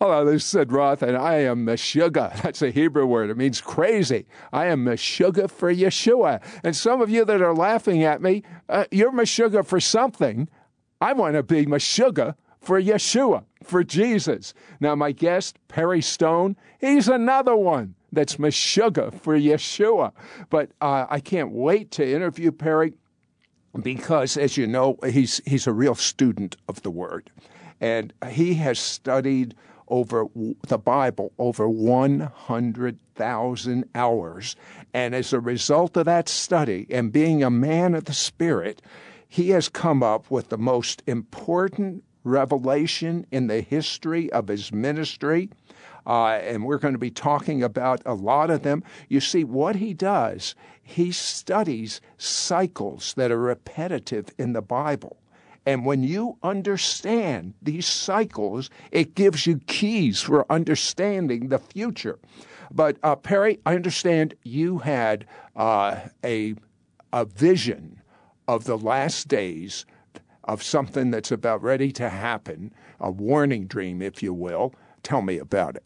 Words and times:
Hello, 0.00 0.24
this 0.24 0.44
is 0.44 0.48
Sid 0.50 0.70
Roth, 0.70 1.02
and 1.02 1.16
I 1.16 1.38
am 1.38 1.66
Meshuggah. 1.66 2.40
That's 2.42 2.62
a 2.62 2.70
Hebrew 2.70 3.04
word. 3.04 3.30
It 3.30 3.36
means 3.36 3.60
crazy. 3.60 4.26
I 4.52 4.66
am 4.66 4.84
Meshuggah 4.84 5.50
for 5.50 5.74
Yeshua. 5.74 6.40
And 6.62 6.76
some 6.76 7.00
of 7.00 7.10
you 7.10 7.24
that 7.24 7.42
are 7.42 7.52
laughing 7.52 8.04
at 8.04 8.22
me, 8.22 8.44
uh, 8.68 8.84
you're 8.92 9.10
Meshuggah 9.10 9.66
for 9.66 9.80
something. 9.80 10.48
I 11.00 11.14
want 11.14 11.34
to 11.34 11.42
be 11.42 11.66
Meshuggah 11.66 12.36
for 12.60 12.80
Yeshua, 12.80 13.42
for 13.64 13.82
Jesus. 13.82 14.54
Now, 14.78 14.94
my 14.94 15.10
guest, 15.10 15.58
Perry 15.66 16.00
Stone, 16.00 16.54
he's 16.80 17.08
another 17.08 17.56
one 17.56 17.96
that's 18.12 18.36
Meshuggah 18.36 19.20
for 19.20 19.36
Yeshua. 19.36 20.12
But 20.48 20.70
uh, 20.80 21.06
I 21.10 21.18
can't 21.18 21.50
wait 21.50 21.90
to 21.92 22.08
interview 22.08 22.52
Perry 22.52 22.94
because, 23.82 24.36
as 24.36 24.56
you 24.56 24.68
know, 24.68 24.96
he's, 25.04 25.40
he's 25.44 25.66
a 25.66 25.72
real 25.72 25.96
student 25.96 26.56
of 26.68 26.82
the 26.82 26.90
Word. 26.92 27.32
And 27.80 28.12
he 28.30 28.54
has 28.54 28.78
studied 28.78 29.56
over 29.88 30.26
the 30.66 30.78
Bible 30.78 31.32
over 31.38 31.68
100,000 31.68 33.84
hours. 33.94 34.56
And 34.94 35.14
as 35.14 35.32
a 35.32 35.40
result 35.40 35.96
of 35.96 36.06
that 36.06 36.28
study 36.28 36.86
and 36.90 37.12
being 37.12 37.42
a 37.42 37.50
man 37.50 37.94
of 37.94 38.04
the 38.04 38.12
Spirit, 38.12 38.82
he 39.28 39.50
has 39.50 39.68
come 39.68 40.02
up 40.02 40.30
with 40.30 40.48
the 40.48 40.58
most 40.58 41.02
important 41.06 42.02
revelation 42.24 43.26
in 43.30 43.46
the 43.46 43.60
history 43.60 44.32
of 44.32 44.48
his 44.48 44.72
ministry. 44.72 45.50
Uh, 46.06 46.40
and 46.42 46.64
we're 46.64 46.78
going 46.78 46.94
to 46.94 46.98
be 46.98 47.10
talking 47.10 47.62
about 47.62 48.00
a 48.06 48.14
lot 48.14 48.50
of 48.50 48.62
them. 48.62 48.82
You 49.08 49.20
see, 49.20 49.44
what 49.44 49.76
he 49.76 49.92
does, 49.92 50.54
he 50.82 51.12
studies 51.12 52.00
cycles 52.16 53.12
that 53.14 53.30
are 53.30 53.38
repetitive 53.38 54.30
in 54.38 54.54
the 54.54 54.62
Bible. 54.62 55.18
And 55.66 55.84
when 55.84 56.02
you 56.02 56.38
understand 56.42 57.54
these 57.60 57.86
cycles, 57.86 58.70
it 58.90 59.14
gives 59.14 59.46
you 59.46 59.60
keys 59.66 60.22
for 60.22 60.50
understanding 60.50 61.48
the 61.48 61.58
future. 61.58 62.18
But 62.70 62.96
uh, 63.02 63.16
Perry, 63.16 63.60
I 63.66 63.74
understand 63.74 64.34
you 64.44 64.78
had 64.78 65.26
uh, 65.56 66.00
a 66.24 66.54
a 67.12 67.24
vision 67.24 68.02
of 68.46 68.64
the 68.64 68.76
last 68.76 69.28
days 69.28 69.86
of 70.44 70.62
something 70.62 71.10
that's 71.10 71.30
about 71.30 71.62
ready 71.62 71.92
to 71.92 72.08
happen, 72.08 72.72
a 73.00 73.10
warning 73.10 73.66
dream, 73.66 74.00
if 74.00 74.22
you 74.22 74.32
will. 74.32 74.74
Tell 75.02 75.22
me 75.22 75.38
about 75.38 75.76
it. 75.76 75.84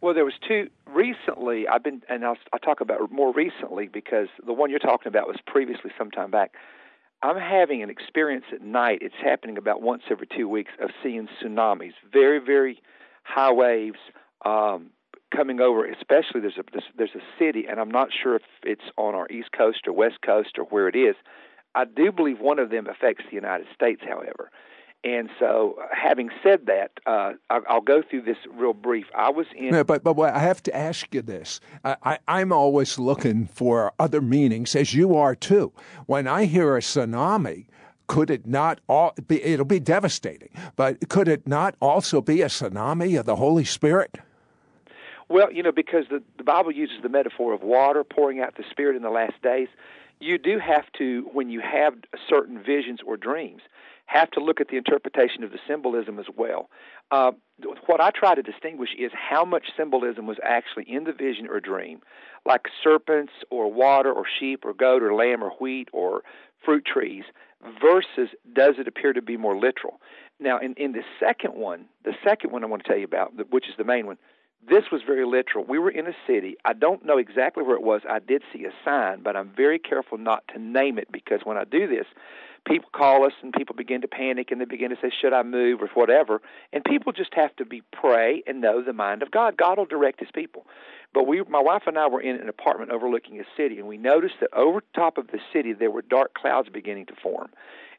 Well, 0.00 0.14
there 0.14 0.24
was 0.24 0.34
two 0.46 0.68
recently. 0.86 1.68
I've 1.68 1.84
been, 1.84 2.02
and 2.08 2.24
I'll, 2.24 2.36
I'll 2.52 2.58
talk 2.58 2.80
about 2.80 3.12
more 3.12 3.32
recently 3.32 3.86
because 3.86 4.28
the 4.44 4.52
one 4.52 4.70
you're 4.70 4.80
talking 4.80 5.08
about 5.08 5.28
was 5.28 5.36
previously 5.46 5.92
some 5.96 6.10
time 6.10 6.30
back. 6.30 6.54
I'm 7.22 7.36
having 7.36 7.82
an 7.82 7.90
experience 7.90 8.44
at 8.52 8.62
night. 8.62 8.98
It's 9.00 9.14
happening 9.22 9.56
about 9.56 9.80
once 9.80 10.02
every 10.10 10.26
two 10.26 10.48
weeks 10.48 10.72
of 10.80 10.90
seeing 11.02 11.28
tsunamis, 11.40 11.92
very, 12.12 12.40
very 12.40 12.82
high 13.22 13.52
waves 13.52 13.98
um, 14.44 14.90
coming 15.34 15.60
over. 15.60 15.86
Especially 15.86 16.40
there's 16.40 16.58
a 16.58 16.64
there's 16.96 17.14
a 17.14 17.22
city, 17.38 17.66
and 17.70 17.78
I'm 17.78 17.90
not 17.90 18.08
sure 18.22 18.36
if 18.36 18.42
it's 18.64 18.82
on 18.96 19.14
our 19.14 19.28
east 19.30 19.50
coast 19.56 19.86
or 19.86 19.92
west 19.92 20.18
coast 20.24 20.58
or 20.58 20.64
where 20.64 20.88
it 20.88 20.96
is. 20.96 21.14
I 21.74 21.84
do 21.84 22.12
believe 22.12 22.40
one 22.40 22.58
of 22.58 22.70
them 22.70 22.86
affects 22.86 23.24
the 23.30 23.36
United 23.36 23.66
States, 23.74 24.02
however. 24.06 24.50
And 25.04 25.30
so, 25.40 25.80
having 25.90 26.30
said 26.44 26.66
that, 26.66 26.92
uh, 27.06 27.32
I'll 27.50 27.80
go 27.80 28.02
through 28.02 28.22
this 28.22 28.36
real 28.54 28.72
brief. 28.72 29.06
I 29.16 29.30
was 29.30 29.46
in. 29.56 29.70
No, 29.70 29.82
but 29.82 30.04
but 30.04 30.16
I 30.20 30.38
have 30.38 30.62
to 30.64 30.76
ask 30.76 31.12
you 31.12 31.22
this. 31.22 31.60
I, 31.84 32.20
I'm 32.28 32.52
always 32.52 33.00
looking 33.00 33.46
for 33.46 33.92
other 33.98 34.20
meanings, 34.20 34.76
as 34.76 34.94
you 34.94 35.16
are 35.16 35.34
too. 35.34 35.72
When 36.06 36.28
I 36.28 36.44
hear 36.44 36.76
a 36.76 36.80
tsunami, 36.80 37.66
could 38.06 38.30
it 38.30 38.46
not 38.46 38.78
all 38.88 39.12
be? 39.26 39.42
It'll 39.42 39.64
be 39.64 39.80
devastating, 39.80 40.50
but 40.76 41.08
could 41.08 41.26
it 41.26 41.48
not 41.48 41.74
also 41.80 42.20
be 42.20 42.40
a 42.42 42.46
tsunami 42.46 43.18
of 43.18 43.26
the 43.26 43.36
Holy 43.36 43.64
Spirit? 43.64 44.18
Well, 45.28 45.50
you 45.50 45.62
know, 45.62 45.72
because 45.72 46.04
the, 46.10 46.22
the 46.36 46.44
Bible 46.44 46.70
uses 46.70 46.98
the 47.02 47.08
metaphor 47.08 47.54
of 47.54 47.62
water 47.62 48.04
pouring 48.04 48.40
out 48.40 48.56
the 48.56 48.64
Spirit 48.70 48.96
in 48.96 49.02
the 49.02 49.10
last 49.10 49.40
days. 49.42 49.68
You 50.20 50.38
do 50.38 50.58
have 50.58 50.84
to, 50.98 51.28
when 51.32 51.48
you 51.48 51.60
have 51.60 51.94
certain 52.28 52.62
visions 52.62 53.00
or 53.04 53.16
dreams, 53.16 53.62
have 54.12 54.30
to 54.32 54.40
look 54.40 54.60
at 54.60 54.68
the 54.68 54.76
interpretation 54.76 55.42
of 55.42 55.52
the 55.52 55.58
symbolism 55.66 56.18
as 56.18 56.26
well. 56.36 56.68
Uh, 57.10 57.32
what 57.86 58.00
I 58.00 58.10
try 58.10 58.34
to 58.34 58.42
distinguish 58.42 58.90
is 58.98 59.10
how 59.14 59.44
much 59.44 59.64
symbolism 59.76 60.26
was 60.26 60.38
actually 60.42 60.84
in 60.88 61.04
the 61.04 61.12
vision 61.12 61.46
or 61.48 61.60
dream, 61.60 62.00
like 62.44 62.62
serpents 62.82 63.32
or 63.50 63.72
water 63.72 64.12
or 64.12 64.24
sheep 64.38 64.64
or 64.64 64.74
goat 64.74 65.02
or 65.02 65.14
lamb 65.14 65.42
or 65.42 65.50
wheat 65.60 65.88
or 65.92 66.22
fruit 66.64 66.84
trees, 66.84 67.24
versus 67.80 68.30
does 68.52 68.74
it 68.78 68.88
appear 68.88 69.12
to 69.12 69.22
be 69.22 69.36
more 69.36 69.56
literal. 69.56 70.00
Now, 70.40 70.58
in, 70.58 70.74
in 70.74 70.92
the 70.92 71.04
second 71.20 71.54
one, 71.54 71.86
the 72.04 72.14
second 72.24 72.50
one 72.50 72.64
I 72.64 72.66
want 72.66 72.82
to 72.82 72.88
tell 72.88 72.98
you 72.98 73.04
about, 73.04 73.32
which 73.50 73.68
is 73.68 73.74
the 73.78 73.84
main 73.84 74.06
one, 74.06 74.18
this 74.68 74.84
was 74.92 75.02
very 75.04 75.26
literal. 75.26 75.64
We 75.64 75.78
were 75.78 75.90
in 75.90 76.06
a 76.06 76.14
city. 76.26 76.56
I 76.64 76.72
don't 76.72 77.04
know 77.04 77.18
exactly 77.18 77.64
where 77.64 77.76
it 77.76 77.82
was. 77.82 78.02
I 78.08 78.20
did 78.20 78.42
see 78.52 78.64
a 78.64 78.72
sign, 78.84 79.22
but 79.22 79.36
I'm 79.36 79.50
very 79.56 79.78
careful 79.78 80.18
not 80.18 80.44
to 80.52 80.60
name 80.60 80.98
it 80.98 81.10
because 81.10 81.40
when 81.44 81.56
I 81.56 81.64
do 81.64 81.88
this, 81.88 82.06
people 82.66 82.88
call 82.92 83.24
us 83.24 83.32
and 83.42 83.52
people 83.52 83.74
begin 83.74 84.00
to 84.02 84.08
panic 84.08 84.50
and 84.50 84.60
they 84.60 84.64
begin 84.64 84.90
to 84.90 84.96
say, 85.00 85.10
Should 85.20 85.32
I 85.32 85.42
move 85.42 85.82
or 85.82 85.88
whatever? 85.94 86.40
And 86.72 86.84
people 86.84 87.12
just 87.12 87.34
have 87.34 87.54
to 87.56 87.64
be 87.64 87.82
pray 87.92 88.42
and 88.46 88.60
know 88.60 88.82
the 88.82 88.92
mind 88.92 89.22
of 89.22 89.30
God. 89.30 89.56
God 89.56 89.78
will 89.78 89.86
direct 89.86 90.20
his 90.20 90.30
people. 90.34 90.66
But 91.14 91.26
we 91.26 91.42
my 91.48 91.60
wife 91.60 91.82
and 91.86 91.98
I 91.98 92.06
were 92.08 92.20
in 92.20 92.36
an 92.36 92.48
apartment 92.48 92.90
overlooking 92.90 93.40
a 93.40 93.44
city 93.56 93.78
and 93.78 93.88
we 93.88 93.96
noticed 93.96 94.36
that 94.40 94.54
over 94.54 94.82
top 94.94 95.18
of 95.18 95.28
the 95.28 95.40
city 95.52 95.72
there 95.72 95.90
were 95.90 96.02
dark 96.02 96.34
clouds 96.34 96.68
beginning 96.72 97.06
to 97.06 97.14
form. 97.22 97.50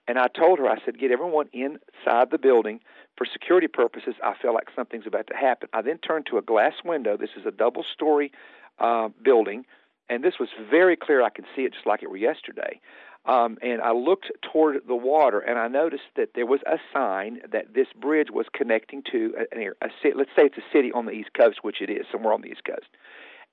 And 0.08 0.20
I 0.20 0.28
told 0.28 0.60
her, 0.60 0.68
I 0.68 0.78
said, 0.84 1.00
get 1.00 1.12
everyone 1.12 1.48
inside 1.54 2.30
the 2.30 2.38
building 2.38 2.82
for 3.18 3.26
security 3.26 3.68
purposes. 3.68 4.16
I 4.24 4.34
feel 4.42 4.54
like 4.54 4.68
something's 4.76 5.08
about 5.08 5.28
to 5.28 5.36
happen. 5.36 5.70
I 5.72 5.82
then 5.82 5.98
turned 5.98 6.26
to 6.28 6.38
a 6.38 6.42
glass 6.42 6.74
window. 6.84 7.16
This 7.16 7.30
is 7.38 7.46
a 7.46 7.52
double 7.52 7.86
story 7.94 8.32
uh, 8.80 9.10
building, 9.24 9.66
and 10.10 10.24
this 10.24 10.34
was 10.40 10.50
very 10.70 10.98
clear. 10.98 11.22
I 11.22 11.30
could 11.30 11.46
see 11.56 11.62
it 11.62 11.74
just 11.74 11.86
like 11.86 12.04
it 12.04 12.10
were 12.10 12.18
yesterday. 12.18 12.82
Um, 13.26 13.58
and 13.62 13.82
I 13.82 13.94
looked 13.94 14.32
toward 14.52 14.86
the 14.86 14.96
water, 14.96 15.40
and 15.40 15.58
I 15.58 15.70
noticed 15.70 16.04
that 16.18 16.32
there 16.36 16.46
was 16.46 16.60
a 16.66 16.78
sign 16.94 17.40
that 17.52 17.74
this 17.74 17.88
bridge 18.00 18.28
was 18.32 18.48
connecting 18.54 19.02
to 19.12 19.34
a, 19.38 19.58
a, 19.58 19.68
a 19.82 19.90
city. 20.02 20.14
Let's 20.18 20.32
say 20.36 20.44
it's 20.44 20.58
a 20.58 20.74
city 20.74 20.92
on 20.92 21.06
the 21.06 21.14
East 21.14 21.30
Coast, 21.34 21.60
which 21.62 21.82
it 21.82 21.90
is, 21.90 22.06
somewhere 22.12 22.34
on 22.34 22.42
the 22.42 22.50
East 22.50 22.66
Coast. 22.66 22.88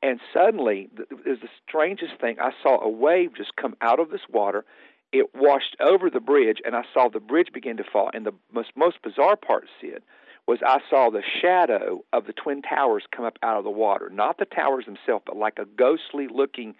And 0.03 0.19
suddenly, 0.33 0.89
there's 1.25 1.41
the 1.41 1.49
strangest 1.69 2.15
thing. 2.21 2.37
I 2.41 2.51
saw 2.63 2.81
a 2.81 2.89
wave 2.89 3.37
just 3.37 3.55
come 3.55 3.77
out 3.81 4.01
of 4.01 4.11
this 4.11 4.23
water. 4.29 4.65
It 5.13 5.35
washed 5.35 5.77
over 5.79 6.11
the 6.11 6.21
bridge, 6.21 6.59
and 6.65 6.75
I 6.75 6.83
saw 6.93 7.09
the 7.09 7.21
bridge 7.21 7.49
begin 7.53 7.77
to 7.77 7.85
fall. 7.85 8.11
And 8.13 8.27
the 8.27 8.33
most, 8.53 8.71
most 8.77 9.03
bizarre 9.03 9.37
part, 9.37 9.67
Sid, 9.81 10.03
was 10.49 10.59
I 10.67 10.79
saw 10.89 11.11
the 11.11 11.23
shadow 11.41 12.05
of 12.13 12.27
the 12.27 12.33
Twin 12.33 12.63
Towers 12.63 13.05
come 13.15 13.25
up 13.25 13.39
out 13.43 13.59
of 13.59 13.65
the 13.65 13.71
water. 13.71 14.09
Not 14.11 14.39
the 14.39 14.47
towers 14.47 14.87
themselves, 14.87 15.25
but 15.27 15.37
like 15.37 15.59
a 15.59 15.65
ghostly 15.65 16.27
looking 16.33 16.75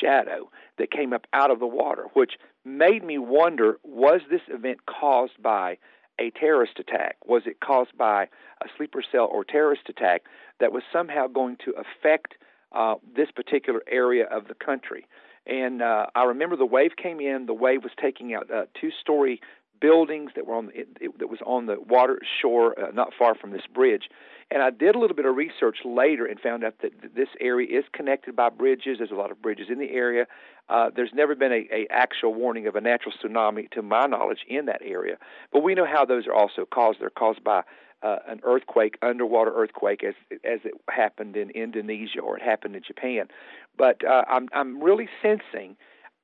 shadow 0.00 0.50
that 0.78 0.90
came 0.90 1.12
up 1.12 1.26
out 1.32 1.50
of 1.50 1.60
the 1.60 1.66
water, 1.66 2.06
which 2.14 2.34
made 2.64 3.04
me 3.04 3.18
wonder 3.18 3.78
was 3.82 4.20
this 4.30 4.42
event 4.48 4.86
caused 4.86 5.40
by 5.42 5.78
a 6.18 6.30
terrorist 6.30 6.78
attack? 6.78 7.16
Was 7.26 7.42
it 7.46 7.60
caused 7.60 7.96
by 7.96 8.24
a 8.62 8.66
sleeper 8.76 9.02
cell 9.10 9.28
or 9.30 9.44
terrorist 9.44 9.82
attack 9.88 10.22
that 10.60 10.72
was 10.72 10.82
somehow 10.92 11.26
going 11.26 11.56
to 11.64 11.72
affect 11.72 12.34
uh, 12.72 12.96
this 13.16 13.30
particular 13.30 13.82
area 13.90 14.26
of 14.26 14.48
the 14.48 14.54
country? 14.54 15.06
And 15.46 15.80
uh, 15.80 16.06
I 16.14 16.24
remember 16.24 16.56
the 16.56 16.66
wave 16.66 16.92
came 17.02 17.20
in. 17.20 17.46
The 17.46 17.54
wave 17.54 17.82
was 17.82 17.92
taking 18.00 18.34
out 18.34 18.50
uh, 18.50 18.66
two-story 18.78 19.40
buildings 19.80 20.32
that 20.34 20.46
were 20.46 20.54
on 20.54 20.70
it, 20.74 20.88
it, 21.00 21.18
that 21.18 21.28
was 21.28 21.40
on 21.44 21.66
the 21.66 21.80
water 21.80 22.20
shore, 22.40 22.78
uh, 22.78 22.90
not 22.92 23.12
far 23.18 23.34
from 23.34 23.50
this 23.50 23.66
bridge. 23.72 24.08
And 24.50 24.62
I 24.62 24.70
did 24.70 24.94
a 24.94 24.98
little 24.98 25.16
bit 25.16 25.26
of 25.26 25.36
research 25.36 25.78
later 25.84 26.24
and 26.24 26.40
found 26.40 26.64
out 26.64 26.76
that 26.80 26.92
this 27.14 27.28
area 27.40 27.78
is 27.78 27.84
connected 27.92 28.34
by 28.34 28.48
bridges. 28.48 28.96
There's 28.98 29.10
a 29.10 29.14
lot 29.14 29.30
of 29.30 29.42
bridges 29.42 29.66
in 29.70 29.78
the 29.78 29.90
area. 29.90 30.26
Uh, 30.70 30.90
there's 30.94 31.10
never 31.12 31.34
been 31.34 31.52
a, 31.52 31.68
a 31.70 31.86
actual 31.90 32.34
warning 32.34 32.66
of 32.66 32.74
a 32.74 32.80
natural 32.80 33.12
tsunami, 33.12 33.70
to 33.72 33.82
my 33.82 34.06
knowledge, 34.06 34.40
in 34.48 34.66
that 34.66 34.80
area. 34.82 35.16
But 35.52 35.62
we 35.62 35.74
know 35.74 35.86
how 35.86 36.04
those 36.04 36.26
are 36.26 36.34
also 36.34 36.64
caused. 36.64 37.00
They're 37.00 37.10
caused 37.10 37.44
by 37.44 37.62
uh, 38.02 38.18
an 38.26 38.40
earthquake, 38.42 38.96
underwater 39.02 39.52
earthquake, 39.54 40.04
as 40.04 40.14
as 40.44 40.60
it 40.64 40.74
happened 40.88 41.36
in 41.36 41.50
Indonesia 41.50 42.20
or 42.20 42.36
it 42.36 42.42
happened 42.42 42.76
in 42.76 42.82
Japan. 42.82 43.28
But 43.76 44.04
uh, 44.04 44.24
I'm 44.28 44.48
I'm 44.52 44.82
really 44.82 45.08
sensing 45.20 45.76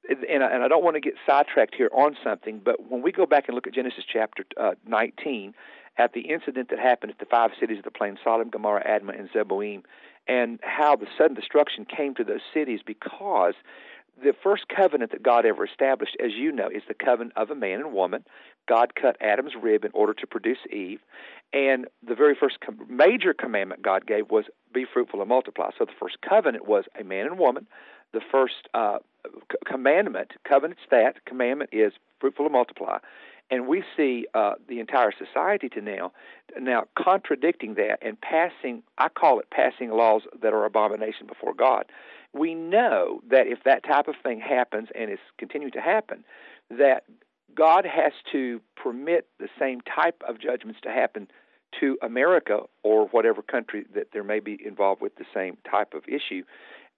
and, 0.09 0.43
and 0.43 0.63
I 0.63 0.69
don't 0.69 0.85
want 0.85 0.97
to 0.97 1.01
get 1.01 1.15
sidetracked 1.27 1.75
here 1.75 1.91
on 1.93 2.17
something, 2.23 2.61
but 2.65 2.91
when 2.91 3.03
we 3.03 3.13
go 3.13 3.27
back 3.27 3.45
and 3.49 3.55
look 3.55 3.67
at 3.67 3.75
Genesis 3.75 4.05
chapter 4.11 4.45
uh, 4.61 4.73
19, 4.87 5.55
at 5.97 6.13
the 6.13 6.23
incident 6.23 6.71
that 6.71 6.79
happened 6.79 7.13
at 7.13 7.19
the 7.19 7.27
five 7.27 7.51
cities 7.59 7.79
of 7.79 7.85
the 7.85 7.91
plain, 7.91 8.19
Sodom, 8.23 8.51
Gomorrah, 8.51 8.85
Admah, 8.85 9.19
and 9.19 9.31
Zeboim, 9.31 9.83
and 10.27 10.59
how 10.63 10.97
the 10.97 11.07
sudden 11.17 11.35
destruction 11.35 11.85
came 11.85 12.15
to 12.15 12.25
those 12.25 12.41
cities 12.53 12.81
because 12.85 13.55
the 14.23 14.35
first 14.43 14.65
covenant 14.69 15.11
that 15.13 15.23
God 15.23 15.45
ever 15.45 15.65
established, 15.65 16.17
as 16.25 16.33
you 16.33 16.53
know, 16.53 16.69
is 16.69 16.83
the 16.89 16.95
covenant 16.95 17.37
of 17.37 17.51
a 17.51 17.55
man 17.55 17.81
and 17.81 17.93
woman. 17.93 18.25
God 18.69 18.95
cut 18.95 19.17
Adam's 19.21 19.53
rib 19.61 19.85
in 19.85 19.91
order 19.93 20.15
to 20.15 20.27
produce 20.27 20.59
Eve. 20.71 21.01
And 21.53 21.87
the 22.07 22.15
very 22.15 22.35
first 22.39 22.59
com- 22.61 22.87
major 22.89 23.35
commandment 23.35 23.83
God 23.83 24.07
gave 24.07 24.31
was 24.31 24.47
be 24.73 24.87
fruitful 24.91 25.21
and 25.21 25.29
multiply. 25.29 25.71
So 25.79 25.85
the 25.85 25.93
first 25.99 26.19
covenant 26.27 26.67
was 26.67 26.85
a 26.99 27.05
man 27.05 27.27
and 27.27 27.39
woman. 27.39 27.67
The 28.15 28.23
first 28.33 28.69
uh, 28.73 28.99
c- 29.53 29.59
commandment, 29.67 30.31
covenant's 30.49 30.87
that, 30.91 31.25
commandment 31.27 31.71
is 31.73 31.93
fruitful 32.21 32.47
and 32.47 32.53
multiply. 32.55 32.99
and 33.51 33.67
we 33.67 33.85
see 33.97 34.27
uh, 34.35 34.55
the 34.69 34.81
entire 34.81 35.13
society 35.13 35.69
to 35.71 35.81
now 35.81 36.13
now 36.59 36.85
contradicting 36.99 37.75
that 37.75 37.99
and 38.03 38.19
passing 38.21 38.83
I 38.99 39.09
call 39.09 39.41
it 39.41 39.51
passing 39.51 39.91
laws 39.91 40.23
that 40.41 40.53
are 40.55 40.65
abomination 40.65 41.27
before 41.27 41.55
God. 41.55 41.85
We 42.33 42.55
know 42.55 43.21
that 43.31 43.47
if 43.47 43.63
that 43.65 43.85
type 43.85 44.09
of 44.09 44.17
thing 44.23 44.41
happens 44.41 44.89
and 44.99 45.11
is 45.11 45.19
continuing 45.39 45.73
to 45.73 45.81
happen, 45.81 46.25
that 46.71 47.05
God 47.55 47.85
has 47.87 48.13
to 48.33 48.61
permit 48.77 49.29
the 49.39 49.49
same 49.59 49.81
type 49.83 50.23
of 50.29 50.41
judgments 50.41 50.81
to 50.83 50.91
happen 50.91 51.29
to 51.81 51.99
America 52.03 52.61
or 52.83 53.07
whatever 53.09 53.43
country 53.43 53.85
that 53.95 54.09
there 54.13 54.25
may 54.25 54.41
be 54.41 54.59
involved 54.65 55.01
with 55.03 55.17
the 55.17 55.25
same 55.35 55.57
type 55.71 55.93
of 55.95 56.03
issue 56.09 56.43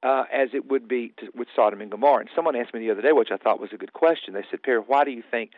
uh, 0.06 0.24
as 0.32 0.50
it 0.54 0.70
would 0.70 0.86
be 0.86 1.12
to, 1.18 1.26
with 1.34 1.48
Sodom 1.56 1.80
and 1.80 1.90
Gomorrah. 1.90 2.20
And 2.20 2.30
someone 2.34 2.54
asked 2.54 2.72
me 2.72 2.80
the 2.80 2.92
other 2.92 3.02
day, 3.02 3.10
which 3.10 3.30
I 3.32 3.36
thought 3.36 3.58
was 3.60 3.70
a 3.72 3.76
good 3.76 3.92
question. 3.92 4.34
They 4.34 4.44
said, 4.48 4.62
Perry, 4.62 4.78
why 4.78 5.02
do 5.04 5.10
you 5.10 5.22
think 5.28 5.50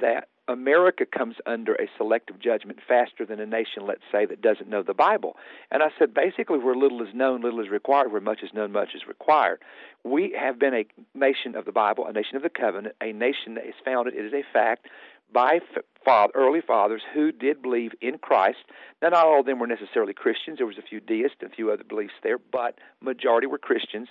that 0.00 0.28
America 0.46 1.04
comes 1.04 1.36
under 1.46 1.74
a 1.74 1.88
selective 1.96 2.38
judgment 2.38 2.78
faster 2.86 3.26
than 3.26 3.40
a 3.40 3.46
nation, 3.46 3.86
let's 3.86 4.02
say, 4.12 4.24
that 4.24 4.40
doesn't 4.40 4.68
know 4.68 4.82
the 4.82 4.94
Bible. 4.94 5.36
And 5.70 5.82
I 5.82 5.88
said, 5.98 6.14
basically, 6.14 6.58
where 6.58 6.74
little 6.74 7.02
is 7.02 7.12
known, 7.12 7.42
little 7.42 7.60
is 7.60 7.70
required. 7.70 8.12
Where 8.12 8.20
much 8.20 8.42
is 8.42 8.50
known, 8.54 8.70
much 8.72 8.90
is 8.94 9.02
required. 9.06 9.60
We 10.04 10.34
have 10.38 10.58
been 10.58 10.74
a 10.74 10.86
nation 11.14 11.56
of 11.56 11.64
the 11.64 11.72
Bible, 11.72 12.06
a 12.06 12.12
nation 12.12 12.36
of 12.36 12.42
the 12.42 12.50
covenant, 12.50 12.94
a 13.02 13.12
nation 13.12 13.54
that 13.54 13.66
is 13.66 13.74
founded, 13.84 14.14
it 14.14 14.24
is 14.24 14.32
a 14.32 14.44
fact, 14.52 14.86
by 15.32 15.60
father, 16.04 16.32
early 16.34 16.60
fathers 16.60 17.02
who 17.12 17.32
did 17.32 17.60
believe 17.60 17.92
in 18.00 18.18
Christ. 18.18 18.58
Now, 19.02 19.10
not 19.10 19.26
all 19.26 19.40
of 19.40 19.46
them 19.46 19.58
were 19.58 19.66
necessarily 19.66 20.14
Christians. 20.14 20.58
There 20.58 20.66
was 20.66 20.78
a 20.78 20.82
few 20.82 21.00
deists 21.00 21.36
and 21.40 21.52
a 21.52 21.54
few 21.54 21.70
other 21.70 21.84
beliefs 21.84 22.14
there, 22.22 22.38
but 22.38 22.78
majority 23.00 23.46
were 23.46 23.58
Christians 23.58 24.08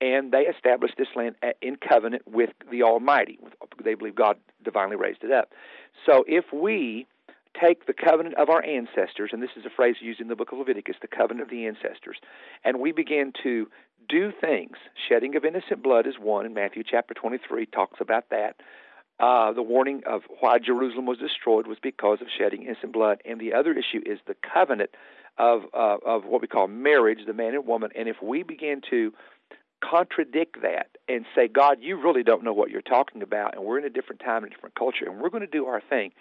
and 0.00 0.32
they 0.32 0.42
established 0.42 0.94
this 0.98 1.08
land 1.14 1.36
uh, 1.42 1.48
in 1.62 1.76
covenant 1.76 2.22
with 2.26 2.50
the 2.70 2.82
Almighty. 2.82 3.38
They 3.82 3.94
believe 3.94 4.14
God 4.14 4.36
divinely 4.62 4.96
raised 4.96 5.24
it 5.24 5.32
up. 5.32 5.52
So 6.04 6.24
if 6.26 6.44
we 6.52 7.06
take 7.58 7.86
the 7.86 7.94
covenant 7.94 8.34
of 8.36 8.50
our 8.50 8.62
ancestors, 8.62 9.30
and 9.32 9.42
this 9.42 9.50
is 9.56 9.64
a 9.64 9.70
phrase 9.70 9.96
used 10.00 10.20
in 10.20 10.28
the 10.28 10.36
book 10.36 10.52
of 10.52 10.58
Leviticus, 10.58 10.96
the 11.00 11.08
covenant 11.08 11.42
of 11.42 11.50
the 11.50 11.66
ancestors, 11.66 12.18
and 12.64 12.80
we 12.80 12.92
begin 12.92 13.32
to 13.42 13.68
do 14.08 14.30
things, 14.38 14.76
shedding 15.08 15.34
of 15.36 15.44
innocent 15.44 15.82
blood 15.82 16.06
is 16.06 16.14
one, 16.20 16.44
and 16.44 16.54
Matthew 16.54 16.82
chapter 16.88 17.14
23 17.14 17.66
talks 17.66 18.00
about 18.00 18.28
that. 18.30 18.56
Uh, 19.18 19.52
the 19.52 19.62
warning 19.62 20.02
of 20.06 20.22
why 20.40 20.58
Jerusalem 20.58 21.06
was 21.06 21.18
destroyed 21.18 21.66
was 21.66 21.78
because 21.82 22.20
of 22.20 22.26
shedding 22.36 22.64
innocent 22.64 22.92
blood, 22.92 23.22
and 23.24 23.40
the 23.40 23.54
other 23.54 23.72
issue 23.72 24.02
is 24.04 24.18
the 24.26 24.36
covenant 24.54 24.90
of 25.38 25.62
uh, 25.72 25.96
of 26.04 26.24
what 26.24 26.42
we 26.42 26.48
call 26.48 26.66
marriage, 26.66 27.20
the 27.26 27.32
man 27.32 27.54
and 27.54 27.66
woman. 27.66 27.90
And 27.96 28.08
if 28.08 28.16
we 28.22 28.42
begin 28.42 28.82
to 28.90 29.12
contradict 29.82 30.62
that 30.62 30.88
and 31.08 31.24
say, 31.34 31.48
God, 31.48 31.78
you 31.80 32.00
really 32.02 32.22
don't 32.22 32.42
know 32.44 32.52
what 32.52 32.70
you're 32.70 32.82
talking 32.82 33.22
about, 33.22 33.54
and 33.54 33.64
we're 33.64 33.78
in 33.78 33.84
a 33.84 33.90
different 33.90 34.20
time 34.20 34.42
and 34.42 34.52
a 34.52 34.54
different 34.54 34.74
culture, 34.74 35.06
and 35.06 35.20
we're 35.20 35.30
going 35.30 35.42
to 35.42 35.46
do 35.46 35.66
our 35.66 35.80
thing. 35.80 36.12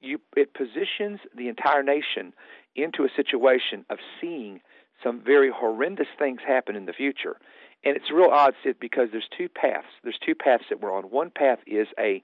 You, 0.00 0.20
it 0.36 0.52
positions 0.52 1.20
the 1.36 1.48
entire 1.48 1.82
nation 1.82 2.32
into 2.74 3.04
a 3.04 3.08
situation 3.14 3.84
of 3.88 3.98
seeing 4.20 4.60
some 5.02 5.20
very 5.20 5.50
horrendous 5.54 6.08
things 6.18 6.40
happen 6.46 6.76
in 6.76 6.86
the 6.86 6.92
future. 6.92 7.36
And 7.84 7.96
it's 7.96 8.10
real 8.12 8.30
odd, 8.30 8.54
Sid, 8.62 8.76
because 8.80 9.08
there's 9.10 9.28
two 9.36 9.48
paths. 9.48 9.88
There's 10.02 10.18
two 10.24 10.34
paths 10.34 10.64
that 10.70 10.80
we're 10.80 10.96
on. 10.96 11.04
One 11.04 11.30
path 11.30 11.58
is 11.66 11.88
a 11.98 12.22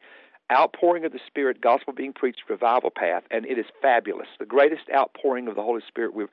outpouring 0.50 1.05
of 1.05 1.12
the 1.12 1.20
Spirit, 1.26 1.60
gospel 1.60 1.93
being 1.93 2.12
preached, 2.12 2.43
revival 2.49 2.90
path, 2.90 3.22
and 3.31 3.44
it 3.44 3.58
is 3.58 3.66
fabulous. 3.82 4.28
The 4.38 4.46
greatest 4.46 4.84
outpouring 4.94 5.46
of 5.46 5.56
the 5.56 5.62
Holy 5.62 5.82
Spirit. 5.87 6.14
We've, 6.14 6.28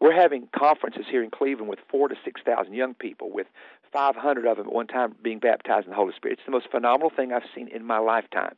we're 0.00 0.14
having 0.14 0.48
conferences 0.56 1.06
here 1.10 1.24
in 1.24 1.30
Cleveland 1.30 1.68
with 1.68 1.80
four 1.90 2.08
to 2.08 2.14
six 2.24 2.40
thousand 2.44 2.74
young 2.74 2.94
people, 2.94 3.30
with 3.32 3.48
500 3.92 4.46
of 4.46 4.58
them 4.58 4.66
at 4.66 4.72
one 4.72 4.86
time 4.86 5.14
being 5.22 5.38
baptized 5.38 5.86
in 5.86 5.90
the 5.90 5.96
Holy 5.96 6.12
Spirit. 6.14 6.38
It's 6.38 6.46
the 6.46 6.52
most 6.52 6.70
phenomenal 6.70 7.10
thing 7.10 7.32
I've 7.32 7.48
seen 7.54 7.68
in 7.68 7.84
my 7.84 7.98
lifetime. 7.98 8.54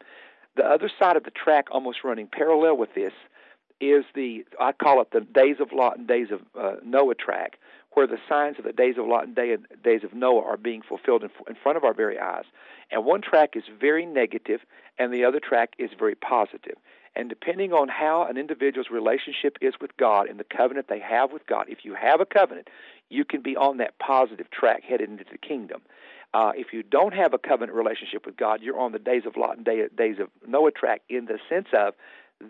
The 0.56 0.64
other 0.64 0.90
side 0.98 1.16
of 1.16 1.24
the 1.24 1.30
track, 1.30 1.66
almost 1.70 1.98
running 2.02 2.26
parallel 2.26 2.76
with 2.76 2.94
this, 2.94 3.12
is 3.80 4.04
the 4.14 4.44
I 4.60 4.72
call 4.72 5.00
it 5.00 5.12
the 5.12 5.20
days 5.20 5.56
of 5.60 5.72
Lot 5.72 5.98
and 5.98 6.08
days 6.08 6.28
of 6.32 6.40
uh, 6.60 6.76
Noah 6.84 7.14
track, 7.14 7.58
where 7.98 8.06
the 8.06 8.16
signs 8.28 8.60
of 8.60 8.64
the 8.64 8.72
days 8.72 8.94
of 8.96 9.08
Lot 9.08 9.26
and 9.26 9.34
day, 9.34 9.56
days 9.82 10.04
of 10.04 10.14
Noah 10.14 10.44
are 10.44 10.56
being 10.56 10.82
fulfilled 10.82 11.24
in, 11.24 11.30
in 11.48 11.56
front 11.60 11.76
of 11.76 11.82
our 11.82 11.92
very 11.92 12.16
eyes. 12.16 12.44
And 12.92 13.04
one 13.04 13.20
track 13.20 13.56
is 13.56 13.64
very 13.80 14.06
negative, 14.06 14.60
and 15.00 15.12
the 15.12 15.24
other 15.24 15.40
track 15.40 15.70
is 15.78 15.90
very 15.98 16.14
positive. 16.14 16.76
And 17.16 17.28
depending 17.28 17.72
on 17.72 17.88
how 17.88 18.24
an 18.30 18.36
individual's 18.36 18.86
relationship 18.88 19.58
is 19.60 19.74
with 19.80 19.96
God 19.96 20.28
and 20.28 20.38
the 20.38 20.44
covenant 20.44 20.86
they 20.88 21.00
have 21.00 21.32
with 21.32 21.44
God, 21.48 21.66
if 21.68 21.78
you 21.84 21.94
have 21.94 22.20
a 22.20 22.24
covenant, 22.24 22.68
you 23.08 23.24
can 23.24 23.42
be 23.42 23.56
on 23.56 23.78
that 23.78 23.98
positive 23.98 24.48
track 24.52 24.84
headed 24.84 25.10
into 25.10 25.24
the 25.28 25.36
kingdom. 25.36 25.80
Uh, 26.32 26.52
if 26.54 26.72
you 26.72 26.84
don't 26.84 27.14
have 27.14 27.34
a 27.34 27.38
covenant 27.38 27.76
relationship 27.76 28.26
with 28.26 28.36
God, 28.36 28.62
you're 28.62 28.78
on 28.78 28.92
the 28.92 29.00
days 29.00 29.22
of 29.26 29.36
Lot 29.36 29.56
and 29.56 29.66
day, 29.66 29.88
days 29.96 30.20
of 30.20 30.28
Noah 30.46 30.70
track 30.70 31.02
in 31.08 31.24
the 31.24 31.40
sense 31.48 31.66
of 31.72 31.94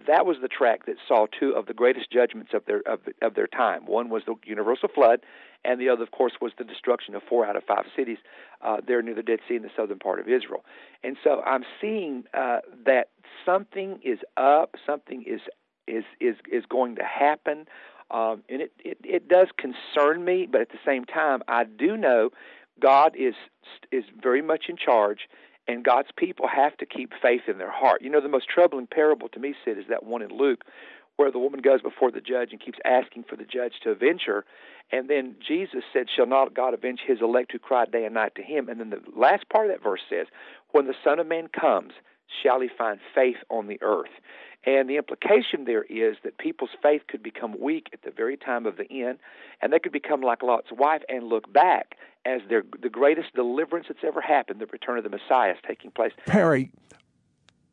that 0.07 0.27
was 0.27 0.37
the 0.43 0.49
track 0.49 0.87
that 0.87 0.97
saw 1.07 1.27
two 1.27 1.53
of 1.53 1.67
the 1.67 1.75
greatest 1.75 2.11
judgments 2.11 2.53
of 2.53 2.65
their 2.67 2.81
of, 2.87 3.01
of 3.23 3.35
their 3.35 3.47
time. 3.47 3.87
One 3.87 4.11
was 4.11 4.23
the 4.27 4.35
universal 4.45 4.89
flood, 4.89 5.21
and 5.65 5.81
the 5.81 5.89
other, 5.89 6.03
of 6.03 6.11
course, 6.11 6.35
was 6.41 6.53
the 6.59 6.65
destruction 6.65 7.15
of 7.15 7.23
four 7.29 7.47
out 7.47 7.57
of 7.57 7.65
five 7.65 7.85
cities 7.97 8.19
uh, 8.61 8.79
there 8.87 9.01
near 9.01 9.15
the 9.15 9.23
Dead 9.23 9.41
Sea 9.49 9.57
in 9.57 9.63
the 9.63 9.71
southern 9.75 9.99
part 9.99 10.21
of 10.21 10.29
Israel. 10.29 10.65
And 11.03 11.17
so 11.25 11.41
I'm 11.41 11.65
seeing 11.81 12.25
uh, 12.35 12.59
that 12.85 13.09
something 13.47 14.01
is 14.05 14.19
up, 14.37 14.75
something 14.87 15.25
is 15.27 15.41
is 15.87 16.05
is 16.21 16.37
is 16.51 16.65
going 16.69 16.97
to 16.97 17.05
happen. 17.05 17.67
Um, 18.11 18.43
and 18.49 18.63
it, 18.63 18.73
it, 18.83 18.99
it 19.05 19.29
does 19.29 19.49
concern 19.59 20.25
me, 20.25 20.49
but 20.51 20.63
at 20.63 20.71
the 20.71 20.79
same 20.87 21.05
time, 21.05 21.43
I 21.47 21.65
do 21.65 21.97
know 21.97 22.31
God 22.81 23.15
is 23.19 23.35
is 23.91 24.05
very 24.23 24.43
much 24.43 24.67
in 24.69 24.77
charge, 24.77 25.29
and 25.69 25.85
God's 25.85 26.09
people 26.17 26.49
have 26.49 26.77
to 26.79 26.87
keep 26.87 27.13
faith 27.21 27.43
in 27.47 27.59
their 27.59 27.71
heart. 27.71 28.03
You 28.03 28.11
know, 28.11 28.21
the 28.21 28.29
most 28.29 28.49
troubling 28.49 28.87
parable 28.87 29.29
to 29.29 29.39
me, 29.39 29.55
Sid, 29.65 29.79
is 29.79 29.85
that 29.91 30.03
one 30.03 30.23
in 30.23 30.31
Luke, 30.31 30.65
where 31.17 31.31
the 31.31 31.39
woman 31.39 31.61
goes 31.61 31.83
before 31.83 32.11
the 32.11 32.21
judge 32.21 32.53
and 32.53 32.61
keeps 32.61 32.79
asking 32.85 33.25
for 33.25 33.37
the 33.37 33.45
judge 33.45 33.75
to 33.83 33.91
avenge 33.91 34.23
her, 34.27 34.45
and 34.91 35.09
then 35.11 35.37
Jesus 35.47 35.85
said, 35.93 36.09
"Shall 36.09 36.27
not 36.27 36.55
God 36.55 36.75
avenge 36.75 37.01
His 37.07 37.21
elect 37.21 37.53
who 37.53 37.59
cry 37.59 37.85
day 37.85 38.05
and 38.05 38.15
night 38.15 38.35
to 38.37 38.43
Him?" 38.43 38.69
And 38.69 38.81
then 38.81 38.91
the 38.91 39.03
last 39.15 39.49
part 39.49 39.67
of 39.67 39.73
that 39.73 39.83
verse 39.83 40.01
says, 40.09 40.27
"When 40.71 40.87
the 40.87 40.97
Son 41.05 41.19
of 41.19 41.27
Man 41.27 41.49
comes, 41.49 41.93
shall 42.43 42.61
He 42.61 42.69
find 42.69 43.01
faith 43.15 43.39
on 43.49 43.67
the 43.67 43.79
earth?" 43.83 44.11
And 44.65 44.91
the 44.91 44.97
implication 44.97 45.65
there 45.65 45.85
is 45.85 46.17
that 46.25 46.37
people's 46.37 46.77
faith 46.83 47.03
could 47.09 47.23
become 47.23 47.59
weak 47.61 47.89
at 47.93 48.03
the 48.03 48.11
very 48.11 48.37
time 48.37 48.67
of 48.67 48.77
the 48.77 48.91
end, 48.91 49.19
and 49.63 49.73
they 49.73 49.79
could 49.79 49.93
become 49.93 50.21
like 50.21 50.43
Lot's 50.43 50.73
wife 50.73 51.03
and 51.09 51.25
look 51.25 51.51
back 51.53 51.97
as 52.27 52.43
their, 52.49 52.65
the 52.83 52.89
greatest 52.89 53.35
deliverance 53.35 53.87
that's 53.89 54.05
ever 54.05 54.21
happened, 54.21 54.61
the 54.61 54.67
return 54.67 54.99
of 54.99 55.05
the 55.05 55.11
Messiah 55.11 55.53
is 55.53 55.59
taking 55.67 55.91
place. 55.91 56.13
Perry, 56.27 56.71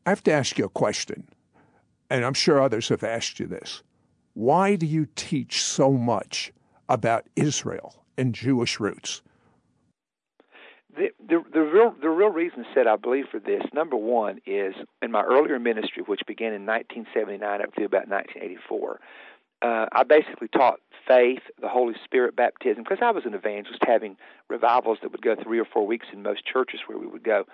I 0.06 0.10
have 0.10 0.22
to 0.24 0.32
ask 0.32 0.56
you 0.58 0.64
a 0.64 0.70
question, 0.70 1.28
and 2.08 2.24
I'm 2.24 2.34
sure 2.34 2.62
others 2.62 2.88
have 2.88 3.02
asked 3.02 3.40
you 3.40 3.46
this. 3.46 3.82
Why 4.34 4.76
do 4.76 4.86
you 4.86 5.08
teach 5.16 5.62
so 5.62 5.92
much 5.92 6.52
about 6.88 7.26
Israel 7.34 8.04
and 8.16 8.34
Jewish 8.34 8.78
roots? 8.78 9.22
The, 10.96 11.10
the, 11.28 11.60
real 11.60 11.94
the 12.00 12.08
real 12.08 12.30
reason 12.30 12.64
Sid 12.74 12.86
I 12.86 12.96
believe 12.96 13.26
for 13.30 13.38
this 13.38 13.62
number 13.74 13.96
one 13.96 14.40
is 14.46 14.74
in 15.02 15.10
my 15.10 15.22
earlier 15.22 15.58
ministry, 15.58 16.02
which 16.06 16.22
began 16.26 16.54
in 16.54 16.64
1979 16.64 17.60
up 17.60 17.74
to 17.74 17.84
about 17.84 18.08
1984. 18.08 19.00
Uh, 19.60 19.86
I 19.92 20.04
basically 20.04 20.48
taught 20.48 20.80
faith, 21.06 21.42
the 21.60 21.68
Holy 21.68 21.94
Spirit 22.04 22.34
baptism, 22.34 22.82
because 22.82 22.98
I 23.02 23.10
was 23.10 23.24
an 23.26 23.34
evangelist 23.34 23.82
having 23.86 24.16
revivals 24.48 24.98
that 25.02 25.12
would 25.12 25.22
go 25.22 25.34
three 25.34 25.58
or 25.58 25.64
four 25.64 25.86
weeks 25.86 26.06
in 26.12 26.22
most 26.22 26.44
churches 26.46 26.80
where 26.86 26.98
we 26.98 27.06
would 27.06 27.24
go. 27.24 27.44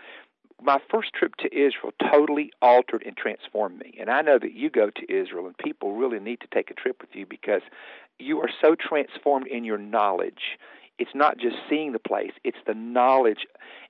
My 0.60 0.78
first 0.90 1.12
trip 1.12 1.34
to 1.36 1.52
Israel 1.52 1.92
totally 2.12 2.52
altered 2.62 3.02
and 3.04 3.16
transformed 3.16 3.78
me. 3.78 3.94
And 3.98 4.08
I 4.08 4.22
know 4.22 4.38
that 4.38 4.52
you 4.52 4.70
go 4.70 4.90
to 4.90 5.12
Israel, 5.12 5.46
and 5.46 5.58
people 5.58 5.94
really 5.94 6.20
need 6.20 6.40
to 6.40 6.48
take 6.54 6.70
a 6.70 6.74
trip 6.74 7.00
with 7.00 7.10
you 7.14 7.26
because 7.26 7.62
you 8.20 8.38
are 8.40 8.50
so 8.60 8.76
transformed 8.76 9.48
in 9.48 9.64
your 9.64 9.78
knowledge 9.78 10.58
it's 11.02 11.16
not 11.16 11.36
just 11.36 11.56
seeing 11.68 11.90
the 11.90 11.98
place, 11.98 12.30
it's 12.44 12.62
the 12.64 12.74
knowledge. 12.74 13.40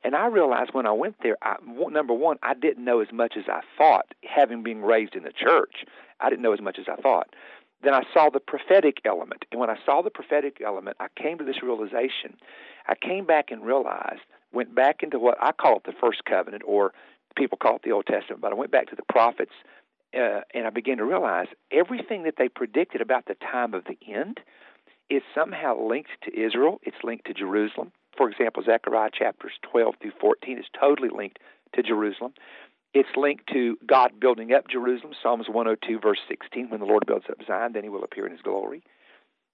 And 0.03 0.17
I 0.17 0.29
realized 0.29 0.71
when 0.73 0.87
I 0.87 0.93
went 0.93 1.17
there, 1.23 1.37
I, 1.43 1.57
number 1.91 2.15
one, 2.15 2.39
I 2.43 2.55
didn't 2.55 2.87
know 2.87 3.01
as 3.01 3.13
much 3.13 3.35
as 3.37 3.45
I 3.49 3.61
thought, 3.77 4.15
having 4.25 4.63
been 4.63 4.81
raised 4.81 5.15
in 5.15 5.23
the 5.23 5.33
church. 5.33 5.85
I 6.21 6.31
didn't 6.31 6.41
know 6.41 6.55
as 6.55 6.63
much 6.63 6.79
as 6.79 6.87
I 6.91 6.97
thought. 6.97 7.35
Then 7.83 7.93
I 7.93 8.05
saw 8.15 8.31
the 8.31 8.41
prophetic 8.41 9.03
element. 9.05 9.45
And 9.53 9.61
when 9.61 9.69
I 9.69 9.77
saw 9.85 10.01
the 10.01 10.09
prophetic 10.09 10.63
element, 10.65 10.97
I 11.01 11.09
came 11.21 11.37
to 11.37 11.45
this 11.45 11.63
realization. 11.63 12.35
I 12.89 12.95
came 12.95 13.27
back 13.27 13.51
and 13.51 13.63
realized, 13.63 14.23
went 14.51 14.75
back 14.75 15.03
into 15.03 15.19
what 15.19 15.37
I 15.39 15.53
call 15.53 15.77
it 15.77 15.85
the 15.85 15.93
first 16.01 16.25
covenant, 16.25 16.63
or 16.65 16.95
people 17.37 17.59
call 17.59 17.77
it 17.77 17.83
the 17.83 17.93
Old 17.93 18.07
Testament, 18.07 18.41
but 18.41 18.53
I 18.53 18.55
went 18.55 18.71
back 18.71 18.89
to 18.89 18.97
the 18.97 19.05
prophets 19.13 19.53
uh, 20.15 20.41
and 20.55 20.67
I 20.67 20.71
began 20.71 20.97
to 20.97 21.05
realize 21.05 21.49
everything 21.71 22.23
that 22.23 22.37
they 22.39 22.49
predicted 22.49 23.03
about 23.03 23.27
the 23.27 23.35
time 23.35 23.75
of 23.75 23.85
the 23.85 23.99
end 24.11 24.41
is 25.13 25.23
somehow 25.35 25.79
linked 25.79 26.11
to 26.25 26.31
Israel. 26.35 26.81
It's 26.83 27.05
linked 27.05 27.27
to 27.27 27.35
Jerusalem. 27.35 27.93
For 28.17 28.31
example, 28.31 28.63
Zechariah 28.65 29.11
chapters 29.13 29.53
12 29.71 29.97
through 30.01 30.13
14 30.19 30.59
is 30.59 30.65
totally 30.79 31.11
linked 31.15 31.39
to 31.75 31.83
Jerusalem. 31.83 32.33
It's 32.95 33.09
linked 33.17 33.47
to 33.53 33.77
God 33.87 34.21
building 34.21 34.53
up 34.53 34.69
Jerusalem, 34.69 35.13
Psalms 35.23 35.49
102, 35.49 35.99
verse 36.01 36.21
16. 36.29 36.71
When 36.71 36.81
the 36.81 36.87
Lord 36.87 37.05
builds 37.07 37.27
up 37.31 37.39
Zion, 37.47 37.73
then 37.73 37.83
he 37.83 37.89
will 37.91 38.05
appear 38.05 38.27
in 38.27 38.33
his 38.33 38.41
glory. 38.41 38.83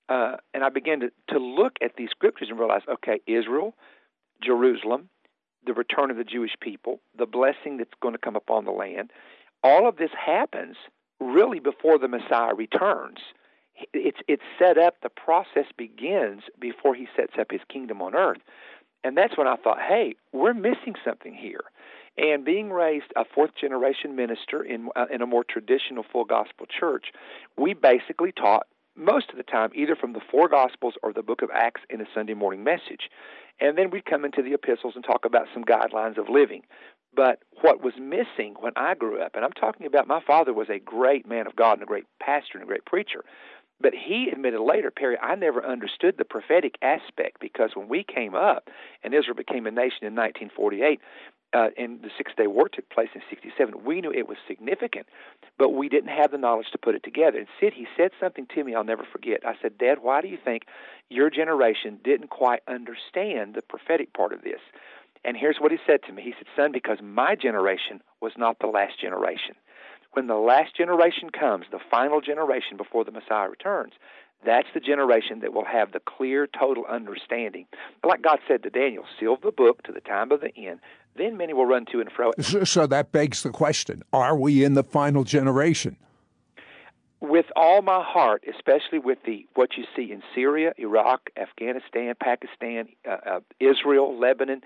Uh, 0.09 0.37
and 0.55 0.63
I 0.65 0.69
began 0.71 1.01
to, 1.01 1.11
to 1.31 1.39
look 1.39 1.75
at 1.83 1.97
these 1.97 2.11
scriptures 2.11 2.49
and 2.51 2.59
realize 2.59 2.83
okay, 2.89 3.21
Israel, 3.27 3.75
Jerusalem, 4.43 5.09
the 5.67 5.75
return 5.75 6.11
of 6.11 6.17
the 6.17 6.25
Jewish 6.25 6.53
people, 6.61 7.01
the 7.17 7.27
blessing 7.27 7.79
that's 7.79 7.91
going 8.01 8.15
to 8.15 8.19
come 8.19 8.37
upon 8.37 8.65
the 8.65 8.71
land, 8.71 9.11
all 9.63 9.89
of 9.89 9.97
this 9.97 10.11
happens 10.17 10.77
really 11.21 11.59
before 11.59 11.99
the 11.99 12.09
Messiah 12.09 12.55
returns. 12.55 13.19
It's 13.93 14.19
it's 14.29 14.43
set 14.59 14.79
up. 14.79 14.97
The 15.03 15.09
process 15.09 15.67
begins 15.77 16.43
before 16.61 16.95
he 16.95 17.07
sets 17.17 17.35
up 17.39 17.51
his 17.51 17.61
kingdom 17.69 18.03
on 18.03 18.15
earth, 18.15 18.41
and 19.05 19.17
that's 19.17 19.37
when 19.37 19.47
I 19.47 19.57
thought, 19.57 19.79
hey, 19.81 20.15
we're 20.33 20.55
missing 20.55 20.95
something 21.05 21.35
here. 21.35 21.65
And 22.17 22.45
being 22.45 22.71
raised 22.71 23.13
a 23.15 23.25
fourth 23.25 23.53
generation 23.61 24.17
minister 24.17 24.63
in 24.63 24.89
uh, 24.97 25.07
in 25.11 25.23
a 25.23 25.27
more 25.27 25.45
traditional 25.45 26.05
full 26.11 26.25
gospel 26.25 26.67
church, 26.67 27.13
we 27.57 27.75
basically 27.75 28.33
taught 28.33 28.67
most 28.97 29.31
of 29.31 29.37
the 29.37 29.45
time 29.45 29.71
either 29.75 29.95
from 29.95 30.13
the 30.13 30.21
four 30.31 30.49
gospels 30.49 30.95
or 31.03 31.13
the 31.13 31.23
book 31.23 31.43
of 31.43 31.51
Acts 31.55 31.83
in 31.89 32.01
a 32.01 32.07
Sunday 32.13 32.35
morning 32.35 32.65
message. 32.65 33.09
And 33.61 33.79
then 33.79 33.91
we'd 33.91 34.05
come 34.05 34.25
into 34.25 34.43
the 34.43 34.55
epistles 34.55 34.95
and 34.97 35.05
talk 35.05 35.25
about 35.25 35.47
some 35.55 35.65
guidelines 35.65 36.19
of 36.19 36.29
living. 36.29 36.63
But 37.15 37.41
what 37.63 37.83
was 37.83 37.95
missing 37.99 38.55
when 38.61 38.73
I 38.77 38.95
grew 38.95 39.21
up, 39.21 39.35
and 39.35 39.45
I'm 39.45 39.53
talking 39.53 39.87
about 39.87 40.07
my 40.07 40.21
father 40.25 40.53
was 40.53 40.69
a 40.69 40.79
great 40.79 41.27
man 41.27 41.47
of 41.47 41.57
God 41.57 41.75
and 41.75 41.83
a 41.83 41.87
great 41.87 42.05
pastor 42.21 42.59
and 42.59 42.63
a 42.63 42.67
great 42.67 42.85
preacher. 42.85 43.25
But 43.81 43.93
he 43.95 44.29
admitted 44.33 44.61
later, 44.61 44.91
Perry, 44.91 45.17
I 45.19 45.35
never 45.37 45.65
understood 45.65 46.17
the 46.19 46.25
prophetic 46.25 46.75
aspect 46.83 47.39
because 47.41 47.71
when 47.75 47.89
we 47.89 48.03
came 48.03 48.35
up 48.35 48.69
and 49.05 49.15
Israel 49.15 49.37
became 49.37 49.67
a 49.67 49.71
nation 49.71 50.03
in 50.03 50.15
1948, 50.15 51.01
uh, 51.55 51.69
and 51.79 52.03
the 52.03 52.11
Six 52.17 52.33
Day 52.37 52.47
War 52.47 52.69
took 52.69 52.91
place 52.91 53.09
in 53.15 53.23
67, 53.31 53.83
we 53.85 54.01
knew 54.01 54.13
it 54.13 54.29
was 54.29 54.37
significant, 54.47 55.07
but 55.59 55.71
we 55.71 55.89
didn't 55.89 56.11
have 56.11 56.31
the 56.31 56.39
knowledge 56.39 56.67
to 56.73 56.79
put 56.79 56.95
it 56.95 57.03
together. 57.03 57.39
And 57.39 57.47
Sid, 57.59 57.73
he 57.75 57.87
said 57.97 58.11
something 58.21 58.47
to 58.55 58.65
me 58.65 58.75
I'll 58.75 58.85
never 58.85 59.07
forget. 59.11 59.47
I 59.47 59.55
said, 59.63 59.79
Dad, 59.79 59.99
why 60.03 60.21
do 60.21 60.29
you 60.29 60.37
think 60.43 60.65
your 61.09 61.31
generation 61.31 62.01
didn't 62.05 62.29
quite 62.29 62.61
understand 62.69 63.55
the 63.55 63.63
prophetic 63.63 64.13
part 64.13 64.35
of 64.35 64.43
this? 64.43 64.61
And 65.25 65.37
here's 65.37 65.57
what 65.59 65.73
he 65.73 65.79
said 65.87 66.03
to 66.07 66.13
me 66.13 66.23
He 66.23 66.35
said, 66.37 66.47
Son, 66.55 66.73
because 66.73 66.99
my 67.03 67.35
generation 67.35 68.03
was 68.21 68.33
not 68.37 68.59
the 68.59 68.67
last 68.67 69.01
generation. 69.01 69.55
When 70.13 70.27
the 70.27 70.37
last 70.37 70.77
generation 70.77 71.31
comes, 71.31 71.67
the 71.71 71.79
final 71.91 72.21
generation 72.21 72.77
before 72.77 73.05
the 73.05 73.11
Messiah 73.11 73.49
returns, 73.49 73.93
that's 74.45 74.69
the 74.73 74.81
generation 74.81 75.41
that 75.41 75.53
will 75.53 75.65
have 75.65 75.93
the 75.93 76.01
clear, 76.01 76.47
total 76.47 76.85
understanding. 76.87 77.67
Like 78.05 78.23
God 78.23 78.39
said 78.47 78.63
to 78.63 78.71
Daniel, 78.71 79.05
seal 79.19 79.37
the 79.43 79.51
book 79.51 79.83
to 79.85 79.93
the 79.93 80.01
time 80.01 80.31
of 80.31 80.41
the 80.41 80.55
end. 80.57 80.81
Then 81.17 81.37
many 81.37 81.53
will 81.53 81.67
run 81.67 81.85
to 81.93 82.01
and 82.01 82.11
fro. 82.11 82.31
So, 82.65 82.87
that 82.87 83.11
begs 83.11 83.43
the 83.43 83.51
question 83.51 84.03
Are 84.13 84.37
we 84.37 84.63
in 84.63 84.75
the 84.75 84.85
final 84.85 85.25
generation? 85.25 85.97
With 87.21 87.47
all 87.57 87.83
my 87.83 88.01
heart, 88.01 88.45
especially 88.49 89.01
with 89.01 89.19
the 89.27 89.45
what 89.55 89.71
you 89.77 89.85
see 89.97 90.13
in 90.13 90.23
Syria, 90.37 90.73
Iraq, 90.79 91.31
Afghanistan, 91.37 92.15
Pakistan, 92.21 92.89
uh, 93.05 93.17
uh, 93.27 93.41
Israel, 93.59 94.17
Lebanon, 94.17 94.61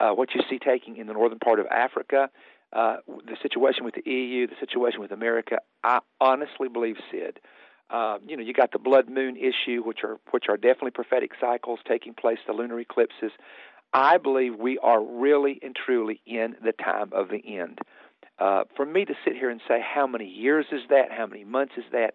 uh, 0.00 0.12
what 0.12 0.34
you 0.34 0.40
see 0.48 0.58
taking 0.58 0.96
in 0.96 1.06
the 1.06 1.12
northern 1.12 1.38
part 1.38 1.60
of 1.60 1.66
Africa, 1.66 2.30
uh, 2.72 2.96
the 3.06 3.36
situation 3.42 3.84
with 3.84 3.94
the 3.94 4.10
EU, 4.10 4.46
the 4.46 4.56
situation 4.60 5.00
with 5.00 5.12
America, 5.12 5.58
I 5.84 6.00
honestly 6.20 6.68
believe, 6.68 6.96
Sid, 7.10 7.40
uh, 7.90 8.18
you 8.26 8.36
know, 8.36 8.42
you 8.42 8.54
got 8.54 8.72
the 8.72 8.78
blood 8.78 9.10
moon 9.10 9.36
issue, 9.36 9.82
which 9.82 9.98
are 10.02 10.18
which 10.30 10.46
are 10.48 10.56
definitely 10.56 10.92
prophetic 10.92 11.32
cycles 11.38 11.80
taking 11.86 12.14
place, 12.14 12.38
the 12.46 12.54
lunar 12.54 12.80
eclipses. 12.80 13.32
I 13.92 14.16
believe 14.16 14.58
we 14.58 14.78
are 14.78 15.02
really 15.04 15.58
and 15.62 15.76
truly 15.76 16.22
in 16.24 16.56
the 16.64 16.72
time 16.72 17.10
of 17.12 17.28
the 17.28 17.42
end. 17.58 17.80
Uh, 18.38 18.64
for 18.74 18.86
me 18.86 19.04
to 19.04 19.14
sit 19.24 19.34
here 19.36 19.50
and 19.50 19.60
say 19.68 19.78
how 19.82 20.06
many 20.06 20.26
years 20.26 20.64
is 20.72 20.80
that, 20.88 21.12
how 21.12 21.26
many 21.26 21.44
months 21.44 21.74
is 21.76 21.84
that, 21.92 22.14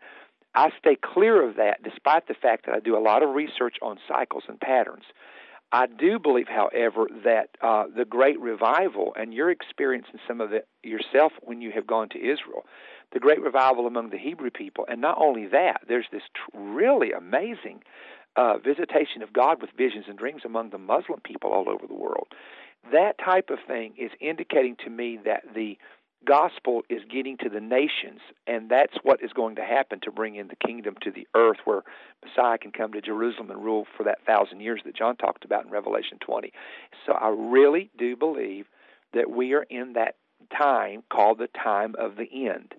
I 0.56 0.72
stay 0.80 0.98
clear 1.00 1.48
of 1.48 1.58
that, 1.58 1.84
despite 1.84 2.28
the 2.28 2.34
fact 2.34 2.66
that 2.66 2.74
I 2.74 2.80
do 2.80 2.98
a 2.98 3.00
lot 3.00 3.22
of 3.22 3.36
research 3.36 3.76
on 3.84 4.00
cycles 4.08 4.44
and 4.48 4.60
patterns. 4.60 5.04
I 5.72 5.88
do 5.88 6.18
believe, 6.18 6.48
however, 6.48 7.08
that 7.26 7.50
uh, 7.62 7.86
the 7.94 8.06
great 8.06 8.40
revival, 8.40 9.14
and 9.18 9.34
you're 9.34 9.52
experiencing 9.52 10.20
some 10.28 10.40
of 10.40 10.54
it 10.54 10.68
yourself 10.82 11.34
when 11.42 11.62
you 11.62 11.72
have 11.72 11.86
gone 11.86 12.10
to 12.10 12.18
Israel, 12.18 12.66
the 13.12 13.20
great 13.20 13.42
revival 13.42 13.86
among 13.86 14.10
the 14.10 14.18
Hebrew 14.18 14.50
people, 14.50 14.86
and 14.88 15.02
not 15.02 15.18
only 15.20 15.48
that, 15.48 15.82
there's 15.88 16.08
this 16.12 16.24
tr- 16.34 16.58
really 16.58 17.12
amazing 17.12 17.84
uh, 18.36 18.58
visitation 18.60 19.22
of 19.24 19.34
God 19.34 19.62
with 19.62 19.72
visions 19.78 20.06
and 20.08 20.18
dreams 20.18 20.44
among 20.46 20.70
the 20.70 20.78
Muslim 20.78 21.20
people 21.22 21.52
all 21.52 21.70
over 21.70 21.88
the 21.88 21.94
world. 21.94 22.28
That 22.92 23.18
type 23.18 23.50
of 23.50 23.60
thing 23.68 23.94
is 23.98 24.12
indicating 24.22 24.78
to 24.86 24.90
me 24.90 25.20
that 25.26 25.44
the 25.54 25.78
gospel 26.26 26.82
is 26.90 27.02
getting 27.10 27.38
to 27.38 27.50
the 27.50 27.60
nations, 27.60 28.20
and 28.46 28.70
that's 28.70 28.96
what 29.04 29.24
is 29.24 29.32
going 29.34 29.56
to 29.56 29.64
happen 29.64 30.00
to 30.02 30.12
bring 30.12 30.36
in 30.36 30.48
the 30.48 30.56
kingdom 30.56 30.96
to 31.02 31.12
the 31.12 31.28
earth, 31.36 31.58
where 31.66 31.84
Messiah 32.24 32.58
can 32.58 32.72
come 32.72 32.94
to 32.94 33.02
Jerusalem 33.02 33.52
and 33.52 33.64
rule 33.64 33.86
for 33.96 34.04
that 34.04 34.26
thousand 34.26 34.62
years 34.62 34.82
that 34.86 34.96
John 34.96 35.16
talked 35.16 35.46
about 35.46 35.66
in 35.66 35.72
Revelation 35.72 36.18
20. 36.20 36.52
So 37.06 37.14
I 37.14 37.30
really 37.30 37.90
do 37.98 38.16
believe 38.16 38.66
that 39.14 39.30
we 39.30 39.54
are 39.54 39.64
in 39.70 39.94
that 39.94 40.16
time 40.56 41.04
called 41.10 41.40
the 41.40 41.48
time 41.48 41.96
of 41.98 42.16
the 42.16 42.48
end. 42.48 42.74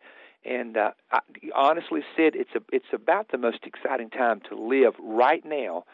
And 0.44 0.76
uh, 0.76 0.92
I, 1.10 1.20
honestly, 1.54 2.00
Sid, 2.16 2.34
it's 2.36 2.50
a, 2.54 2.60
it's 2.72 2.92
about 2.92 3.30
the 3.30 3.38
most 3.38 3.64
exciting 3.64 4.10
time 4.10 4.40
to 4.48 4.56
live 4.56 4.94
right 5.00 5.44
now. 5.44 5.84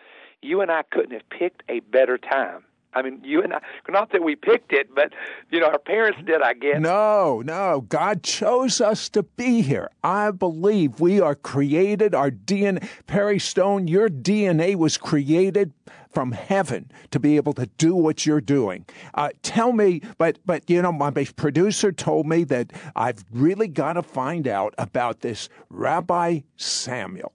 You 0.43 0.61
and 0.61 0.71
I 0.71 0.83
couldn't 0.83 1.13
have 1.13 1.29
picked 1.31 1.63
a 1.69 1.81
better 1.81 2.19
time 2.19 2.65
I 2.95 3.03
mean, 3.03 3.21
you 3.25 3.43
and 3.43 3.53
I, 3.53 3.61
not 3.89 4.13
that 4.13 4.23
we 4.23 4.37
picked 4.37 4.73
it, 4.73 4.95
but, 4.95 5.13
you 5.51 5.61
know, 5.61 5.67
our 5.67 5.79
parents 5.79 6.19
did, 6.25 6.43
I 6.43 6.55
guess. 6.55 6.81
No, 6.81 7.43
no. 7.45 7.83
God 7.89 8.23
chose 8.23 8.81
us 8.81 9.09
to 9.11 9.23
be 9.23 9.63
here. 9.63 9.91
I 10.03 10.31
believe 10.31 11.01
we 11.01 11.21
are 11.21 11.35
created, 11.35 12.15
our 12.15 12.31
DNA. 12.31 12.89
Perry 13.07 13.39
Stone, 13.39 13.89
your 13.89 14.09
DNA 14.09 14.77
was 14.77 14.97
created 14.97 15.73
from 16.11 16.31
heaven 16.31 16.91
to 17.11 17.19
be 17.19 17.37
able 17.37 17.53
to 17.55 17.67
do 17.79 17.97
what 17.97 18.25
you're 18.25 18.41
doing. 18.41 18.87
Uh, 19.15 19.31
tell 19.43 19.73
me, 19.73 20.01
but, 20.17 20.39
but, 20.47 20.69
you 20.71 20.81
know, 20.81 20.93
my 20.93 21.11
producer 21.11 21.91
told 21.91 22.27
me 22.27 22.45
that 22.45 22.73
I've 22.95 23.25
really 23.33 23.67
got 23.67 23.95
to 23.95 24.03
find 24.03 24.47
out 24.47 24.75
about 24.79 25.21
this 25.21 25.49
Rabbi 25.69 26.41
Samuel. 26.57 27.33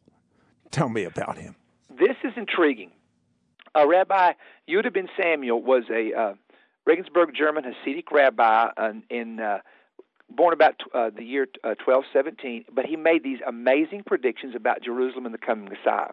Tell 0.71 0.87
me 0.87 1.03
about 1.03 1.37
him. 1.37 1.55
This 1.89 2.15
is 2.23 2.31
intriguing 2.37 2.91
uh, 3.75 3.87
Rabbi 3.87 4.33
Yudah 4.69 4.93
ben 4.93 5.09
Samuel 5.17 5.61
was 5.61 5.83
a 5.91 6.13
uh, 6.13 6.33
Regensburg 6.85 7.33
German 7.35 7.63
Hasidic 7.63 8.11
rabbi 8.11 8.69
uh, 8.77 8.93
in 9.09 9.39
uh, 9.39 9.59
born 10.29 10.53
about 10.53 10.75
uh, 10.93 11.09
the 11.15 11.23
year 11.23 11.47
uh, 11.63 11.75
1217, 11.83 12.65
but 12.73 12.85
he 12.85 12.95
made 12.95 13.23
these 13.23 13.39
amazing 13.47 14.03
predictions 14.05 14.55
about 14.55 14.81
Jerusalem 14.83 15.25
and 15.25 15.33
the 15.33 15.39
coming 15.39 15.65
Messiah. 15.65 16.11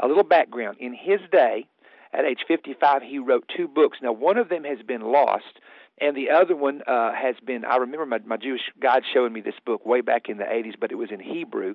A 0.00 0.08
little 0.08 0.24
background: 0.24 0.78
in 0.80 0.94
his 0.94 1.20
day, 1.30 1.66
at 2.12 2.24
age 2.24 2.40
55, 2.46 3.02
he 3.02 3.18
wrote 3.18 3.50
two 3.56 3.68
books. 3.68 3.98
Now, 4.02 4.12
one 4.12 4.36
of 4.36 4.48
them 4.48 4.64
has 4.64 4.78
been 4.86 5.00
lost, 5.00 5.60
and 5.98 6.16
the 6.16 6.30
other 6.30 6.54
one 6.54 6.82
uh, 6.86 7.12
has 7.12 7.36
been. 7.44 7.64
I 7.64 7.76
remember 7.76 8.06
my, 8.06 8.18
my 8.26 8.36
Jewish 8.36 8.62
guide 8.80 9.02
showing 9.12 9.32
me 9.32 9.40
this 9.40 9.54
book 9.64 9.86
way 9.86 10.00
back 10.00 10.28
in 10.28 10.38
the 10.38 10.44
80s, 10.44 10.74
but 10.78 10.92
it 10.92 10.96
was 10.96 11.10
in 11.10 11.20
Hebrew. 11.20 11.74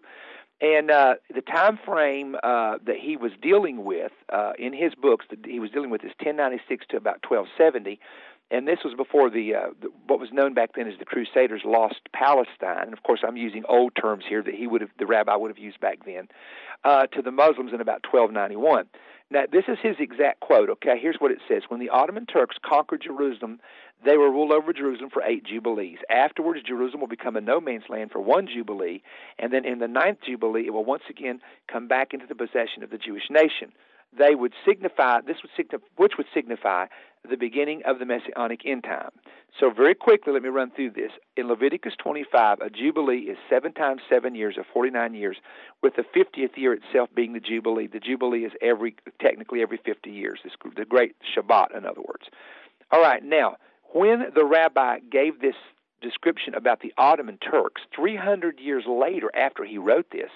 And 0.59 0.89
uh, 0.89 1.15
the 1.33 1.41
time 1.41 1.77
frame 1.85 2.35
uh, 2.41 2.77
that 2.85 2.95
he 2.99 3.15
was 3.15 3.31
dealing 3.41 3.83
with 3.83 4.11
uh, 4.33 4.53
in 4.57 4.73
his 4.73 4.95
books, 4.95 5.25
that 5.29 5.45
he 5.45 5.59
was 5.59 5.69
dealing 5.69 5.91
with 5.91 6.03
is 6.03 6.11
1096 6.19 6.87
to 6.89 6.97
about 6.97 7.19
1270, 7.29 7.99
and 8.49 8.67
this 8.67 8.79
was 8.83 8.93
before 8.95 9.29
the, 9.29 9.53
uh, 9.53 9.67
the 9.81 9.89
what 10.07 10.19
was 10.19 10.29
known 10.31 10.53
back 10.53 10.71
then 10.75 10.87
as 10.87 10.97
the 10.97 11.05
Crusaders 11.05 11.61
lost 11.65 11.99
Palestine. 12.13 12.83
And 12.83 12.93
of 12.93 13.03
course, 13.03 13.19
I'm 13.27 13.35
using 13.35 13.63
old 13.67 13.91
terms 13.99 14.23
here 14.27 14.41
that 14.41 14.53
he 14.53 14.67
would 14.67 14.81
have, 14.81 14.89
the 14.97 15.05
rabbi 15.05 15.35
would 15.35 15.51
have 15.51 15.57
used 15.57 15.79
back 15.79 16.05
then, 16.05 16.29
uh, 16.83 17.07
to 17.07 17.21
the 17.21 17.31
Muslims 17.31 17.73
in 17.73 17.81
about 17.81 18.05
1291. 18.09 18.87
Now, 19.29 19.43
this 19.51 19.65
is 19.67 19.77
his 19.83 19.97
exact 19.99 20.39
quote. 20.39 20.69
Okay, 20.69 20.97
here's 20.99 21.17
what 21.19 21.31
it 21.31 21.39
says: 21.49 21.63
When 21.67 21.81
the 21.81 21.89
Ottoman 21.89 22.25
Turks 22.25 22.55
conquered 22.65 23.01
Jerusalem 23.01 23.59
they 24.05 24.17
will 24.17 24.29
rule 24.29 24.53
over 24.53 24.73
Jerusalem 24.73 25.09
for 25.11 25.23
eight 25.23 25.43
jubilees. 25.43 25.97
Afterwards, 26.09 26.61
Jerusalem 26.65 27.01
will 27.01 27.07
become 27.07 27.35
a 27.35 27.41
no 27.41 27.59
man's 27.59 27.89
land 27.89 28.11
for 28.11 28.21
one 28.21 28.47
jubilee, 28.47 29.01
and 29.39 29.51
then 29.51 29.65
in 29.65 29.79
the 29.79 29.87
ninth 29.87 30.19
jubilee, 30.25 30.65
it 30.67 30.73
will 30.73 30.85
once 30.85 31.03
again 31.09 31.41
come 31.71 31.87
back 31.87 32.13
into 32.13 32.27
the 32.27 32.35
possession 32.35 32.83
of 32.83 32.89
the 32.89 32.97
Jewish 32.97 33.29
nation. 33.29 33.71
They 34.17 34.35
would 34.35 34.53
signify 34.65 35.21
this 35.21 35.37
would 35.41 35.51
signify 35.57 35.85
which 35.97 36.13
would 36.17 36.27
signify 36.33 36.85
the 37.29 37.35
beginning 37.35 37.81
of 37.85 37.99
the 37.99 38.05
messianic 38.05 38.61
end 38.65 38.83
time. 38.83 39.09
So 39.59 39.69
very 39.69 39.95
quickly, 39.95 40.31
let 40.31 40.43
me 40.43 40.49
run 40.49 40.71
through 40.71 40.91
this. 40.91 41.11
In 41.35 41.47
Leviticus 41.47 41.93
25, 42.01 42.61
a 42.61 42.69
jubilee 42.69 43.21
is 43.21 43.37
seven 43.49 43.73
times 43.73 44.01
seven 44.09 44.33
years, 44.33 44.55
or 44.57 44.65
49 44.73 45.13
years, 45.13 45.37
with 45.81 45.95
the 45.95 46.03
50th 46.03 46.55
year 46.55 46.73
itself 46.73 47.09
being 47.13 47.33
the 47.33 47.39
jubilee. 47.39 47.87
The 47.87 47.99
jubilee 47.99 48.45
is 48.45 48.53
every 48.61 48.95
technically 49.19 49.61
every 49.61 49.79
50 49.83 50.09
years. 50.09 50.39
This, 50.43 50.53
the 50.75 50.85
great 50.85 51.15
Shabbat, 51.35 51.75
in 51.75 51.85
other 51.85 52.01
words. 52.01 52.29
All 52.91 53.01
right, 53.01 53.23
now 53.23 53.57
when 53.93 54.25
the 54.35 54.45
rabbi 54.45 54.99
gave 54.99 55.39
this 55.39 55.55
description 56.01 56.53
about 56.53 56.81
the 56.81 56.93
Ottoman 56.97 57.37
Turks, 57.37 57.81
300 57.95 58.59
years 58.59 58.83
later, 58.87 59.29
after 59.35 59.63
he 59.63 59.77
wrote 59.77 60.11
this, 60.11 60.29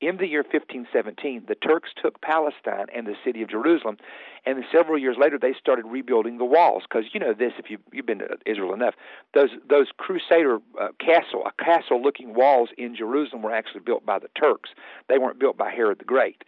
in 0.00 0.16
the 0.16 0.26
year 0.26 0.42
1517, 0.42 1.44
the 1.46 1.54
Turks 1.54 1.90
took 2.00 2.20
Palestine 2.20 2.86
and 2.94 3.06
the 3.06 3.14
city 3.24 3.42
of 3.42 3.48
Jerusalem, 3.48 3.96
and 4.44 4.62
several 4.70 4.98
years 4.98 5.16
later 5.18 5.38
they 5.38 5.54
started 5.58 5.86
rebuilding 5.86 6.36
the 6.38 6.44
walls. 6.44 6.82
Because 6.82 7.06
you 7.14 7.20
know 7.20 7.32
this, 7.32 7.52
if 7.58 7.70
you, 7.70 7.78
you've 7.92 8.04
been 8.04 8.18
to 8.18 8.36
Israel 8.44 8.74
enough, 8.74 8.94
those 9.34 9.50
those 9.68 9.86
Crusader 9.96 10.58
uh, 10.80 10.88
castle, 11.00 11.44
castle-looking 11.58 12.34
walls 12.34 12.70
in 12.76 12.94
Jerusalem 12.94 13.42
were 13.42 13.54
actually 13.54 13.80
built 13.80 14.04
by 14.04 14.18
the 14.18 14.28
Turks. 14.38 14.70
They 15.08 15.18
weren't 15.18 15.38
built 15.38 15.56
by 15.56 15.70
Herod 15.70 16.00
the 16.00 16.04
Great. 16.04 16.42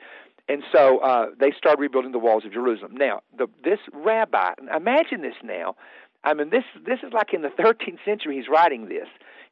And 0.48 0.62
so 0.70 0.98
uh, 0.98 1.26
they 1.38 1.52
started 1.56 1.80
rebuilding 1.80 2.12
the 2.12 2.18
walls 2.18 2.44
of 2.44 2.52
Jerusalem. 2.52 2.96
Now, 2.96 3.20
the, 3.36 3.48
this 3.64 3.80
rabbi, 3.92 4.52
imagine 4.74 5.22
this 5.22 5.34
now, 5.42 5.74
I 6.26 6.34
mean, 6.34 6.50
this 6.50 6.64
this 6.84 6.98
is 7.06 7.12
like 7.12 7.32
in 7.32 7.42
the 7.42 7.48
13th 7.48 8.04
century. 8.04 8.36
He's 8.36 8.48
writing 8.48 8.88
this. 8.88 9.06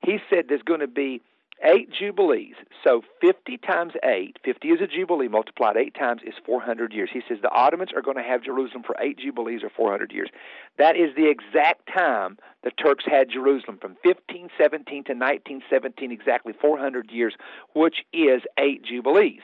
He 0.05 0.19
said 0.29 0.47
there's 0.49 0.63
going 0.63 0.81
to 0.81 0.89
be 0.89 1.23
eight 1.63 1.89
jubilees. 1.89 2.57
So 2.83 3.03
50 3.21 3.59
times 3.59 3.93
eight, 4.03 4.39
50 4.45 4.69
is 4.69 4.81
a 4.81 4.89
jubilee 4.89 5.29
multiplied 5.29 5.77
eight 5.77 5.95
times 5.95 6.21
is 6.27 6.35
400 6.45 6.93
years. 6.93 7.11
He 7.13 7.23
says 7.29 7.39
the 7.41 7.51
Ottomans 7.51 7.91
are 7.95 8.03
going 8.03 8.17
to 8.17 8.25
have 8.25 8.43
Jerusalem 8.43 8.83
for 8.85 8.97
eight 9.01 9.19
jubilees 9.21 9.63
or 9.63 9.71
400 9.71 10.13
years. 10.13 10.31
That 10.77 10.97
is 10.97 11.15
the 11.15 11.31
exact 11.31 11.89
time 11.95 12.39
the 12.65 12.73
Turks 12.73 13.05
had 13.07 13.31
Jerusalem 13.31 13.79
from 13.81 13.93
1517 14.03 15.05
to 15.05 15.13
1917, 15.13 16.11
exactly 16.11 16.53
400 16.61 17.09
years, 17.13 17.35
which 17.75 18.05
is 18.13 18.43
eight 18.59 18.85
jubilees. 18.85 19.43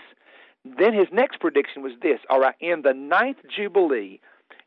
Then 0.64 0.92
his 0.92 1.06
next 1.12 1.38
prediction 1.38 1.80
was 1.80 1.92
this: 2.02 2.18
All 2.28 2.40
right, 2.40 2.56
in 2.60 2.82
the 2.82 2.92
ninth 2.92 3.38
jubilee, 3.48 4.20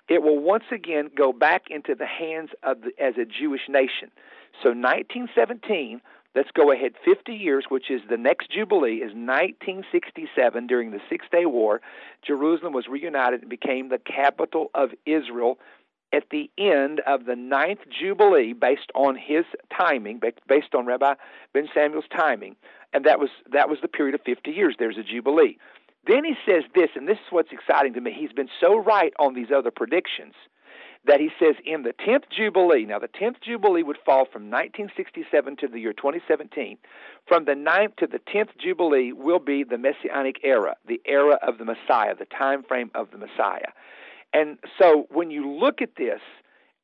it 0.09 0.21
will 0.21 0.39
once 0.39 0.65
again 0.71 1.09
go 1.15 1.33
back 1.33 1.63
into 1.69 1.95
the 1.95 2.05
hands 2.05 2.49
of 2.63 2.81
the, 2.81 2.91
as 3.01 3.15
a 3.17 3.25
Jewish 3.25 3.67
nation. 3.69 4.11
So 4.61 4.69
1917 4.69 6.01
Let's 6.35 6.49
go 6.51 6.71
ahead 6.71 6.93
50 7.05 7.31
years, 7.31 7.65
which 7.69 7.91
is 7.91 8.01
the 8.09 8.17
next 8.17 8.49
Jubilee, 8.49 8.95
is 8.95 9.13
1967 9.13 10.65
during 10.65 10.89
the 10.89 10.99
Six 11.07 11.27
Day 11.31 11.45
War. 11.45 11.79
Jerusalem 12.25 12.73
was 12.73 12.87
reunited 12.87 13.41
and 13.41 13.49
became 13.49 13.89
the 13.89 13.99
capital 13.99 14.71
of 14.73 14.89
Israel 15.05 15.59
at 16.11 16.29
the 16.31 16.49
end 16.57 17.01
of 17.05 17.25
the 17.25 17.35
ninth 17.35 17.81
Jubilee 17.89 18.53
based 18.53 18.91
on 18.95 19.15
his 19.15 19.45
timing, 19.75 20.19
based 20.47 20.73
on 20.73 20.87
Rabbi 20.87 21.13
Ben 21.53 21.67
Samuel's 21.73 22.05
timing. 22.15 22.55
And 22.93 23.05
that 23.05 23.19
was, 23.19 23.29
that 23.51 23.69
was 23.69 23.79
the 23.81 23.87
period 23.87 24.15
of 24.15 24.21
50 24.21 24.49
years. 24.51 24.75
There's 24.79 24.97
a 24.97 25.03
Jubilee. 25.03 25.57
Then 26.05 26.25
he 26.25 26.33
says 26.45 26.63
this, 26.75 26.89
and 26.95 27.07
this 27.07 27.17
is 27.17 27.31
what's 27.31 27.51
exciting 27.51 27.93
to 27.93 28.01
me. 28.01 28.13
He's 28.17 28.33
been 28.33 28.49
so 28.59 28.77
right 28.77 29.13
on 29.19 29.33
these 29.33 29.51
other 29.55 29.71
predictions 29.71 30.33
that 31.05 31.19
he 31.19 31.29
says 31.37 31.55
in 31.65 31.83
the 31.83 31.93
10th 31.93 32.23
Jubilee, 32.35 32.85
now 32.85 32.97
the 32.97 33.09
10th 33.09 33.41
Jubilee 33.41 33.83
would 33.83 33.97
fall 34.05 34.25
from 34.25 34.43
1967 34.43 35.57
to 35.57 35.67
the 35.67 35.79
year 35.79 35.93
2017. 35.93 36.77
From 37.27 37.45
the 37.45 37.53
9th 37.53 37.97
to 37.97 38.07
the 38.07 38.19
10th 38.19 38.57
Jubilee 38.57 39.11
will 39.11 39.39
be 39.39 39.63
the 39.63 39.77
Messianic 39.77 40.37
era, 40.43 40.75
the 40.87 41.01
era 41.05 41.37
of 41.45 41.57
the 41.57 41.65
Messiah, 41.65 42.15
the 42.15 42.25
time 42.25 42.63
frame 42.63 42.89
of 42.95 43.11
the 43.11 43.17
Messiah. 43.17 43.71
And 44.33 44.57
so 44.79 45.07
when 45.09 45.29
you 45.29 45.49
look 45.49 45.81
at 45.81 45.95
this, 45.97 46.21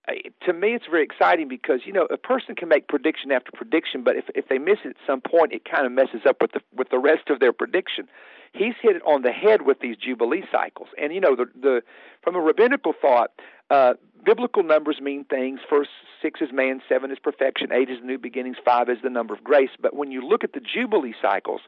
uh, 0.08 0.14
to 0.46 0.54
me 0.54 0.76
it's 0.76 0.86
very 0.90 1.04
exciting 1.04 1.48
because 1.48 1.82
you 1.86 1.94
know 1.94 2.08
a 2.12 2.18
person 2.18 2.56
can 2.56 2.68
make 2.68 2.88
prediction 2.88 3.32
after 3.32 3.52
prediction 3.54 4.02
but 4.02 4.16
if 4.16 4.24
if 4.34 4.48
they 4.48 4.58
miss 4.58 4.78
it 4.86 4.90
at 4.90 4.96
some 5.06 5.20
point 5.20 5.52
it 5.52 5.66
kind 5.70 5.86
of 5.86 5.92
messes 5.92 6.22
up 6.28 6.38
with 6.42 6.54
the 6.54 6.62
with 6.74 6.90
the 6.90 6.98
rest 6.98 7.30
of 7.30 7.40
their 7.42 7.52
prediction 7.52 8.08
he's 8.54 8.76
hit 8.82 8.96
it 8.96 9.02
on 9.04 9.22
the 9.22 9.32
head 9.32 9.62
with 9.64 9.80
these 9.80 9.98
jubilee 9.98 10.44
cycles 10.52 10.90
and 10.98 11.14
you 11.14 11.20
know 11.20 11.36
the 11.36 11.46
the 11.60 11.82
from 12.24 12.36
a 12.36 12.40
rabbinical 12.40 12.94
thought 13.00 13.32
uh, 13.70 13.94
biblical 14.26 14.64
numbers 14.64 15.00
mean 15.02 15.26
things. 15.26 15.60
First 15.70 15.92
six 16.22 16.42
is 16.42 16.50
man, 16.52 16.82
seven 16.90 17.12
is 17.12 17.20
perfection, 17.20 17.72
eight 17.72 17.90
is 17.90 18.00
new 18.04 18.18
beginnings, 18.18 18.58
five 18.64 18.90
is 18.90 18.98
the 19.04 19.10
number 19.10 19.34
of 19.34 19.44
grace. 19.44 19.70
But 19.80 19.96
when 19.96 20.12
you 20.12 20.28
look 20.28 20.44
at 20.44 20.54
the 20.54 20.60
Jubilee 20.60 21.14
cycles, 21.22 21.62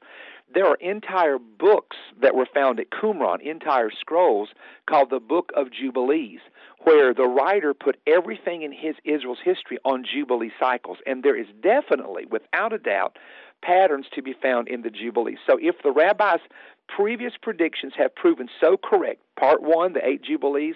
there 0.53 0.65
are 0.65 0.75
entire 0.75 1.37
books 1.37 1.97
that 2.21 2.35
were 2.35 2.47
found 2.53 2.79
at 2.79 2.89
Qumran, 2.89 3.41
entire 3.41 3.89
scrolls 3.91 4.49
called 4.87 5.09
the 5.09 5.19
Book 5.19 5.51
of 5.55 5.71
Jubilees, 5.71 6.39
where 6.83 7.13
the 7.13 7.27
writer 7.27 7.73
put 7.73 7.97
everything 8.05 8.63
in 8.63 8.73
his 8.73 8.95
Israel's 9.05 9.39
history 9.43 9.77
on 9.85 10.03
Jubilee 10.03 10.51
cycles. 10.59 10.97
And 11.05 11.23
there 11.23 11.39
is 11.39 11.47
definitely, 11.61 12.25
without 12.25 12.73
a 12.73 12.77
doubt, 12.77 13.17
patterns 13.61 14.07
to 14.15 14.21
be 14.21 14.33
found 14.33 14.67
in 14.67 14.81
the 14.81 14.89
Jubilees. 14.89 15.37
So 15.47 15.57
if 15.61 15.75
the 15.83 15.91
rabbis' 15.91 16.41
previous 16.95 17.33
predictions 17.41 17.93
have 17.97 18.13
proven 18.15 18.49
so 18.59 18.77
correct, 18.77 19.21
part 19.39 19.61
one, 19.61 19.93
the 19.93 20.05
eight 20.05 20.23
Jubilees, 20.23 20.75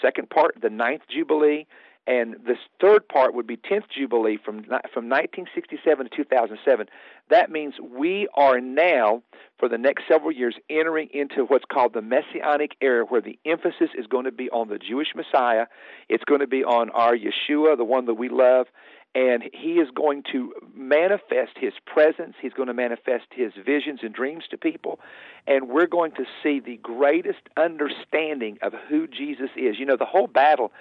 second 0.00 0.30
part, 0.30 0.56
the 0.60 0.70
ninth 0.70 1.02
Jubilee, 1.08 1.66
and 2.06 2.34
this 2.44 2.58
third 2.80 3.08
part 3.08 3.32
would 3.34 3.46
be 3.46 3.56
10th 3.56 3.84
Jubilee 3.96 4.36
from 4.36 4.64
from 4.92 5.08
1967 5.08 6.08
to 6.10 6.16
2007. 6.16 6.86
That 7.30 7.50
means 7.50 7.74
we 7.80 8.26
are 8.34 8.60
now, 8.60 9.22
for 9.58 9.68
the 9.68 9.78
next 9.78 10.04
several 10.10 10.32
years, 10.32 10.56
entering 10.68 11.08
into 11.14 11.44
what's 11.44 11.64
called 11.72 11.94
the 11.94 12.02
Messianic 12.02 12.72
era, 12.80 13.04
where 13.04 13.20
the 13.20 13.38
emphasis 13.46 13.90
is 13.96 14.06
going 14.08 14.24
to 14.24 14.32
be 14.32 14.50
on 14.50 14.68
the 14.68 14.78
Jewish 14.78 15.08
Messiah. 15.14 15.66
It's 16.08 16.24
going 16.24 16.40
to 16.40 16.48
be 16.48 16.64
on 16.64 16.90
our 16.90 17.14
Yeshua, 17.14 17.76
the 17.76 17.84
one 17.84 18.06
that 18.06 18.14
we 18.14 18.28
love, 18.28 18.66
and 19.14 19.44
he 19.52 19.74
is 19.74 19.88
going 19.94 20.22
to 20.32 20.54
manifest 20.74 21.52
his 21.56 21.74
presence. 21.84 22.34
He's 22.40 22.52
going 22.52 22.68
to 22.68 22.74
manifest 22.74 23.26
his 23.30 23.52
visions 23.64 24.00
and 24.02 24.14
dreams 24.14 24.44
to 24.50 24.56
people, 24.56 25.00
and 25.46 25.68
we're 25.68 25.86
going 25.86 26.12
to 26.12 26.24
see 26.42 26.60
the 26.60 26.78
greatest 26.78 27.40
understanding 27.56 28.58
of 28.62 28.72
who 28.88 29.06
Jesus 29.06 29.50
is. 29.56 29.78
You 29.78 29.86
know, 29.86 29.96
the 29.96 30.06
whole 30.06 30.26
battle. 30.26 30.72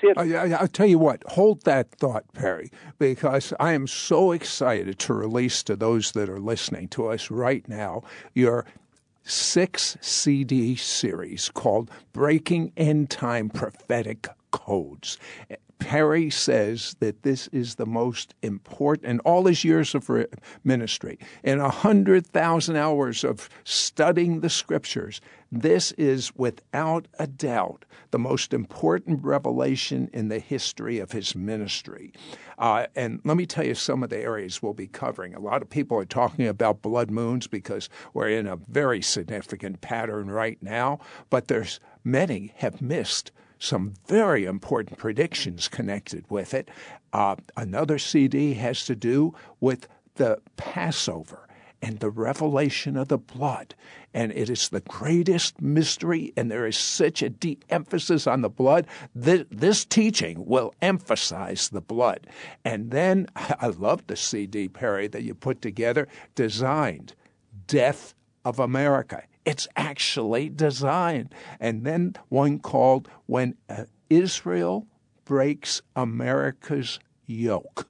Sid, 0.00 0.14
oh, 0.16 0.22
I, 0.22 0.50
I'll 0.50 0.68
tell 0.68 0.86
you 0.86 0.98
what. 0.98 1.22
Hold 1.28 1.62
that 1.64 1.92
thought, 1.92 2.24
Perry, 2.32 2.72
because 2.98 3.52
I 3.60 3.72
am 3.72 3.86
so 3.86 4.32
excited 4.32 4.98
to 5.00 5.14
release 5.14 5.62
to 5.64 5.76
those 5.76 6.12
that 6.12 6.28
are 6.28 6.40
listening 6.40 6.88
to 6.88 7.06
us 7.06 7.30
right 7.30 7.66
now 7.68 8.02
your 8.34 8.66
six 9.22 9.96
CD 10.00 10.74
series 10.74 11.50
called 11.50 11.90
Breaking 12.12 12.72
End 12.76 13.10
Time 13.10 13.48
Prophetic 13.48 14.26
Codes. 14.50 15.18
Perry 15.80 16.30
says 16.30 16.94
that 17.00 17.22
this 17.22 17.48
is 17.48 17.74
the 17.74 17.86
most 17.86 18.34
important 18.42 19.06
in 19.06 19.18
all 19.20 19.46
his 19.46 19.64
years 19.64 19.94
of 19.94 20.08
ministry, 20.62 21.18
in 21.42 21.58
a 21.58 21.70
hundred 21.70 22.26
thousand 22.26 22.76
hours 22.76 23.24
of 23.24 23.48
studying 23.64 24.40
the 24.40 24.50
scriptures. 24.50 25.20
This 25.50 25.90
is 25.92 26.32
without 26.36 27.08
a 27.18 27.26
doubt 27.26 27.84
the 28.12 28.18
most 28.18 28.52
important 28.52 29.24
revelation 29.24 30.08
in 30.12 30.28
the 30.28 30.38
history 30.38 31.00
of 31.00 31.10
his 31.10 31.34
ministry. 31.34 32.12
Uh, 32.58 32.86
and 32.94 33.20
let 33.24 33.36
me 33.36 33.46
tell 33.46 33.64
you 33.66 33.74
some 33.74 34.02
of 34.02 34.10
the 34.10 34.18
areas 34.18 34.62
we'll 34.62 34.74
be 34.74 34.86
covering. 34.86 35.34
A 35.34 35.40
lot 35.40 35.62
of 35.62 35.70
people 35.70 35.98
are 35.98 36.04
talking 36.04 36.46
about 36.46 36.82
blood 36.82 37.10
moons 37.10 37.46
because 37.46 37.88
we're 38.14 38.28
in 38.28 38.46
a 38.46 38.56
very 38.68 39.02
significant 39.02 39.80
pattern 39.80 40.30
right 40.30 40.62
now, 40.62 41.00
but 41.30 41.48
there's 41.48 41.80
many 42.04 42.52
have 42.58 42.80
missed 42.80 43.32
some 43.60 43.94
very 44.08 44.46
important 44.46 44.98
predictions 44.98 45.68
connected 45.68 46.24
with 46.28 46.54
it. 46.54 46.68
Uh, 47.12 47.36
another 47.56 47.98
CD 47.98 48.54
has 48.54 48.84
to 48.86 48.96
do 48.96 49.34
with 49.60 49.86
the 50.16 50.40
Passover 50.56 51.46
and 51.82 52.00
the 52.00 52.10
revelation 52.10 52.96
of 52.96 53.08
the 53.08 53.18
blood. 53.18 53.74
And 54.12 54.32
it 54.32 54.50
is 54.50 54.68
the 54.68 54.80
greatest 54.80 55.60
mystery, 55.62 56.32
and 56.36 56.50
there 56.50 56.66
is 56.66 56.76
such 56.76 57.22
a 57.22 57.30
de 57.30 57.58
emphasis 57.70 58.26
on 58.26 58.42
the 58.42 58.48
blood. 58.48 58.86
This, 59.14 59.44
this, 59.50 59.84
teaching 59.84 60.44
will 60.46 60.74
emphasize 60.82 61.68
the 61.68 61.80
blood. 61.80 62.26
And 62.64 62.90
then 62.90 63.28
I 63.36 63.68
love 63.68 64.06
the 64.06 64.16
CD, 64.16 64.68
Perry, 64.68 65.06
that 65.08 65.22
you 65.22 65.34
put 65.34 65.62
together, 65.62 66.08
designed 66.34 67.14
Death 67.66 68.14
of 68.44 68.58
America. 68.58 69.22
It's 69.50 69.66
actually 69.74 70.48
designed. 70.48 71.34
And 71.58 71.84
then 71.84 72.14
one 72.28 72.60
called 72.60 73.08
When 73.26 73.56
uh, 73.68 73.86
Israel 74.08 74.86
Breaks 75.24 75.82
America's 75.96 77.00
Yoke. 77.26 77.88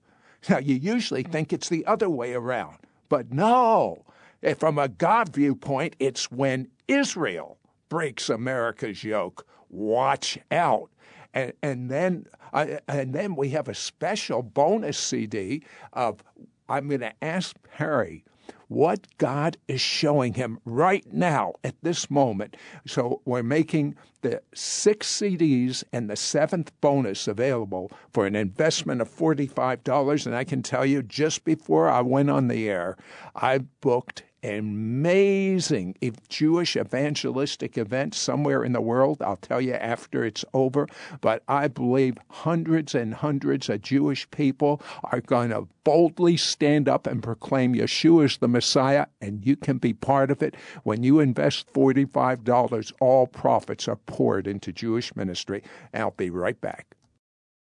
Now, 0.49 0.57
you 0.57 0.75
usually 0.75 1.23
think 1.23 1.53
it's 1.53 1.68
the 1.68 1.85
other 1.85 2.09
way 2.09 2.33
around, 2.33 2.79
but 3.11 3.31
no. 3.31 4.07
Eh, 4.42 4.55
from 4.55 4.79
a 4.79 4.88
God 4.88 5.35
viewpoint, 5.35 5.96
it's 5.99 6.33
when 6.33 6.68
Israel 6.88 7.59
breaks 7.90 8.31
America's 8.31 9.05
yoke. 9.05 9.46
Watch 9.68 10.38
out. 10.51 10.88
And, 11.35 11.53
and 11.62 11.90
then 11.90 12.25
uh, 12.55 12.79
and 12.88 13.12
then 13.14 13.37
we 13.37 13.51
have 13.51 13.68
a 13.68 13.75
special 13.75 14.42
bonus 14.42 14.96
CD 14.96 15.62
of 15.92 16.25
I'm 16.70 16.88
going 16.88 17.01
to 17.01 17.12
ask 17.23 17.55
Perry 17.62 18.25
what 18.70 19.18
God 19.18 19.56
is 19.66 19.80
showing 19.80 20.35
him 20.35 20.61
right 20.64 21.04
now 21.12 21.54
at 21.64 21.74
this 21.83 22.09
moment. 22.09 22.56
So 22.87 23.20
we're 23.24 23.42
making 23.42 23.96
the 24.22 24.40
six 24.54 25.09
CDs 25.09 25.83
and 25.92 26.09
the 26.09 26.14
seventh 26.14 26.70
bonus 26.80 27.26
available 27.26 27.90
for 28.12 28.28
an 28.28 28.37
investment 28.37 29.00
of 29.00 29.11
$45. 29.11 30.24
And 30.24 30.37
I 30.37 30.44
can 30.44 30.62
tell 30.62 30.87
you, 30.87 31.02
just 31.02 31.44
before 31.44 31.88
I 31.88 32.00
went 32.00 32.30
on 32.30 32.46
the 32.46 32.68
air, 32.68 32.96
I 33.35 33.59
booked 33.59 34.22
amazing 34.42 35.96
Jewish 36.29 36.76
evangelistic 36.76 37.76
event 37.76 38.14
somewhere 38.14 38.64
in 38.64 38.72
the 38.72 38.81
world. 38.81 39.22
I'll 39.22 39.37
tell 39.37 39.61
you 39.61 39.74
after 39.74 40.24
it's 40.24 40.44
over. 40.55 40.87
But 41.20 41.42
I 41.48 41.68
believe 41.68 42.18
hundreds 42.31 42.94
and 42.94 43.14
hundreds 43.14 43.68
of 43.68 43.83
Jewish 43.83 44.31
people 44.31 44.83
are 45.05 45.20
going 45.20 45.50
to 45.50 45.68
boldly 45.85 46.37
stand 46.37 46.88
up 46.88 47.07
and 47.07 47.22
proclaim 47.22 47.74
Yeshua 47.74 48.24
is 48.24 48.38
the 48.38 48.48
Messiah, 48.48 49.07
and 49.20 49.44
you 49.46 49.57
can 49.57 49.79
be 49.79 49.92
part 49.92 50.31
of 50.31 50.42
it. 50.42 50.55
When 50.83 51.03
you 51.03 51.20
invest 51.20 51.72
$45, 51.72 52.92
all 53.00 53.26
profits 53.26 53.88
are 53.88 53.96
poured 53.96 54.46
into 54.46 54.72
Jewish 54.72 55.14
ministry. 55.16 55.62
I'll 55.94 56.12
be 56.12 56.31
right 56.31 56.61
back. 56.61 56.96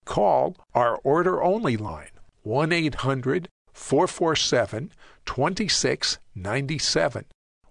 Call 0.04 0.56
our 0.74 0.96
order 1.04 1.42
only 1.42 1.76
line 1.76 2.10
1 2.42 2.72
800 2.72 3.48
447 3.74 4.90
2697. 5.28 7.24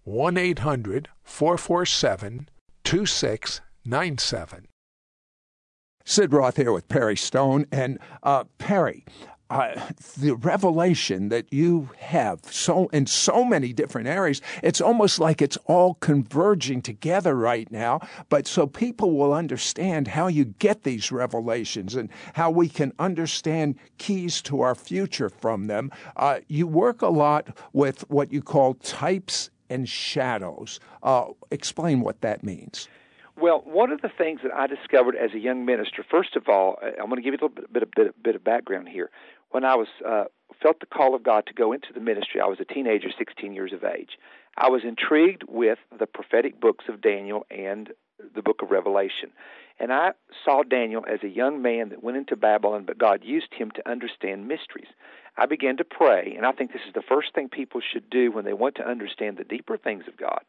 1 0.03 0.37
800 0.37 1.09
447 1.23 2.49
2697. 2.83 4.67
Sid 6.05 6.31
Roth 6.33 6.57
here 6.57 6.71
with 6.71 6.87
Perry 6.87 7.17
Stone. 7.17 7.65
And 7.71 7.97
uh, 8.21 8.43
Perry, 8.59 9.05
uh, 9.49 9.89
the 10.17 10.33
revelation 10.35 11.29
that 11.29 11.51
you 11.51 11.89
have 11.99 12.41
so 12.51 12.87
in 12.87 13.05
so 13.05 13.43
many 13.43 13.73
different 13.73 14.07
areas, 14.07 14.41
it's 14.61 14.81
almost 14.81 15.19
like 15.19 15.41
it's 15.41 15.57
all 15.65 15.95
converging 15.95 16.81
together 16.81 17.35
right 17.35 17.71
now. 17.71 17.99
But 18.29 18.47
so 18.47 18.67
people 18.67 19.15
will 19.17 19.33
understand 19.33 20.07
how 20.07 20.27
you 20.27 20.45
get 20.45 20.83
these 20.83 21.11
revelations 21.11 21.95
and 21.95 22.09
how 22.33 22.51
we 22.51 22.67
can 22.67 22.91
understand 22.99 23.75
keys 23.97 24.41
to 24.43 24.61
our 24.61 24.75
future 24.75 25.29
from 25.29 25.67
them. 25.67 25.91
Uh, 26.15 26.39
you 26.47 26.67
work 26.67 27.01
a 27.01 27.07
lot 27.07 27.57
with 27.73 28.09
what 28.09 28.31
you 28.31 28.41
call 28.41 28.73
types 28.75 29.49
and 29.69 29.87
shadows. 29.87 30.79
Uh, 31.03 31.25
explain 31.51 32.01
what 32.01 32.21
that 32.21 32.43
means. 32.43 32.87
Well, 33.39 33.61
one 33.65 33.91
of 33.91 34.01
the 34.01 34.09
things 34.09 34.39
that 34.41 34.51
I 34.51 34.65
discovered 34.65 35.15
as 35.15 35.31
a 35.35 35.39
young 35.39 35.63
minister, 35.63 36.03
first 36.09 36.35
of 36.35 36.49
all, 36.49 36.79
I'm 36.81 37.07
going 37.07 37.17
to 37.17 37.21
give 37.21 37.33
you 37.33 37.39
a 37.39 37.43
little 37.45 37.49
bit, 37.49 37.71
bit, 37.71 37.95
bit, 37.95 38.23
bit 38.23 38.35
of 38.35 38.43
background 38.43 38.89
here. 38.89 39.11
When 39.51 39.63
I 39.63 39.75
was 39.75 39.87
uh, 40.05 40.25
felt 40.61 40.79
the 40.79 40.85
call 40.85 41.15
of 41.15 41.23
God 41.23 41.45
to 41.47 41.53
go 41.53 41.71
into 41.71 41.93
the 41.93 41.99
ministry, 41.99 42.41
I 42.41 42.47
was 42.47 42.59
a 42.59 42.65
teenager, 42.65 43.09
16 43.15 43.53
years 43.53 43.73
of 43.73 43.83
age. 43.83 44.17
I 44.57 44.69
was 44.69 44.83
intrigued 44.83 45.43
with 45.47 45.79
the 45.97 46.07
prophetic 46.07 46.59
books 46.59 46.85
of 46.89 47.01
Daniel 47.01 47.45
and 47.51 47.91
the 48.35 48.41
book 48.41 48.61
of 48.61 48.71
Revelation. 48.71 49.31
And 49.79 49.93
I 49.93 50.13
saw 50.43 50.63
Daniel 50.63 51.05
as 51.07 51.19
a 51.23 51.29
young 51.29 51.61
man 51.61 51.89
that 51.89 52.03
went 52.03 52.17
into 52.17 52.35
Babylon, 52.35 52.83
but 52.85 52.97
God 52.97 53.23
used 53.23 53.53
him 53.53 53.69
to 53.71 53.89
understand 53.89 54.47
mysteries. 54.47 54.87
I 55.37 55.45
began 55.45 55.77
to 55.77 55.83
pray, 55.83 56.33
and 56.35 56.47
I 56.47 56.51
think 56.51 56.73
this 56.73 56.81
is 56.87 56.93
the 56.95 57.03
first 57.03 57.35
thing 57.35 57.47
people 57.47 57.79
should 57.79 58.09
do 58.09 58.31
when 58.31 58.43
they 58.43 58.53
want 58.53 58.73
to 58.75 58.87
understand 58.87 59.37
the 59.37 59.43
deeper 59.43 59.77
things 59.77 60.05
of 60.07 60.17
God 60.17 60.41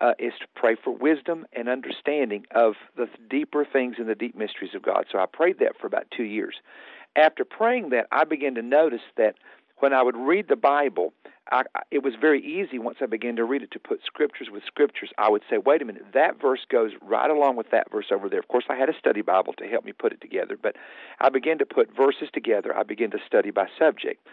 uh, 0.00 0.12
is 0.18 0.32
to 0.40 0.46
pray 0.54 0.76
for 0.76 0.94
wisdom 0.94 1.46
and 1.52 1.68
understanding 1.68 2.46
of 2.54 2.74
the 2.96 3.08
deeper 3.28 3.64
things 3.64 3.96
and 3.98 4.08
the 4.08 4.14
deep 4.14 4.36
mysteries 4.36 4.74
of 4.74 4.82
God. 4.82 5.06
So 5.10 5.18
I 5.18 5.26
prayed 5.26 5.58
that 5.58 5.76
for 5.80 5.86
about 5.86 6.06
two 6.16 6.24
years. 6.24 6.54
After 7.16 7.44
praying 7.44 7.90
that, 7.90 8.06
I 8.12 8.24
began 8.24 8.54
to 8.54 8.62
notice 8.62 9.02
that 9.16 9.34
when 9.78 9.92
I 9.92 10.02
would 10.02 10.16
read 10.16 10.48
the 10.48 10.56
Bible, 10.56 11.12
I, 11.50 11.62
it 11.90 12.02
was 12.02 12.14
very 12.20 12.44
easy 12.44 12.78
once 12.78 12.98
I 13.00 13.06
began 13.06 13.36
to 13.36 13.44
read 13.44 13.62
it 13.62 13.70
to 13.72 13.78
put 13.78 14.00
scriptures 14.04 14.48
with 14.50 14.62
scriptures. 14.66 15.10
I 15.18 15.30
would 15.30 15.42
say, 15.48 15.58
wait 15.58 15.80
a 15.80 15.84
minute, 15.84 16.04
that 16.14 16.40
verse 16.40 16.60
goes 16.70 16.92
right 17.00 17.30
along 17.30 17.56
with 17.56 17.70
that 17.70 17.90
verse 17.90 18.06
over 18.12 18.28
there. 18.28 18.40
Of 18.40 18.48
course, 18.48 18.64
I 18.68 18.76
had 18.76 18.88
a 18.88 18.98
study 18.98 19.22
Bible 19.22 19.54
to 19.54 19.66
help 19.66 19.84
me 19.84 19.92
put 19.92 20.12
it 20.12 20.20
together, 20.20 20.58
but 20.60 20.76
I 21.20 21.28
began 21.30 21.58
to 21.58 21.66
put 21.66 21.94
verses 21.96 22.28
together. 22.32 22.76
I 22.76 22.82
began 22.82 23.10
to 23.12 23.18
study 23.26 23.50
by 23.50 23.66
subject. 23.78 24.26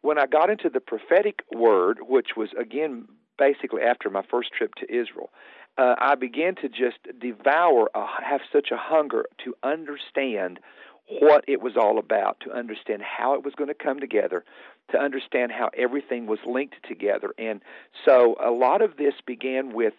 When 0.00 0.18
I 0.18 0.26
got 0.26 0.50
into 0.50 0.70
the 0.70 0.80
prophetic 0.80 1.42
word, 1.52 1.98
which 2.08 2.30
was 2.36 2.50
again 2.58 3.06
basically 3.38 3.82
after 3.82 4.08
my 4.08 4.22
first 4.30 4.52
trip 4.52 4.74
to 4.76 4.92
Israel, 4.92 5.30
uh, 5.78 5.94
I 5.98 6.14
began 6.14 6.54
to 6.56 6.68
just 6.68 6.98
devour, 7.18 7.90
uh, 7.94 8.06
have 8.24 8.40
such 8.52 8.70
a 8.70 8.76
hunger 8.76 9.26
to 9.44 9.54
understand 9.62 10.60
what 11.08 11.44
it 11.46 11.60
was 11.60 11.76
all 11.76 11.98
about, 11.98 12.38
to 12.40 12.52
understand 12.52 13.02
how 13.02 13.34
it 13.34 13.44
was 13.44 13.54
going 13.54 13.68
to 13.68 13.74
come 13.74 14.00
together, 14.00 14.44
to 14.90 14.98
understand 14.98 15.52
how 15.52 15.70
everything 15.76 16.26
was 16.26 16.38
linked 16.46 16.76
together. 16.88 17.34
And 17.38 17.60
so 18.04 18.36
a 18.42 18.50
lot 18.50 18.82
of 18.82 18.96
this 18.96 19.14
began 19.26 19.72
with, 19.72 19.94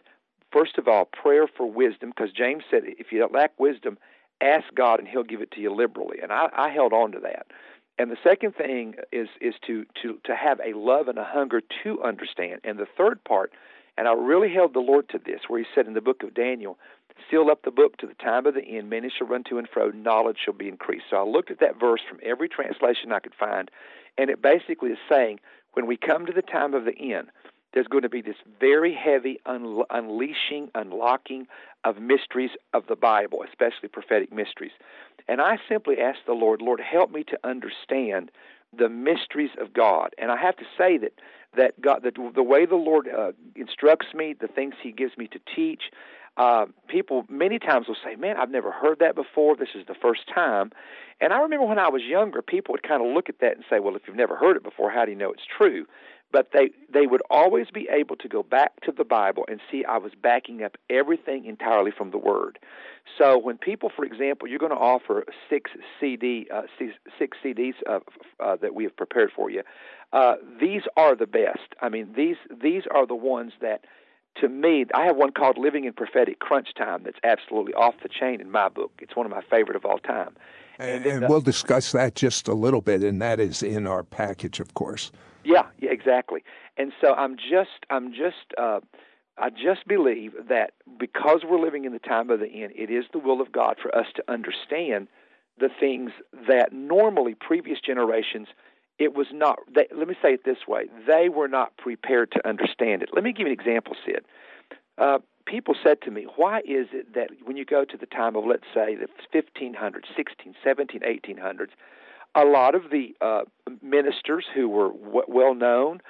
first 0.52 0.78
of 0.78 0.88
all, 0.88 1.06
prayer 1.06 1.48
for 1.48 1.70
wisdom, 1.70 2.12
because 2.16 2.32
James 2.32 2.64
said, 2.70 2.84
if 2.86 3.12
you 3.12 3.28
lack 3.32 3.60
wisdom, 3.60 3.98
ask 4.42 4.66
God 4.76 5.00
and 5.00 5.08
He'll 5.08 5.24
give 5.24 5.42
it 5.42 5.52
to 5.52 5.62
you 5.62 5.74
liberally. 5.74 6.18
And 6.22 6.32
I, 6.32 6.50
I 6.54 6.70
held 6.70 6.94
on 6.94 7.12
to 7.14 7.20
that. 7.20 7.48
And 8.00 8.10
the 8.10 8.18
second 8.24 8.56
thing 8.56 8.96
is 9.12 9.28
is 9.40 9.54
to 9.68 9.86
to 10.02 10.20
to 10.24 10.36
have 10.36 10.60
a 10.66 10.74
love 10.76 11.08
and 11.08 11.20
a 11.20 11.24
hunger 11.24 11.62
to 11.84 12.02
understand. 12.02 12.62
And 12.64 12.80
the 12.80 12.88
third 12.98 13.24
part, 13.24 13.52
and 13.98 14.08
I 14.08 14.14
really 14.14 14.52
held 14.52 14.74
the 14.74 14.80
Lord 14.80 15.10
to 15.10 15.20
this, 15.20 15.42
where 15.48 15.60
He 15.60 15.66
said 15.76 15.86
in 15.86 15.94
the 15.94 16.02
book 16.02 16.24
of 16.24 16.34
Daniel, 16.34 16.80
"Seal 17.30 17.50
up 17.50 17.64
the 17.64 17.72
book 17.72 17.98
to 17.98 18.08
the 18.08 18.14
time 18.16 18.46
of 18.46 18.54
the 18.54 18.64
end. 18.64 18.90
Many 18.90 19.10
shall 19.10 19.28
run 19.28 19.44
to 19.46 19.58
and 19.58 19.68
fro. 19.70 19.90
Knowledge 19.90 20.38
shall 20.44 20.54
be 20.54 20.68
increased." 20.68 21.06
So 21.10 21.18
I 21.18 21.24
looked 21.24 21.52
at 21.52 21.60
that 21.60 21.80
verse 21.80 22.02
from 22.08 22.20
every 22.24 22.50
translation 22.50 23.12
I 23.12 23.20
could 23.20 23.36
find, 23.36 23.70
and 24.18 24.30
it 24.30 24.42
basically 24.42 24.92
is 24.92 25.00
saying, 25.10 25.40
when 25.74 25.88
we 25.88 25.98
come 25.98 26.26
to 26.26 26.34
the 26.34 26.42
time 26.42 26.74
of 26.74 26.86
the 26.86 27.14
end, 27.14 27.30
there's 27.74 27.88
going 27.88 28.04
to 28.04 28.10
be 28.10 28.22
this 28.22 28.36
very 28.60 28.94
heavy 28.94 29.40
un- 29.46 29.84
unleashing, 29.90 30.70
unlocking 30.76 31.48
of 31.84 31.98
mysteries 31.98 32.52
of 32.74 32.86
the 32.88 32.96
Bible, 32.96 33.44
especially 33.48 33.90
prophetic 33.90 34.32
mysteries. 34.32 34.72
And 35.28 35.42
I 35.42 35.58
simply 35.68 36.00
asked 36.00 36.26
the 36.28 36.34
Lord, 36.34 36.62
Lord, 36.62 36.80
help 36.80 37.12
me 37.12 37.24
to 37.24 37.40
understand 37.44 38.30
the 38.78 38.90
mysteries 38.90 39.52
of 39.60 39.74
God. 39.74 40.14
And 40.18 40.32
I 40.32 40.38
have 40.38 40.56
to 40.58 40.66
say 40.78 40.98
that 41.00 41.14
that 41.56 41.80
God, 41.80 42.02
the, 42.02 42.12
the 42.34 42.42
way 42.42 42.66
the 42.66 42.76
Lord 42.76 43.08
uh, 43.08 43.32
instructs 43.56 44.08
me, 44.16 44.34
the 44.40 44.48
things 44.48 44.74
He 44.82 44.92
gives 44.92 45.16
me 45.18 45.28
to 45.28 45.40
teach, 45.56 45.84
uh, 46.38 46.66
people 46.88 47.26
many 47.30 47.60
times 47.60 47.88
will 47.88 47.98
say, 48.04 48.16
"Man, 48.16 48.38
I've 48.38 48.50
never 48.50 48.72
heard 48.72 49.00
that 49.00 49.16
before. 49.16 49.56
This 49.56 49.70
is 49.76 49.86
the 49.88 49.96
first 49.96 50.22
time." 50.34 50.72
And 51.22 51.32
I 51.32 51.40
remember 51.40 51.66
when 51.66 51.80
I 51.80 51.90
was 51.90 52.02
younger, 52.04 52.42
people 52.42 52.74
would 52.74 52.84
kind 52.84 53.06
of 53.06 53.14
look 53.14 53.30
at 53.30 53.40
that 53.40 53.56
and 53.56 53.64
say, 53.70 53.80
"Well, 53.80 53.96
if 53.96 54.04
you've 54.08 54.18
never 54.18 54.36
heard 54.36 54.58
it 54.58 54.64
before, 54.64 54.92
how 54.92 55.06
do 55.06 55.12
you 55.12 55.18
know 55.18 55.32
it's 55.32 55.46
true?" 55.46 55.86
but 56.34 56.50
they 56.52 56.72
they 56.92 57.06
would 57.08 57.22
always 57.30 57.68
be 57.72 57.88
able 57.90 58.18
to 58.18 58.28
go 58.28 58.44
back 58.44 58.82
to 58.82 58.92
the 58.92 59.06
Bible 59.06 59.46
and 59.48 59.62
see 59.72 59.86
I 59.86 60.00
was 60.00 60.12
backing 60.22 60.64
up 60.64 60.76
everything 60.90 61.46
entirely 61.46 61.92
from 61.92 62.12
the 62.12 62.18
Word. 62.18 62.60
So 63.18 63.38
when 63.38 63.58
people, 63.58 63.92
for 63.96 64.04
example, 64.04 64.48
you're 64.48 64.60
going 64.60 64.72
to 64.72 64.78
offer 64.78 65.24
six 65.50 65.72
CD 66.00 66.48
uh, 66.54 66.64
six 67.18 67.38
CDs 67.46 67.76
uh, 67.88 68.00
uh, 68.40 68.58
that 68.58 68.74
we 68.74 68.84
have 68.84 68.98
prepared 68.98 69.32
for 69.34 69.50
you. 69.50 69.62
Uh, 70.12 70.36
these 70.60 70.82
are 70.98 71.16
the 71.16 71.28
best. 71.28 71.76
I 71.82 71.88
mean 71.88 72.14
these 72.18 72.38
these 72.62 72.84
are 72.92 73.08
the 73.08 73.16
ones 73.16 73.54
that. 73.62 73.86
To 74.42 74.50
me, 74.50 74.86
I 74.96 75.06
have 75.06 75.16
one 75.16 75.32
called 75.32 75.58
Living 75.58 75.86
in 75.86 75.94
Prophetic 75.94 76.40
Crunch 76.40 76.74
Time 76.76 77.04
that's 77.04 77.20
absolutely 77.24 77.74
off 77.76 77.96
the 78.02 78.10
chain 78.10 78.42
in 78.42 78.50
my 78.50 78.68
book. 78.68 78.92
It's 79.00 79.16
one 79.16 79.26
of 79.26 79.32
my 79.32 79.44
favorite 79.50 79.76
of 79.76 79.86
all 79.86 80.00
time. 80.00 80.36
And, 80.80 81.06
and, 81.06 81.24
and 81.24 81.30
we'll 81.30 81.42
discuss 81.42 81.92
that 81.92 82.16
just 82.16 82.48
a 82.48 82.54
little 82.54 82.82
bit, 82.82 83.04
and 83.04 83.22
that 83.22 83.40
is 83.40 83.62
in 83.62 83.86
our 83.86 84.04
package, 84.04 84.60
of 84.60 84.74
course. 84.74 85.12
Yeah, 85.44 85.68
yeah, 85.80 85.92
exactly. 85.92 86.44
And 86.78 86.92
so 87.00 87.14
I'm 87.14 87.38
just, 87.38 87.86
I'm 87.92 88.12
just, 88.12 88.54
uh, 88.58 88.80
I 89.38 89.50
just 89.50 89.88
believe 89.88 90.34
that 90.50 90.74
because 91.00 91.42
we're 91.48 91.62
living 91.62 91.86
in 91.86 91.94
the 91.94 92.00
time 92.00 92.30
of 92.32 92.40
the 92.40 92.48
end, 92.48 92.74
it 92.76 92.90
is 92.90 93.06
the 93.14 93.20
will 93.20 93.40
of 93.40 93.52
God 93.52 93.78
for 93.82 93.96
us 93.96 94.08
to 94.16 94.24
understand 94.28 95.08
the 95.60 95.70
things 95.80 96.12
that 96.48 96.74
normally 96.74 97.36
previous 97.36 97.80
generations 97.80 98.48
it 99.00 99.16
was 99.16 99.28
not 99.32 99.60
they, 99.74 99.88
let 99.96 100.08
me 100.08 100.16
say 100.22 100.34
it 100.34 100.46
this 100.46 100.68
way 100.68 100.86
they 101.08 101.30
were 101.30 101.48
not 101.48 101.76
prepared 101.78 102.32
to 102.32 102.48
understand 102.48 103.02
it 103.02 103.10
let 103.14 103.24
me 103.24 103.32
give 103.32 103.48
you 103.48 103.54
an 103.54 103.60
example 103.60 103.96
sid 104.06 104.24
uh, 104.98 105.20
people 105.46 105.76
said 105.84 106.02
to 106.02 106.12
me 106.12 106.26
why 106.36 106.60
is 106.60 106.88
it 106.92 107.14
that 107.14 107.30
when 107.44 107.58
you 107.58 107.66
go 107.66 107.84
to 107.86 107.98
the 107.98 108.06
time 108.06 108.36
of 108.36 108.46
let's 108.46 108.66
say 108.74 108.96
the 108.96 109.08
1500s 109.34 110.06
16 110.16 110.56
17 110.64 111.02
1800s 111.02 111.70
a 112.36 112.46
lot 112.46 112.76
of 112.76 112.90
the 112.90 113.16
uh, 113.22 113.42
ministers 113.82 114.46
who 114.54 114.68
were 114.68 114.90
w- 114.90 115.26
well 115.28 115.54
known 115.54 116.02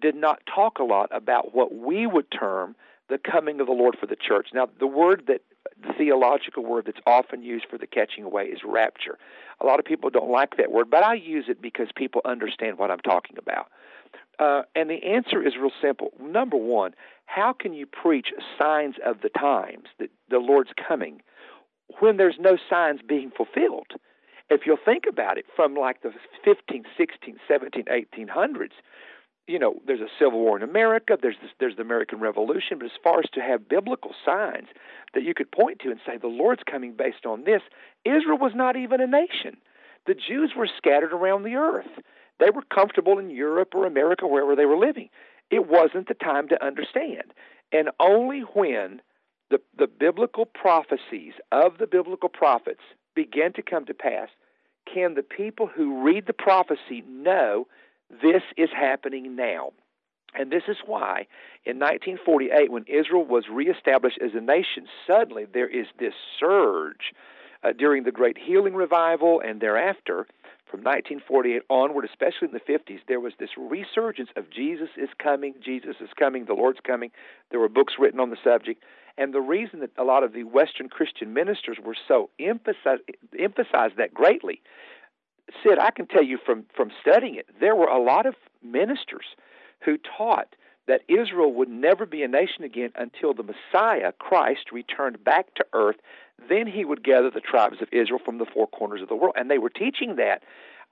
did 0.00 0.14
not 0.14 0.40
talk 0.52 0.78
a 0.78 0.84
lot 0.84 1.08
about 1.12 1.54
what 1.54 1.74
we 1.74 2.06
would 2.06 2.30
term 2.30 2.74
the 3.08 3.18
coming 3.18 3.60
of 3.60 3.66
the 3.66 3.72
Lord 3.72 3.96
for 3.98 4.06
the 4.06 4.16
church. 4.16 4.48
Now, 4.52 4.68
the 4.78 4.86
word 4.86 5.24
that 5.28 5.42
the 5.82 5.92
theological 5.92 6.64
word 6.64 6.86
that's 6.86 7.00
often 7.06 7.42
used 7.42 7.66
for 7.70 7.78
the 7.78 7.86
catching 7.86 8.24
away 8.24 8.44
is 8.44 8.60
rapture. 8.64 9.18
A 9.60 9.66
lot 9.66 9.78
of 9.78 9.84
people 9.84 10.10
don't 10.10 10.30
like 10.30 10.56
that 10.56 10.70
word, 10.70 10.90
but 10.90 11.04
I 11.04 11.14
use 11.14 11.46
it 11.48 11.60
because 11.60 11.88
people 11.94 12.20
understand 12.24 12.78
what 12.78 12.90
I'm 12.90 13.00
talking 13.00 13.36
about. 13.38 13.68
Uh, 14.38 14.62
and 14.74 14.88
the 14.88 15.02
answer 15.04 15.44
is 15.44 15.54
real 15.60 15.72
simple. 15.82 16.12
Number 16.20 16.56
one, 16.56 16.94
how 17.26 17.52
can 17.52 17.74
you 17.74 17.86
preach 17.86 18.28
signs 18.58 18.94
of 19.04 19.20
the 19.20 19.30
times 19.30 19.88
that 19.98 20.10
the 20.30 20.38
Lord's 20.38 20.70
coming 20.88 21.22
when 21.98 22.16
there's 22.16 22.36
no 22.38 22.56
signs 22.70 23.00
being 23.06 23.30
fulfilled? 23.36 23.92
if 24.50 24.62
you'll 24.64 24.78
think 24.82 25.04
about 25.08 25.38
it, 25.38 25.46
from 25.54 25.74
like 25.74 26.02
the 26.02 26.12
15th, 26.46 26.86
16th, 26.98 27.38
17th, 27.50 27.88
1800s, 27.88 28.70
you 29.48 29.58
know, 29.58 29.80
there's 29.86 30.00
a 30.00 30.08
civil 30.18 30.38
war 30.38 30.56
in 30.56 30.62
America, 30.62 31.16
there's 31.20 31.36
this, 31.40 31.50
there's 31.58 31.76
the 31.76 31.82
American 31.82 32.20
Revolution, 32.20 32.78
but 32.78 32.84
as 32.84 32.92
far 33.02 33.18
as 33.20 33.30
to 33.32 33.40
have 33.40 33.68
biblical 33.68 34.12
signs 34.24 34.68
that 35.14 35.22
you 35.22 35.32
could 35.34 35.50
point 35.50 35.80
to 35.80 35.90
and 35.90 35.98
say 36.06 36.18
the 36.18 36.28
Lord's 36.28 36.62
coming 36.70 36.92
based 36.92 37.24
on 37.26 37.44
this, 37.44 37.62
Israel 38.04 38.38
was 38.38 38.52
not 38.54 38.76
even 38.76 39.00
a 39.00 39.06
nation. 39.06 39.56
The 40.06 40.14
Jews 40.14 40.52
were 40.56 40.68
scattered 40.76 41.12
around 41.12 41.42
the 41.42 41.54
earth. 41.54 41.88
They 42.38 42.50
were 42.50 42.62
comfortable 42.62 43.18
in 43.18 43.30
Europe 43.30 43.74
or 43.74 43.86
America, 43.86 44.26
wherever 44.26 44.54
they 44.54 44.66
were 44.66 44.78
living. 44.78 45.08
It 45.50 45.66
wasn't 45.66 46.08
the 46.08 46.14
time 46.14 46.48
to 46.48 46.64
understand. 46.64 47.32
And 47.72 47.90
only 47.98 48.40
when 48.40 49.00
the, 49.50 49.60
the 49.78 49.86
biblical 49.86 50.44
prophecies 50.44 51.32
of 51.52 51.78
the 51.78 51.86
biblical 51.86 52.28
prophets 52.28 52.82
begin 53.14 53.54
to 53.54 53.62
come 53.62 53.86
to 53.86 53.94
pass, 53.94 54.28
can 54.92 55.14
the 55.14 55.22
people 55.22 55.66
who 55.66 56.02
read 56.02 56.26
the 56.26 56.32
prophecy 56.32 57.02
know 57.08 57.66
this 58.10 58.42
is 58.56 58.70
happening 58.74 59.36
now? 59.36 59.72
And 60.34 60.50
this 60.50 60.64
is 60.68 60.76
why 60.84 61.26
in 61.64 61.78
1948, 61.78 62.70
when 62.70 62.84
Israel 62.86 63.24
was 63.24 63.44
reestablished 63.50 64.18
as 64.22 64.32
a 64.34 64.40
nation, 64.40 64.86
suddenly 65.06 65.46
there 65.52 65.68
is 65.68 65.86
this 65.98 66.14
surge 66.38 67.12
uh, 67.62 67.72
during 67.72 68.04
the 68.04 68.12
Great 68.12 68.36
Healing 68.38 68.74
Revival 68.74 69.40
and 69.44 69.60
thereafter. 69.60 70.26
From 70.70 70.80
1948 70.80 71.62
onward, 71.70 72.04
especially 72.04 72.48
in 72.48 72.52
the 72.52 72.60
50s, 72.60 73.00
there 73.08 73.20
was 73.20 73.32
this 73.38 73.48
resurgence 73.56 74.28
of 74.36 74.50
Jesus 74.50 74.90
is 74.98 75.08
coming, 75.18 75.54
Jesus 75.64 75.96
is 75.98 76.10
coming, 76.18 76.44
the 76.44 76.52
Lord's 76.52 76.80
coming. 76.86 77.10
There 77.50 77.58
were 77.58 77.70
books 77.70 77.94
written 77.98 78.20
on 78.20 78.28
the 78.28 78.36
subject. 78.44 78.84
And 79.16 79.32
the 79.32 79.40
reason 79.40 79.80
that 79.80 79.90
a 79.96 80.04
lot 80.04 80.24
of 80.24 80.34
the 80.34 80.44
Western 80.44 80.90
Christian 80.90 81.32
ministers 81.32 81.78
were 81.82 81.96
so 82.06 82.28
emphasize 82.38 82.98
emphasized 83.38 83.96
that 83.96 84.12
greatly, 84.12 84.60
Sid, 85.62 85.78
I 85.78 85.90
can 85.90 86.06
tell 86.06 86.22
you 86.22 86.38
from 86.44 86.64
from 86.74 86.90
studying 87.00 87.34
it, 87.36 87.46
there 87.60 87.74
were 87.74 87.86
a 87.86 88.02
lot 88.02 88.26
of 88.26 88.34
ministers 88.62 89.24
who 89.84 89.96
taught 89.98 90.54
that 90.86 91.02
Israel 91.08 91.52
would 91.52 91.68
never 91.68 92.06
be 92.06 92.22
a 92.22 92.28
nation 92.28 92.64
again 92.64 92.90
until 92.96 93.34
the 93.34 93.42
Messiah, 93.42 94.12
Christ, 94.18 94.72
returned 94.72 95.22
back 95.22 95.54
to 95.54 95.66
earth. 95.72 95.96
Then 96.48 96.66
he 96.66 96.84
would 96.84 97.04
gather 97.04 97.30
the 97.30 97.40
tribes 97.40 97.82
of 97.82 97.88
Israel 97.92 98.20
from 98.24 98.38
the 98.38 98.46
four 98.46 98.66
corners 98.66 99.02
of 99.02 99.08
the 99.08 99.14
world. 99.14 99.34
And 99.36 99.50
they 99.50 99.58
were 99.58 99.70
teaching 99.70 100.16
that 100.16 100.42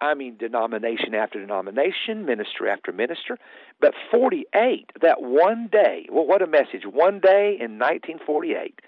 I 0.00 0.14
mean, 0.14 0.36
denomination 0.36 1.14
after 1.14 1.40
denomination, 1.40 2.26
minister 2.26 2.68
after 2.68 2.92
minister. 2.92 3.38
But 3.80 3.94
48, 4.10 4.90
that 5.00 5.22
one 5.22 5.68
day, 5.72 6.06
well, 6.10 6.26
what 6.26 6.42
a 6.42 6.46
message. 6.46 6.84
One 6.84 7.18
day 7.18 7.56
in 7.58 7.78
1948, 7.78 8.80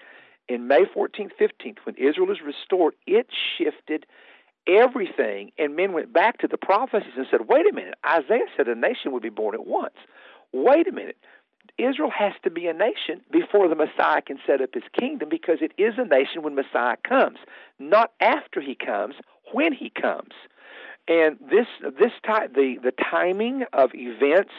in 0.47 0.67
May 0.67 0.85
14th, 0.85 1.31
15th, 1.39 1.77
when 1.83 1.95
Israel 1.95 2.31
is 2.31 2.41
restored, 2.45 2.93
it 3.07 3.27
shifted 3.57 4.05
everything. 4.67 5.51
And 5.57 5.75
men 5.75 5.93
went 5.93 6.13
back 6.13 6.39
to 6.39 6.47
the 6.47 6.57
prophecies 6.57 7.13
and 7.17 7.27
said, 7.29 7.47
wait 7.47 7.69
a 7.69 7.73
minute, 7.73 7.95
Isaiah 8.05 8.45
said 8.55 8.67
a 8.67 8.75
nation 8.75 9.11
would 9.11 9.23
be 9.23 9.29
born 9.29 9.55
at 9.55 9.65
once. 9.65 9.95
Wait 10.51 10.87
a 10.87 10.91
minute. 10.91 11.17
Israel 11.77 12.11
has 12.11 12.33
to 12.43 12.49
be 12.49 12.67
a 12.67 12.73
nation 12.73 13.21
before 13.31 13.69
the 13.69 13.75
Messiah 13.75 14.21
can 14.21 14.37
set 14.45 14.61
up 14.61 14.73
his 14.73 14.83
kingdom 14.99 15.29
because 15.29 15.59
it 15.61 15.71
is 15.77 15.93
a 15.97 16.05
nation 16.05 16.41
when 16.41 16.55
Messiah 16.55 16.97
comes, 17.07 17.37
not 17.79 18.11
after 18.19 18.59
he 18.59 18.75
comes, 18.75 19.15
when 19.53 19.71
he 19.71 19.89
comes. 19.89 20.33
And 21.07 21.37
this 21.39 21.67
this 21.81 22.11
time 22.25 22.49
the 22.53 22.77
the 22.83 22.91
timing 22.91 23.63
of 23.73 23.91
events 23.93 24.51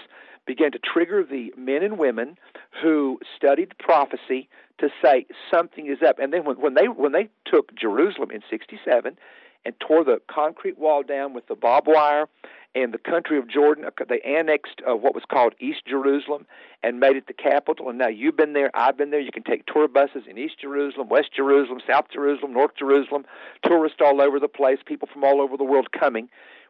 began 0.46 0.72
to 0.72 0.78
trigger 0.78 1.22
the 1.22 1.52
men 1.56 1.82
and 1.82 1.98
women 1.98 2.38
who 2.82 3.20
studied 3.36 3.76
prophecy 3.78 4.48
to 4.78 4.88
say 5.04 5.26
something 5.50 5.86
is 5.86 5.98
up. 6.06 6.18
And 6.18 6.32
then 6.32 6.44
when, 6.44 6.56
when 6.60 6.74
they 6.74 6.88
when 6.88 7.12
they 7.12 7.28
took 7.44 7.74
Jerusalem 7.76 8.30
in 8.30 8.42
'67 8.50 9.16
and 9.64 9.74
tore 9.80 10.04
the 10.04 10.20
concrete 10.30 10.78
wall 10.78 11.02
down 11.02 11.34
with 11.34 11.46
the 11.46 11.54
barbed 11.54 11.88
wire 11.88 12.26
and 12.74 12.94
the 12.94 12.98
country 12.98 13.38
of 13.38 13.48
Jordan. 13.48 13.84
They 14.08 14.20
annexed 14.20 14.80
uh, 14.88 14.94
what 14.96 15.14
was 15.14 15.24
called 15.28 15.54
East 15.60 15.82
Jerusalem 15.86 16.46
and 16.82 17.00
made 17.00 17.16
it 17.16 17.26
the 17.26 17.32
capital. 17.32 17.88
And 17.88 17.98
now 17.98 18.08
you've 18.08 18.36
been 18.36 18.52
there, 18.52 18.70
I've 18.74 18.96
been 18.96 19.10
there. 19.10 19.20
You 19.20 19.32
can 19.32 19.42
take 19.42 19.66
tour 19.66 19.88
buses 19.88 20.22
in 20.28 20.38
East 20.38 20.60
Jerusalem, 20.60 21.08
West 21.08 21.30
Jerusalem, 21.34 21.80
South 21.86 22.06
Jerusalem, 22.12 22.52
North 22.52 22.76
Jerusalem, 22.78 23.24
tourists 23.64 23.98
all 24.04 24.20
over 24.20 24.38
the 24.38 24.48
place, 24.48 24.78
people 24.84 25.08
from 25.12 25.24
all 25.24 25.40
over 25.40 25.56
the 25.56 25.64
world 25.64 25.88
coming. 25.92 26.28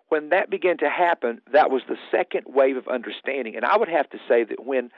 When 0.08 0.30
that 0.30 0.50
began 0.50 0.76
to 0.78 0.90
happen, 0.90 1.40
that 1.52 1.70
was 1.70 1.82
the 1.88 1.96
second 2.10 2.46
wave 2.48 2.76
of 2.76 2.88
understanding. 2.88 3.54
And 3.54 3.64
I 3.64 3.76
would 3.76 3.88
have 3.88 4.10
to 4.10 4.18
say 4.26 4.42
that 4.42 4.64
when 4.64 4.90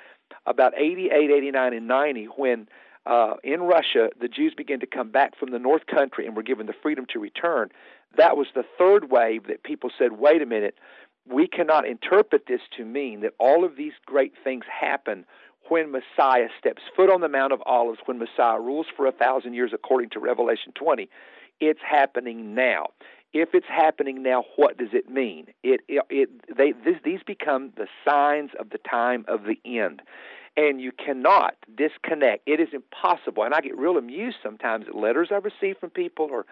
about 0.47 0.73
88, 0.77 1.31
89, 1.31 1.75
and 1.75 1.87
90, 1.87 2.25
when 2.37 2.69
uh, 3.05 3.35
in 3.43 3.63
Russia, 3.63 4.11
the 4.21 4.29
Jews 4.29 4.55
began 4.57 4.81
to 4.81 4.87
come 4.87 5.11
back 5.11 5.37
from 5.39 5.51
the 5.51 5.59
North 5.59 5.87
Country 5.87 6.27
and 6.27 6.37
were 6.37 6.43
given 6.43 6.67
the 6.67 6.75
freedom 6.83 7.07
to 7.13 7.19
return. 7.19 7.71
That 8.17 8.37
was 8.37 8.47
the 8.55 8.65
third 8.79 9.11
wave 9.11 9.47
that 9.49 9.63
people 9.63 9.91
said, 9.99 10.13
wait 10.13 10.43
a 10.43 10.47
minute, 10.47 10.77
we 11.29 11.47
cannot 11.47 11.87
interpret 11.87 12.47
this 12.47 12.61
to 12.77 12.85
mean 12.85 13.21
that 13.21 13.35
all 13.39 13.65
of 13.65 13.77
these 13.77 13.93
great 14.07 14.33
things 14.43 14.65
happen 14.69 15.25
when 15.69 15.93
Messiah 15.93 16.49
steps 16.59 16.83
foot 16.97 17.11
on 17.11 17.21
the 17.21 17.29
Mount 17.29 17.53
of 17.53 17.63
Olives, 17.65 18.01
when 18.07 18.19
Messiah 18.19 18.61
rules 18.61 18.87
for 18.97 19.07
a 19.07 19.13
thousand 19.13 19.55
years 19.55 19.71
according 19.73 20.11
to 20.11 20.21
Revelation 20.21 20.73
20. 20.75 21.09
It's 21.61 21.81
happening 21.89 22.55
now. 22.55 22.87
If 23.33 23.51
it's 23.55 23.67
happening 23.69 24.23
now, 24.23 24.45
what 24.57 24.77
does 24.77 24.91
it 24.93 25.09
mean? 25.09 25.47
It, 25.63 25.81
it, 25.89 26.03
it 26.11 26.29
they, 26.55 26.73
this, 26.73 26.97
these 27.05 27.21
become 27.25 27.73
the 27.77 27.87
signs 28.07 28.51
of 28.59 28.71
the 28.71 28.79
time 28.79 29.25
of 29.29 29.45
the 29.45 29.59
end 29.65 30.03
and 30.57 30.81
you 30.81 30.93
cannot 30.93 31.55
disconnect. 31.77 32.43
It 32.47 32.61
is 32.61 32.69
impossible. 32.73 33.43
And 33.43 33.55
I 33.55 33.61
get 33.61 33.77
real 33.77 33.97
amused 33.97 34.37
sometimes 34.43 34.87
at 34.89 34.95
letters 34.95 35.29
I 35.31 35.37
receive 35.37 35.79
from 35.79 35.91
people 35.91 36.29
or 36.31 36.47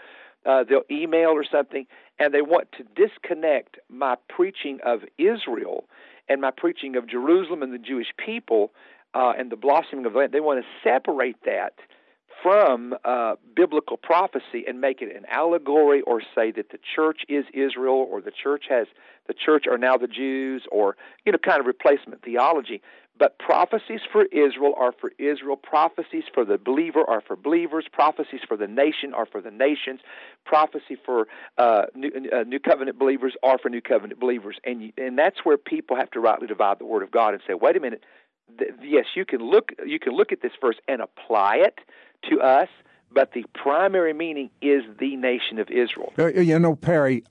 uh, 0.46 0.64
they'll 0.64 0.84
email 0.90 1.30
or 1.30 1.44
something, 1.44 1.86
and 2.18 2.32
they 2.32 2.40
want 2.40 2.68
to 2.72 2.84
disconnect 2.96 3.78
my 3.90 4.16
preaching 4.28 4.78
of 4.84 5.00
Israel 5.18 5.84
and 6.28 6.40
my 6.40 6.50
preaching 6.50 6.96
of 6.96 7.06
Jerusalem 7.06 7.62
and 7.62 7.74
the 7.74 7.78
Jewish 7.78 8.08
people 8.16 8.72
uh, 9.12 9.32
and 9.36 9.50
the 9.50 9.56
blossoming 9.56 10.06
of 10.06 10.14
the 10.14 10.18
land. 10.18 10.32
They 10.32 10.40
want 10.40 10.64
to 10.64 10.88
separate 10.88 11.36
that 11.44 11.74
from 12.42 12.94
uh, 13.04 13.34
biblical 13.54 13.96
prophecy 13.96 14.64
and 14.66 14.80
make 14.80 15.02
it 15.02 15.14
an 15.14 15.26
allegory 15.30 16.00
or 16.02 16.22
say 16.34 16.50
that 16.52 16.70
the 16.70 16.78
church 16.94 17.20
is 17.28 17.44
Israel 17.52 18.06
or 18.10 18.20
the 18.20 18.30
church 18.30 18.64
has 18.70 18.86
the 19.26 19.34
church 19.34 19.66
are 19.66 19.76
now 19.76 19.96
the 19.96 20.06
Jews 20.06 20.62
or 20.72 20.96
you 21.26 21.32
know 21.32 21.38
kind 21.38 21.60
of 21.60 21.66
replacement 21.66 22.22
theology 22.22 22.80
but 23.20 23.38
prophecies 23.38 24.00
for 24.10 24.24
Israel 24.24 24.72
are 24.78 24.92
for 24.98 25.12
Israel. 25.18 25.56
Prophecies 25.56 26.24
for 26.32 26.44
the 26.46 26.56
believer 26.56 27.04
are 27.06 27.20
for 27.20 27.36
believers. 27.36 27.84
Prophecies 27.92 28.40
for 28.48 28.56
the 28.56 28.66
nation 28.66 29.12
are 29.14 29.26
for 29.26 29.42
the 29.42 29.50
nations. 29.50 30.00
Prophecy 30.46 30.96
for 31.04 31.28
uh, 31.58 31.82
new, 31.94 32.10
uh, 32.32 32.44
new, 32.44 32.58
covenant 32.58 32.98
believers 32.98 33.34
are 33.42 33.58
for 33.58 33.68
new 33.68 33.82
covenant 33.82 34.18
believers. 34.18 34.56
And 34.64 34.92
and 34.96 35.18
that's 35.18 35.44
where 35.44 35.58
people 35.58 35.96
have 35.96 36.10
to 36.12 36.20
rightly 36.20 36.46
divide 36.46 36.78
the 36.78 36.86
word 36.86 37.02
of 37.02 37.10
God 37.10 37.34
and 37.34 37.42
say, 37.46 37.52
wait 37.52 37.76
a 37.76 37.80
minute. 37.80 38.02
Th- 38.58 38.70
yes, 38.82 39.04
you 39.14 39.26
can 39.26 39.40
look 39.40 39.72
you 39.86 40.00
can 40.00 40.14
look 40.14 40.32
at 40.32 40.40
this 40.40 40.52
verse 40.58 40.76
and 40.88 41.02
apply 41.02 41.56
it 41.56 41.78
to 42.30 42.40
us, 42.40 42.68
but 43.12 43.32
the 43.34 43.44
primary 43.54 44.14
meaning 44.14 44.48
is 44.62 44.82
the 44.98 45.14
nation 45.16 45.58
of 45.58 45.68
Israel. 45.68 46.14
Uh, 46.18 46.28
you 46.28 46.58
know, 46.58 46.74
Perry, 46.74 47.22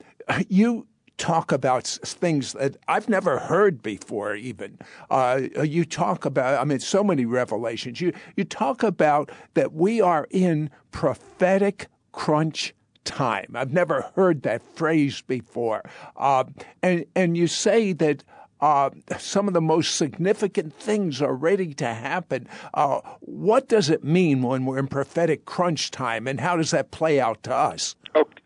you 0.48 0.86
talk 1.20 1.52
about 1.52 1.86
things 1.86 2.54
that 2.54 2.76
I've 2.88 3.08
never 3.08 3.38
heard 3.38 3.82
before. 3.82 4.34
Even 4.34 4.78
uh, 5.10 5.42
you 5.62 5.84
talk 5.84 6.24
about, 6.24 6.58
I 6.58 6.64
mean, 6.64 6.80
so 6.80 7.04
many 7.04 7.26
revelations. 7.26 8.00
You 8.00 8.12
you 8.36 8.44
talk 8.44 8.82
about 8.82 9.30
that 9.54 9.74
we 9.74 10.00
are 10.00 10.26
in 10.30 10.70
prophetic 10.90 11.88
crunch 12.12 12.74
time. 13.04 13.52
I've 13.54 13.72
never 13.72 14.10
heard 14.16 14.42
that 14.42 14.62
phrase 14.62 15.20
before, 15.20 15.82
uh, 16.16 16.44
and 16.82 17.04
and 17.14 17.36
you 17.36 17.46
say 17.46 17.92
that. 17.92 18.24
Uh, 18.62 18.90
some 19.16 19.48
of 19.48 19.54
the 19.54 19.60
most 19.62 19.96
significant 19.96 20.74
things 20.74 21.22
are 21.22 21.34
ready 21.34 21.72
to 21.72 21.86
happen. 21.86 22.46
Uh, 22.74 23.00
what 23.20 23.68
does 23.68 23.88
it 23.88 24.04
mean 24.04 24.42
when 24.42 24.66
we're 24.66 24.78
in 24.78 24.86
prophetic 24.86 25.46
crunch 25.46 25.90
time, 25.90 26.28
and 26.28 26.38
how 26.38 26.58
does 26.58 26.70
that 26.70 26.90
play 26.90 27.18
out 27.18 27.42
to 27.42 27.54
us? 27.54 27.96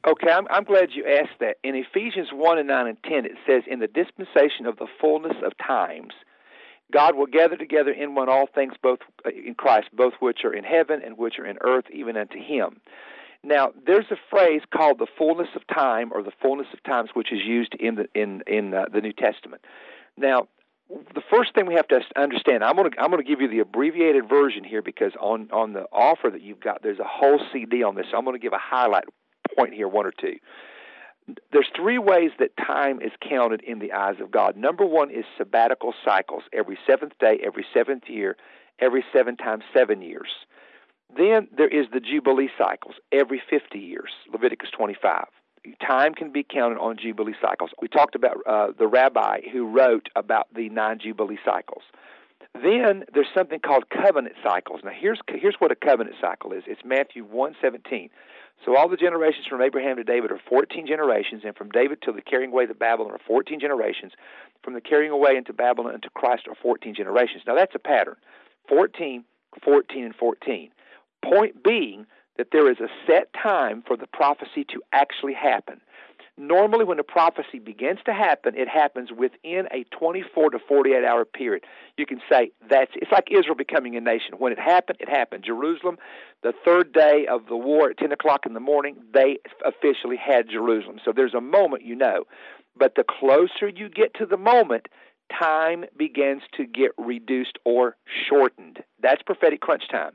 Okay, 0.07 0.31
I'm, 0.31 0.47
I'm 0.51 0.64
glad 0.64 0.90
you 0.93 1.07
asked 1.07 1.38
that. 1.40 1.57
In 1.64 1.75
Ephesians 1.75 2.29
1 2.31 2.59
and 2.59 2.69
9 2.69 2.87
and 2.87 3.03
10, 3.05 3.25
it 3.25 3.33
says, 3.47 3.62
In 3.67 3.79
the 3.79 3.87
dispensation 3.87 4.67
of 4.67 4.77
the 4.77 4.87
fullness 5.01 5.37
of 5.43 5.53
times, 5.57 6.12
God 6.93 7.17
will 7.17 7.27
gather 7.27 7.57
together 7.57 7.90
in 7.90 8.14
one 8.14 8.29
all 8.29 8.47
things, 8.47 8.75
both 8.83 8.99
uh, 9.25 9.31
in 9.31 9.55
Christ, 9.55 9.88
both 9.95 10.12
which 10.21 10.45
are 10.45 10.53
in 10.53 10.62
heaven 10.62 11.01
and 11.03 11.17
which 11.17 11.38
are 11.38 11.47
in 11.47 11.57
earth, 11.62 11.87
even 11.90 12.19
unto 12.19 12.38
Him. 12.38 12.83
Now, 13.43 13.73
there's 13.87 14.11
a 14.11 14.17
phrase 14.31 14.61
called 14.75 14.99
the 14.99 15.07
fullness 15.19 15.49
of 15.57 15.67
time, 15.67 16.12
or 16.12 16.23
the 16.23 16.33
fullness 16.40 16.67
of 16.75 16.83
times, 16.83 17.11
which 17.14 17.33
is 17.33 17.40
used 17.43 17.75
in 17.81 17.95
the 17.95 18.09
in 18.14 18.43
in 18.47 18.75
uh, 18.75 18.85
the 18.93 19.01
New 19.01 19.12
Testament. 19.12 19.62
Now, 20.19 20.49
the 20.88 21.23
first 21.31 21.55
thing 21.55 21.67
we 21.67 21.75
have 21.75 21.88
to 21.88 22.01
understand, 22.17 22.62
I'm 22.62 22.77
going 22.77 22.90
to 22.90 23.01
I'm 23.01 23.11
going 23.11 23.23
to 23.23 23.29
give 23.29 23.40
you 23.40 23.49
the 23.49 23.61
abbreviated 23.61 24.29
version 24.29 24.64
here 24.64 24.83
because 24.83 25.12
on 25.19 25.51
on 25.51 25.73
the 25.73 25.87
offer 25.93 26.29
that 26.31 26.43
you've 26.43 26.61
got, 26.61 26.83
there's 26.83 26.99
a 26.99 27.09
whole 27.09 27.40
CD 27.53 27.83
on 27.83 27.95
this. 27.95 28.07
So 28.11 28.19
I'm 28.19 28.25
going 28.25 28.38
to 28.38 28.43
give 28.43 28.53
a 28.53 28.59
highlight 28.59 29.05
point 29.57 29.75
here, 29.75 29.88
one 29.88 30.07
or 30.07 30.12
two. 30.12 30.37
There's 31.53 31.69
three 31.75 31.99
ways 31.99 32.33
that 32.38 32.57
time 32.57 33.01
is 33.01 33.12
counted 33.27 33.62
in 33.62 33.79
the 33.79 33.93
eyes 33.93 34.17
of 34.21 34.31
God. 34.31 34.57
Number 34.57 34.85
one 34.85 35.11
is 35.11 35.25
sabbatical 35.38 35.95
cycles, 36.05 36.43
every 36.53 36.79
seventh 36.87 37.12
day, 37.19 37.40
every 37.45 37.64
seventh 37.73 38.05
year, 38.09 38.37
every 38.79 39.05
seven 39.12 39.37
times 39.37 39.64
seven 39.73 40.03
years. 40.03 40.29
Then 41.17 41.49
there 41.57 41.69
is 41.69 41.87
the 41.93 42.01
Jubilee 42.01 42.51
cycles, 42.59 42.97
every 43.12 43.40
50 43.49 43.79
years, 43.79 44.11
Leviticus 44.33 44.71
25. 44.77 45.27
Time 45.81 46.14
can 46.14 46.31
be 46.31 46.43
counted 46.43 46.79
on 46.79 46.97
Jubilee 47.01 47.35
cycles. 47.40 47.71
We 47.81 47.88
talked 47.88 48.14
about 48.14 48.37
uh, 48.47 48.69
the 48.79 48.87
rabbi 48.87 49.40
who 49.51 49.67
wrote 49.67 50.09
about 50.14 50.49
the 50.55 50.69
nine 50.69 50.99
Jubilee 50.99 51.38
cycles. 51.45 51.83
Then 52.55 53.05
there's 53.12 53.29
something 53.35 53.61
called 53.61 53.85
covenant 53.88 54.37
cycles. 54.43 54.81
Now 54.85 54.93
here's 54.95 55.21
here's 55.29 55.57
what 55.59 55.73
a 55.73 55.75
covenant 55.75 56.17
cycle 56.21 56.53
is. 56.53 56.64
It's 56.67 56.83
Matthew 56.85 57.27
1:17. 57.27 58.11
So 58.64 58.77
all 58.77 58.88
the 58.88 58.97
generations 58.97 59.47
from 59.47 59.61
Abraham 59.61 59.97
to 59.97 60.05
David 60.05 60.31
are 60.31 60.40
14 60.49 60.87
generations, 60.87 61.43
and 61.45 61.55
from 61.55 61.69
David 61.71 62.01
till 62.03 62.14
the 62.14 62.23
carrying 62.23 62.51
away 62.51 62.67
to 62.67 62.75
Babylon 62.75 63.12
are 63.12 63.21
14 63.27 63.61
generations. 63.61 64.12
From 64.62 64.75
the 64.75 64.81
carrying 64.81 65.12
away 65.12 65.37
into 65.37 65.53
Babylon 65.53 65.95
into 65.95 66.09
Christ 66.11 66.49
are 66.49 66.55
14 66.55 66.95
generations. 66.95 67.43
Now 67.47 67.55
that's 67.55 67.75
a 67.75 67.79
pattern 67.79 68.17
14, 68.69 69.25
14, 69.62 70.05
and 70.05 70.14
14. 70.14 70.71
Point 71.23 71.62
being 71.62 72.07
that 72.37 72.49
there 72.53 72.71
is 72.71 72.81
a 72.81 72.88
set 73.07 73.33
time 73.33 73.83
for 73.87 73.97
the 73.97 74.07
prophecy 74.07 74.64
to 74.64 74.83
actually 74.93 75.35
happen. 75.35 75.81
Normally, 76.37 76.85
when 76.85 76.99
a 76.99 77.05
prophecy 77.05 77.61
begins 77.61 78.01
to 78.07 78.12
happen, 78.12 78.57
it 78.57 78.68
happens 78.68 79.11
within 79.12 79.68
a 79.70 79.85
24 79.97 80.51
to 80.51 80.59
48 80.59 81.05
hour 81.05 81.25
period. 81.25 81.64
You 81.97 82.07
can 82.07 82.20
say 82.29 82.51
that's 82.68 82.90
it's 82.97 83.12
like 83.12 83.29
Israel 83.31 83.55
becoming 83.55 83.97
a 83.97 84.01
nation. 84.01 84.35
When 84.38 84.51
it 84.51 84.59
happened, 84.59 84.99
it 85.01 85.09
happened. 85.09 85.44
Jerusalem, 85.44 85.97
the 86.42 86.53
third 86.64 86.92
day 86.92 87.27
of 87.31 87.47
the 87.47 87.57
war 87.57 87.90
at 87.90 87.99
10 87.99 88.11
o'clock 88.11 88.47
in 88.47 88.55
the 88.55 88.61
morning, 88.61 88.97
they 89.12 89.38
officially 89.64 90.16
had 90.16 90.49
Jerusalem. 90.51 90.99
So 91.05 91.12
there's 91.14 91.35
a 91.35 91.40
moment 91.40 91.85
you 91.85 91.94
know. 91.94 92.25
But 92.77 92.97
the 92.97 93.05
closer 93.05 93.68
you 93.68 93.88
get 93.88 94.14
to 94.14 94.27
the 94.27 94.37
moment, 94.37 94.88
time 95.38 95.85
begins 95.97 96.42
to 96.57 96.66
get 96.66 96.90
reduced 96.99 97.59
or 97.64 97.97
shortened. 98.29 98.83
That's 99.01 99.23
prophetic 99.23 99.61
crunch 99.61 99.85
time. 99.88 100.12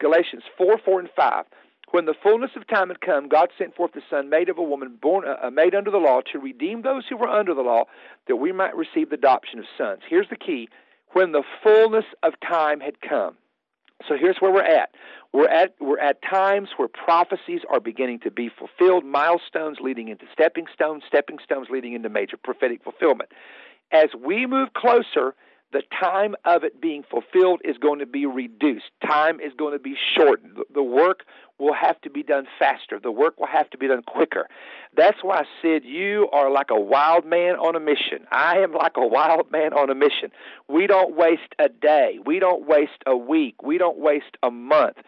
Galatians 0.00 0.42
4 0.58 0.78
4 0.84 1.00
and 1.00 1.08
5. 1.14 1.44
When 1.92 2.06
the 2.06 2.14
fullness 2.22 2.52
of 2.56 2.66
time 2.66 2.88
had 2.88 3.02
come, 3.02 3.28
God 3.28 3.50
sent 3.58 3.76
forth 3.76 3.92
the 3.92 4.00
Son, 4.08 4.30
made 4.30 4.48
of 4.48 4.56
a 4.56 4.62
woman, 4.62 4.98
born 5.00 5.24
uh, 5.26 5.50
made 5.50 5.74
under 5.74 5.90
the 5.90 5.98
law, 5.98 6.22
to 6.32 6.38
redeem 6.38 6.80
those 6.80 7.04
who 7.06 7.18
were 7.18 7.28
under 7.28 7.54
the 7.54 7.60
law, 7.60 7.84
that 8.28 8.36
we 8.36 8.50
might 8.50 8.74
receive 8.74 9.10
the 9.10 9.16
adoption 9.16 9.58
of 9.58 9.66
sons. 9.76 10.00
Here's 10.08 10.28
the 10.30 10.36
key: 10.36 10.70
when 11.12 11.32
the 11.32 11.42
fullness 11.62 12.06
of 12.22 12.32
time 12.40 12.80
had 12.80 13.02
come. 13.02 13.36
So 14.08 14.16
here's 14.18 14.38
where 14.40 14.50
we're 14.50 14.62
at. 14.62 14.94
We're 15.34 15.48
at 15.48 15.74
we're 15.80 16.00
at 16.00 16.22
times 16.22 16.70
where 16.78 16.88
prophecies 16.88 17.60
are 17.70 17.78
beginning 17.78 18.20
to 18.20 18.30
be 18.30 18.48
fulfilled, 18.48 19.04
milestones 19.04 19.78
leading 19.80 20.08
into 20.08 20.24
stepping 20.32 20.64
stones, 20.72 21.02
stepping 21.06 21.38
stones 21.44 21.68
leading 21.70 21.92
into 21.92 22.08
major 22.08 22.38
prophetic 22.38 22.82
fulfillment. 22.82 23.30
As 23.92 24.08
we 24.18 24.46
move 24.46 24.72
closer 24.72 25.34
the 25.72 25.82
time 25.98 26.34
of 26.44 26.64
it 26.64 26.80
being 26.80 27.02
fulfilled 27.10 27.60
is 27.64 27.78
going 27.78 27.98
to 28.00 28.06
be 28.06 28.26
reduced. 28.26 28.90
Time 29.04 29.40
is 29.40 29.52
going 29.56 29.72
to 29.72 29.78
be 29.78 29.96
shortened. 30.16 30.58
The 30.72 30.82
work 30.82 31.20
will 31.58 31.72
have 31.72 32.00
to 32.02 32.10
be 32.10 32.22
done 32.22 32.46
faster. 32.58 32.98
The 33.02 33.10
work 33.10 33.38
will 33.38 33.46
have 33.46 33.70
to 33.70 33.78
be 33.78 33.88
done 33.88 34.02
quicker. 34.02 34.48
That's 34.96 35.18
why 35.22 35.38
I 35.38 35.44
said 35.62 35.84
you 35.84 36.28
are 36.32 36.50
like 36.50 36.70
a 36.70 36.80
wild 36.80 37.24
man 37.24 37.54
on 37.54 37.76
a 37.76 37.80
mission. 37.80 38.26
I 38.30 38.58
am 38.58 38.72
like 38.72 38.96
a 38.96 39.06
wild 39.06 39.50
man 39.50 39.72
on 39.72 39.88
a 39.88 39.94
mission. 39.94 40.30
We 40.68 40.86
don't 40.86 41.16
waste 41.16 41.54
a 41.58 41.68
day. 41.68 42.18
We 42.24 42.38
don't 42.38 42.66
waste 42.66 43.02
a 43.06 43.16
week. 43.16 43.62
We 43.62 43.78
don't 43.78 43.98
waste 43.98 44.36
a 44.42 44.50
month. 44.50 44.98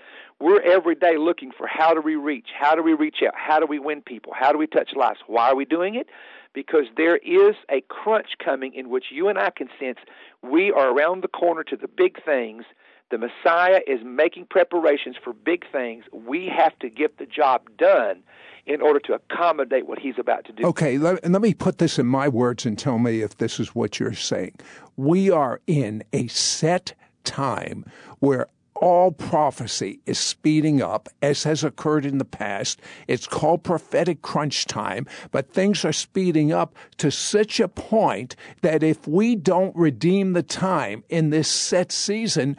We're 0.40 0.60
every 0.60 0.94
day 0.94 1.16
looking 1.18 1.52
for 1.56 1.66
how 1.66 1.94
do 1.94 2.00
we 2.00 2.16
reach? 2.16 2.48
How 2.58 2.74
do 2.74 2.82
we 2.82 2.94
reach 2.94 3.18
out? 3.26 3.34
How 3.36 3.60
do 3.60 3.66
we 3.66 3.78
win 3.78 4.02
people? 4.02 4.32
How 4.34 4.52
do 4.52 4.58
we 4.58 4.66
touch 4.66 4.90
lives? 4.96 5.20
Why 5.26 5.50
are 5.50 5.56
we 5.56 5.64
doing 5.64 5.94
it? 5.94 6.08
Because 6.54 6.84
there 6.96 7.16
is 7.16 7.56
a 7.70 7.82
crunch 7.88 8.28
coming 8.42 8.72
in 8.74 8.88
which 8.88 9.06
you 9.10 9.28
and 9.28 9.38
I 9.38 9.50
can 9.50 9.68
sense 9.78 9.98
we 10.42 10.70
are 10.72 10.94
around 10.96 11.22
the 11.22 11.28
corner 11.28 11.64
to 11.64 11.76
the 11.76 11.88
big 11.88 12.22
things. 12.24 12.64
The 13.10 13.18
Messiah 13.18 13.80
is 13.86 14.00
making 14.04 14.46
preparations 14.46 15.16
for 15.22 15.32
big 15.32 15.64
things. 15.70 16.04
We 16.12 16.50
have 16.56 16.78
to 16.78 16.88
get 16.88 17.18
the 17.18 17.26
job 17.26 17.62
done 17.76 18.22
in 18.66 18.80
order 18.80 18.98
to 19.00 19.12
accommodate 19.14 19.86
what 19.86 19.98
he's 19.98 20.18
about 20.18 20.46
to 20.46 20.52
do. 20.52 20.64
Okay, 20.64 20.96
let, 20.96 21.28
let 21.30 21.42
me 21.42 21.52
put 21.52 21.78
this 21.78 21.98
in 21.98 22.06
my 22.06 22.28
words 22.28 22.64
and 22.64 22.78
tell 22.78 22.98
me 22.98 23.20
if 23.20 23.36
this 23.36 23.60
is 23.60 23.74
what 23.74 24.00
you're 24.00 24.14
saying. 24.14 24.54
We 24.96 25.30
are 25.30 25.60
in 25.66 26.02
a 26.12 26.28
set 26.28 26.94
time 27.24 27.84
where 28.20 28.46
all 28.76 29.12
prophecy 29.12 30.00
is 30.06 30.18
speeding 30.18 30.82
up, 30.82 31.08
as 31.22 31.44
has 31.44 31.62
occurred 31.64 32.04
in 32.04 32.18
the 32.18 32.24
past. 32.24 32.80
It's 33.06 33.26
called 33.26 33.62
prophetic 33.62 34.22
crunch 34.22 34.66
time, 34.66 35.06
but 35.30 35.52
things 35.52 35.84
are 35.84 35.92
speeding 35.92 36.52
up 36.52 36.74
to 36.98 37.10
such 37.10 37.60
a 37.60 37.68
point 37.68 38.36
that 38.62 38.82
if 38.82 39.06
we 39.06 39.36
don't 39.36 39.74
redeem 39.76 40.32
the 40.32 40.42
time 40.42 41.04
in 41.08 41.30
this 41.30 41.48
set 41.48 41.92
season, 41.92 42.56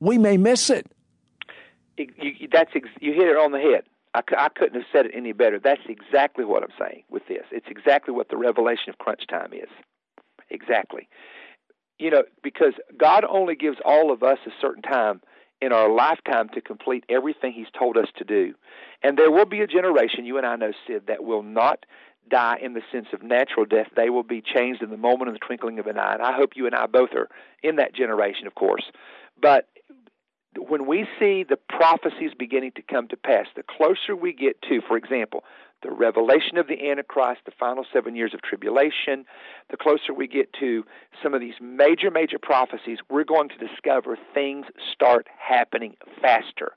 we 0.00 0.18
may 0.18 0.36
miss 0.36 0.68
it. 0.68 0.86
you, 1.96 2.48
that's 2.50 2.72
you 3.00 3.12
hit 3.12 3.28
it 3.28 3.36
on 3.36 3.52
the 3.52 3.60
head. 3.60 3.84
I, 4.14 4.20
I 4.36 4.48
couldn't 4.48 4.74
have 4.74 4.88
said 4.92 5.06
it 5.06 5.12
any 5.14 5.32
better. 5.32 5.58
That's 5.58 5.82
exactly 5.88 6.44
what 6.44 6.62
I'm 6.62 6.72
saying 6.78 7.04
with 7.08 7.26
this. 7.28 7.44
It's 7.50 7.68
exactly 7.68 8.12
what 8.12 8.28
the 8.28 8.36
revelation 8.36 8.90
of 8.90 8.98
crunch 8.98 9.26
time 9.28 9.52
is. 9.52 9.68
Exactly. 10.50 11.08
You 11.98 12.10
know, 12.10 12.24
because 12.42 12.74
God 12.98 13.24
only 13.24 13.54
gives 13.54 13.78
all 13.84 14.12
of 14.12 14.22
us 14.22 14.38
a 14.46 14.50
certain 14.60 14.82
time 14.82 15.20
in 15.62 15.72
our 15.72 15.88
lifetime 15.88 16.48
to 16.50 16.60
complete 16.60 17.04
everything 17.08 17.52
He's 17.52 17.70
told 17.78 17.96
us 17.96 18.08
to 18.16 18.24
do. 18.24 18.54
And 19.02 19.16
there 19.16 19.30
will 19.30 19.46
be 19.46 19.60
a 19.60 19.66
generation, 19.66 20.26
you 20.26 20.36
and 20.36 20.44
I 20.44 20.56
know, 20.56 20.72
Sid, 20.86 21.04
that 21.06 21.24
will 21.24 21.42
not 21.42 21.86
die 22.28 22.58
in 22.60 22.74
the 22.74 22.82
sense 22.90 23.06
of 23.12 23.22
natural 23.22 23.64
death. 23.64 23.86
They 23.96 24.10
will 24.10 24.24
be 24.24 24.42
changed 24.42 24.82
in 24.82 24.90
the 24.90 24.96
moment 24.96 25.28
of 25.28 25.34
the 25.34 25.38
twinkling 25.38 25.78
of 25.78 25.86
an 25.86 25.98
eye. 25.98 26.14
And 26.14 26.22
I 26.22 26.32
hope 26.32 26.56
you 26.56 26.66
and 26.66 26.74
I 26.74 26.86
both 26.86 27.14
are 27.14 27.28
in 27.62 27.76
that 27.76 27.94
generation, 27.94 28.46
of 28.46 28.54
course. 28.54 28.84
But 29.40 29.68
when 30.56 30.86
we 30.86 31.06
see 31.18 31.44
the 31.44 31.56
prophecies 31.56 32.32
beginning 32.38 32.72
to 32.72 32.82
come 32.82 33.08
to 33.08 33.16
pass, 33.16 33.46
the 33.56 33.62
closer 33.62 34.14
we 34.14 34.32
get 34.32 34.60
to, 34.62 34.80
for 34.86 34.96
example, 34.96 35.44
the 35.82 35.90
revelation 35.90 36.58
of 36.58 36.68
the 36.68 36.90
Antichrist, 36.90 37.40
the 37.44 37.52
final 37.58 37.84
seven 37.92 38.14
years 38.14 38.34
of 38.34 38.42
tribulation, 38.42 39.24
the 39.70 39.76
closer 39.76 40.14
we 40.14 40.28
get 40.28 40.52
to 40.60 40.84
some 41.22 41.34
of 41.34 41.40
these 41.40 41.54
major, 41.60 42.10
major 42.10 42.38
prophecies, 42.38 42.98
we're 43.10 43.24
going 43.24 43.48
to 43.48 43.58
discover 43.58 44.16
things 44.32 44.66
start 44.92 45.26
happening 45.38 45.96
faster. 46.20 46.72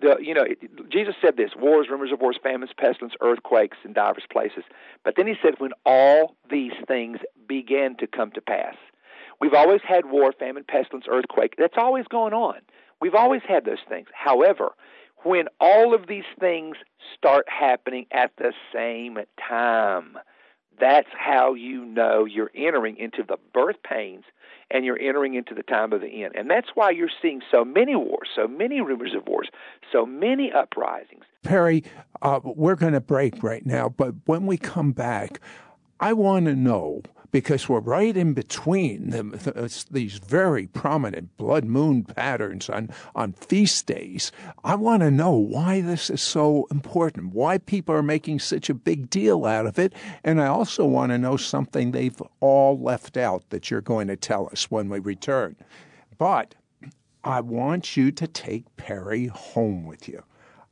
The, 0.00 0.16
you 0.20 0.34
know, 0.34 0.44
Jesus 0.90 1.14
said 1.20 1.36
this 1.36 1.50
wars, 1.56 1.88
rumors 1.90 2.10
of 2.12 2.20
wars, 2.20 2.38
famines, 2.42 2.72
pestilence, 2.76 3.14
earthquakes 3.20 3.76
in 3.84 3.92
divers 3.92 4.24
places. 4.30 4.64
But 5.04 5.14
then 5.16 5.26
he 5.26 5.34
said, 5.42 5.54
when 5.58 5.72
all 5.84 6.36
these 6.50 6.72
things 6.88 7.18
began 7.46 7.96
to 7.96 8.06
come 8.06 8.30
to 8.32 8.40
pass. 8.40 8.76
We've 9.40 9.54
always 9.54 9.80
had 9.86 10.06
war, 10.06 10.32
famine, 10.32 10.64
pestilence, 10.66 11.06
earthquake. 11.08 11.54
That's 11.56 11.76
always 11.76 12.06
going 12.06 12.32
on. 12.32 12.60
We've 13.00 13.14
always 13.14 13.42
had 13.46 13.64
those 13.64 13.78
things. 13.88 14.08
However, 14.12 14.70
when 15.22 15.46
all 15.60 15.94
of 15.94 16.06
these 16.06 16.24
things 16.38 16.76
start 17.16 17.46
happening 17.48 18.06
at 18.12 18.32
the 18.38 18.52
same 18.72 19.18
time. 19.48 20.16
That's 20.78 21.08
how 21.12 21.52
you 21.52 21.84
know 21.84 22.24
you're 22.24 22.50
entering 22.54 22.96
into 22.96 23.22
the 23.22 23.36
birth 23.52 23.76
pains 23.82 24.24
and 24.70 24.84
you're 24.84 24.98
entering 24.98 25.34
into 25.34 25.54
the 25.54 25.62
time 25.62 25.92
of 25.92 26.00
the 26.00 26.24
end. 26.24 26.34
And 26.36 26.48
that's 26.48 26.68
why 26.74 26.90
you're 26.90 27.10
seeing 27.20 27.42
so 27.50 27.64
many 27.64 27.94
wars, 27.94 28.28
so 28.34 28.48
many 28.48 28.80
rumors 28.80 29.12
of 29.14 29.26
wars, 29.26 29.48
so 29.92 30.06
many 30.06 30.50
uprisings. 30.50 31.24
Perry, 31.42 31.84
uh, 32.22 32.40
we're 32.42 32.76
going 32.76 32.94
to 32.94 33.00
break 33.00 33.42
right 33.42 33.66
now, 33.66 33.90
but 33.90 34.14
when 34.24 34.46
we 34.46 34.56
come 34.56 34.92
back, 34.92 35.40
I 35.98 36.14
want 36.14 36.46
to 36.46 36.54
know 36.54 37.02
because 37.30 37.68
we're 37.68 37.80
right 37.80 38.16
in 38.16 38.34
between 38.34 39.10
the, 39.10 39.84
these 39.90 40.18
very 40.18 40.66
prominent 40.66 41.36
blood 41.36 41.64
moon 41.64 42.04
patterns 42.04 42.68
on, 42.68 42.90
on 43.14 43.32
feast 43.32 43.86
days. 43.86 44.32
I 44.64 44.74
want 44.74 45.02
to 45.02 45.10
know 45.10 45.32
why 45.32 45.80
this 45.80 46.10
is 46.10 46.20
so 46.20 46.66
important, 46.70 47.34
why 47.34 47.58
people 47.58 47.94
are 47.94 48.02
making 48.02 48.40
such 48.40 48.68
a 48.68 48.74
big 48.74 49.10
deal 49.10 49.44
out 49.44 49.66
of 49.66 49.78
it. 49.78 49.92
And 50.24 50.40
I 50.40 50.46
also 50.46 50.84
want 50.84 51.12
to 51.12 51.18
know 51.18 51.36
something 51.36 51.90
they've 51.90 52.20
all 52.40 52.78
left 52.78 53.16
out 53.16 53.48
that 53.50 53.70
you're 53.70 53.80
going 53.80 54.08
to 54.08 54.16
tell 54.16 54.48
us 54.52 54.70
when 54.70 54.88
we 54.88 54.98
return. 54.98 55.56
But 56.18 56.54
I 57.22 57.40
want 57.40 57.96
you 57.96 58.10
to 58.12 58.26
take 58.26 58.76
Perry 58.76 59.26
home 59.26 59.84
with 59.86 60.08
you. 60.08 60.22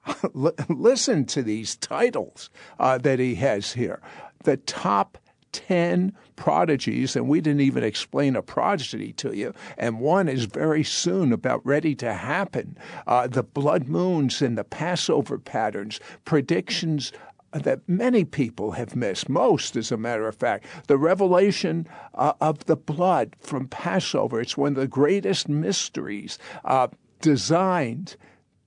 Listen 0.68 1.24
to 1.26 1.42
these 1.42 1.76
titles 1.76 2.50
uh, 2.78 2.98
that 2.98 3.18
he 3.18 3.34
has 3.36 3.72
here. 3.72 4.00
The 4.44 4.56
top 4.56 5.18
10 5.52 6.12
prodigies, 6.36 7.16
and 7.16 7.28
we 7.28 7.40
didn't 7.40 7.60
even 7.60 7.82
explain 7.82 8.36
a 8.36 8.42
prodigy 8.42 9.12
to 9.14 9.36
you. 9.36 9.54
And 9.76 10.00
one 10.00 10.28
is 10.28 10.44
very 10.44 10.84
soon 10.84 11.32
about 11.32 11.64
ready 11.66 11.94
to 11.96 12.14
happen. 12.14 12.76
Uh, 13.06 13.26
the 13.26 13.42
blood 13.42 13.88
moons 13.88 14.42
and 14.42 14.56
the 14.56 14.64
Passover 14.64 15.38
patterns, 15.38 16.00
predictions 16.24 17.12
that 17.52 17.80
many 17.88 18.24
people 18.24 18.72
have 18.72 18.94
missed, 18.94 19.28
most, 19.28 19.74
as 19.76 19.90
a 19.90 19.96
matter 19.96 20.28
of 20.28 20.36
fact. 20.36 20.66
The 20.86 20.98
revelation 20.98 21.86
uh, 22.14 22.34
of 22.40 22.66
the 22.66 22.76
blood 22.76 23.34
from 23.40 23.68
Passover, 23.68 24.40
it's 24.40 24.56
one 24.56 24.72
of 24.72 24.76
the 24.76 24.86
greatest 24.86 25.48
mysteries 25.48 26.38
uh, 26.64 26.88
designed 27.20 28.16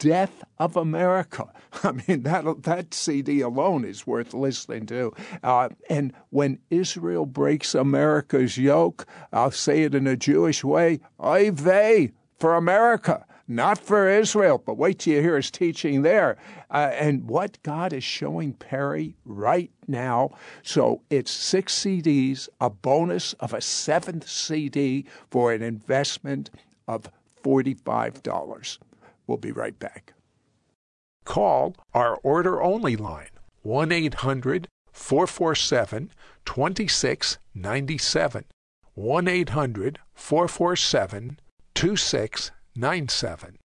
Death 0.02 0.44
of 0.58 0.76
America. 0.76 1.48
I 1.84 1.92
mean, 1.92 2.24
that, 2.24 2.64
that 2.64 2.94
CD 2.94 3.42
alone 3.42 3.86
is 3.86 4.08
worth 4.08 4.34
listening 4.34 4.88
to. 4.88 5.14
Uh, 5.44 5.70
and 5.90 6.12
when 6.32 6.60
Israel 6.70 7.28
breaks 7.28 7.76
America's 7.76 8.58
yoke, 8.58 9.06
I'll 9.32 9.52
say 9.52 9.84
it 9.84 9.94
in 9.94 10.08
a 10.08 10.18
Jewish 10.18 10.64
way, 10.64 11.02
oy 11.24 11.52
vey 11.52 12.14
for 12.40 12.56
America 12.56 13.26
not 13.52 13.78
for 13.78 14.08
Israel, 14.08 14.64
but 14.66 14.78
wait 14.78 15.00
till 15.00 15.16
you 15.16 15.22
hear 15.22 15.36
his 15.36 15.52
teaching 15.52 16.04
there. 16.04 16.38
Uh, 16.70 16.90
and 16.94 17.28
what 17.28 17.62
God 17.64 17.92
is 17.92 18.04
showing 18.04 18.54
Perry 18.54 19.16
right 19.26 19.70
now. 19.88 20.32
So 20.64 21.02
it's 21.10 21.32
six 21.32 21.78
CDs, 21.78 22.48
a 22.62 22.70
bonus 22.70 23.34
of 23.34 23.54
a 23.54 23.60
seventh 23.60 24.30
CD 24.30 25.06
for 25.30 25.52
an 25.52 25.62
investment 25.62 26.50
of 26.88 27.12
$45. 27.44 28.78
We'll 29.32 29.38
be 29.38 29.54
right 29.54 29.80
back. 29.80 30.14
Call 31.24 31.78
our 31.94 32.18
order 32.18 32.62
only 32.62 32.98
line 32.98 33.30
1 33.62 33.90
800 33.90 34.68
447 34.92 36.12
2697. 36.44 38.44
1 38.94 39.28
800 39.30 40.00
447 40.14 41.40
2697. 41.74 43.58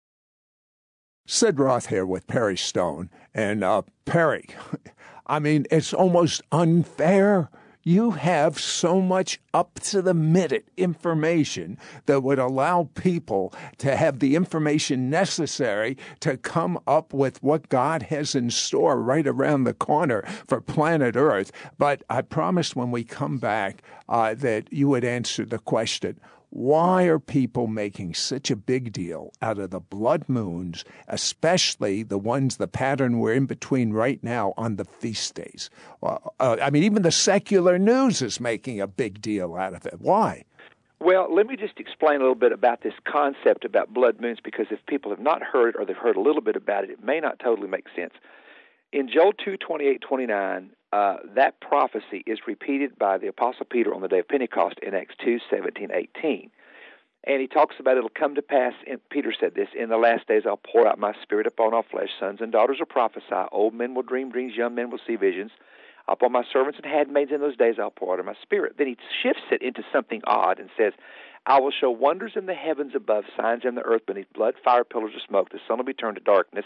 Sid 1.26 1.58
Roth 1.58 1.86
here 1.86 2.06
with 2.06 2.28
Perry 2.28 2.56
Stone. 2.56 3.10
And 3.34 3.64
uh, 3.64 3.82
Perry, 4.04 4.46
I 5.26 5.40
mean, 5.40 5.66
it's 5.72 5.92
almost 5.92 6.42
unfair 6.52 7.50
you 7.86 8.10
have 8.10 8.58
so 8.58 9.00
much 9.00 9.38
up 9.54 9.78
to 9.78 10.02
the 10.02 10.12
minute 10.12 10.66
information 10.76 11.78
that 12.06 12.20
would 12.20 12.40
allow 12.40 12.90
people 12.96 13.54
to 13.78 13.94
have 13.94 14.18
the 14.18 14.34
information 14.34 15.08
necessary 15.08 15.96
to 16.18 16.36
come 16.36 16.76
up 16.88 17.14
with 17.14 17.40
what 17.44 17.68
God 17.68 18.02
has 18.02 18.34
in 18.34 18.50
store 18.50 19.00
right 19.00 19.24
around 19.24 19.64
the 19.64 19.72
corner 19.72 20.22
for 20.48 20.60
planet 20.60 21.14
Earth. 21.14 21.52
But 21.78 22.02
I 22.10 22.22
promised 22.22 22.74
when 22.74 22.90
we 22.90 23.04
come 23.04 23.38
back 23.38 23.82
uh, 24.08 24.34
that 24.34 24.72
you 24.72 24.88
would 24.88 25.04
answer 25.04 25.44
the 25.44 25.60
question 25.60 26.18
Why 26.56 27.02
are 27.02 27.18
people 27.18 27.66
making 27.66 28.14
such 28.14 28.50
a 28.50 28.56
big 28.56 28.90
deal 28.90 29.30
out 29.42 29.58
of 29.58 29.68
the 29.68 29.78
blood 29.78 30.24
moons, 30.26 30.86
especially 31.06 32.02
the 32.02 32.16
ones, 32.16 32.56
the 32.56 32.66
pattern 32.66 33.18
we're 33.18 33.34
in 33.34 33.44
between 33.44 33.92
right 33.92 34.18
now 34.24 34.54
on 34.56 34.76
the 34.76 34.86
feast 34.86 35.34
days? 35.34 35.68
Uh, 36.02 36.16
I 36.40 36.70
mean, 36.70 36.82
even 36.82 37.02
the 37.02 37.12
secular 37.12 37.78
news 37.78 38.22
is 38.22 38.40
making 38.40 38.80
a 38.80 38.86
big 38.86 39.20
deal 39.20 39.54
out 39.54 39.74
of 39.74 39.84
it. 39.84 40.00
Why? 40.00 40.44
Well, 40.98 41.28
let 41.30 41.46
me 41.46 41.56
just 41.56 41.78
explain 41.78 42.16
a 42.16 42.20
little 42.20 42.34
bit 42.34 42.52
about 42.52 42.80
this 42.82 42.94
concept 43.06 43.66
about 43.66 43.92
blood 43.92 44.18
moons 44.18 44.38
because 44.42 44.68
if 44.70 44.78
people 44.86 45.10
have 45.10 45.20
not 45.20 45.42
heard 45.42 45.76
or 45.76 45.84
they've 45.84 45.94
heard 45.94 46.16
a 46.16 46.22
little 46.22 46.40
bit 46.40 46.56
about 46.56 46.84
it, 46.84 46.90
it 46.90 47.04
may 47.04 47.20
not 47.20 47.38
totally 47.38 47.68
make 47.68 47.84
sense. 47.94 48.14
In 48.94 49.10
Joel 49.12 49.34
2 49.44 49.58
28 49.58 50.00
29, 50.00 50.70
uh, 50.92 51.16
that 51.34 51.60
prophecy 51.60 52.22
is 52.26 52.38
repeated 52.46 52.98
by 52.98 53.18
the 53.18 53.26
Apostle 53.26 53.66
Peter 53.68 53.94
on 53.94 54.02
the 54.02 54.08
day 54.08 54.20
of 54.20 54.28
Pentecost 54.28 54.78
in 54.82 54.94
Acts 54.94 55.14
2 55.24 55.38
17 55.50 55.90
18. 55.92 56.50
And 57.24 57.40
he 57.40 57.48
talks 57.48 57.74
about 57.80 57.96
it'll 57.96 58.08
come 58.08 58.36
to 58.36 58.42
pass, 58.42 58.72
and 58.88 59.00
Peter 59.10 59.34
said 59.38 59.56
this, 59.56 59.68
in 59.76 59.88
the 59.88 59.96
last 59.96 60.28
days 60.28 60.42
I'll 60.46 60.56
pour 60.58 60.86
out 60.86 60.98
my 60.98 61.12
spirit 61.22 61.48
upon 61.48 61.74
all 61.74 61.84
flesh. 61.90 62.10
Sons 62.20 62.38
and 62.40 62.52
daughters 62.52 62.78
will 62.78 62.86
prophesy. 62.86 63.48
Old 63.50 63.74
men 63.74 63.94
will 63.94 64.04
dream 64.04 64.30
dreams. 64.30 64.54
Young 64.56 64.76
men 64.76 64.90
will 64.90 65.00
see 65.04 65.16
visions. 65.16 65.50
Upon 66.08 66.30
my 66.30 66.44
servants 66.52 66.78
and 66.80 66.90
handmaids 66.90 67.32
in 67.32 67.40
those 67.40 67.56
days 67.56 67.76
I'll 67.80 67.90
pour 67.90 68.14
out 68.14 68.20
of 68.20 68.26
my 68.26 68.36
spirit. 68.42 68.76
Then 68.78 68.86
he 68.86 68.96
shifts 69.22 69.42
it 69.50 69.60
into 69.60 69.82
something 69.92 70.22
odd 70.24 70.60
and 70.60 70.70
says, 70.78 70.92
I 71.46 71.58
will 71.60 71.72
show 71.72 71.90
wonders 71.90 72.32
in 72.36 72.46
the 72.46 72.54
heavens 72.54 72.92
above, 72.94 73.24
signs 73.36 73.64
in 73.64 73.74
the 73.74 73.82
earth 73.82 74.06
beneath, 74.06 74.32
blood, 74.32 74.54
fire, 74.64 74.84
pillars 74.84 75.14
of 75.16 75.22
smoke. 75.28 75.50
The 75.50 75.58
sun 75.66 75.78
will 75.78 75.84
be 75.84 75.94
turned 75.94 76.16
to 76.16 76.22
darkness, 76.22 76.64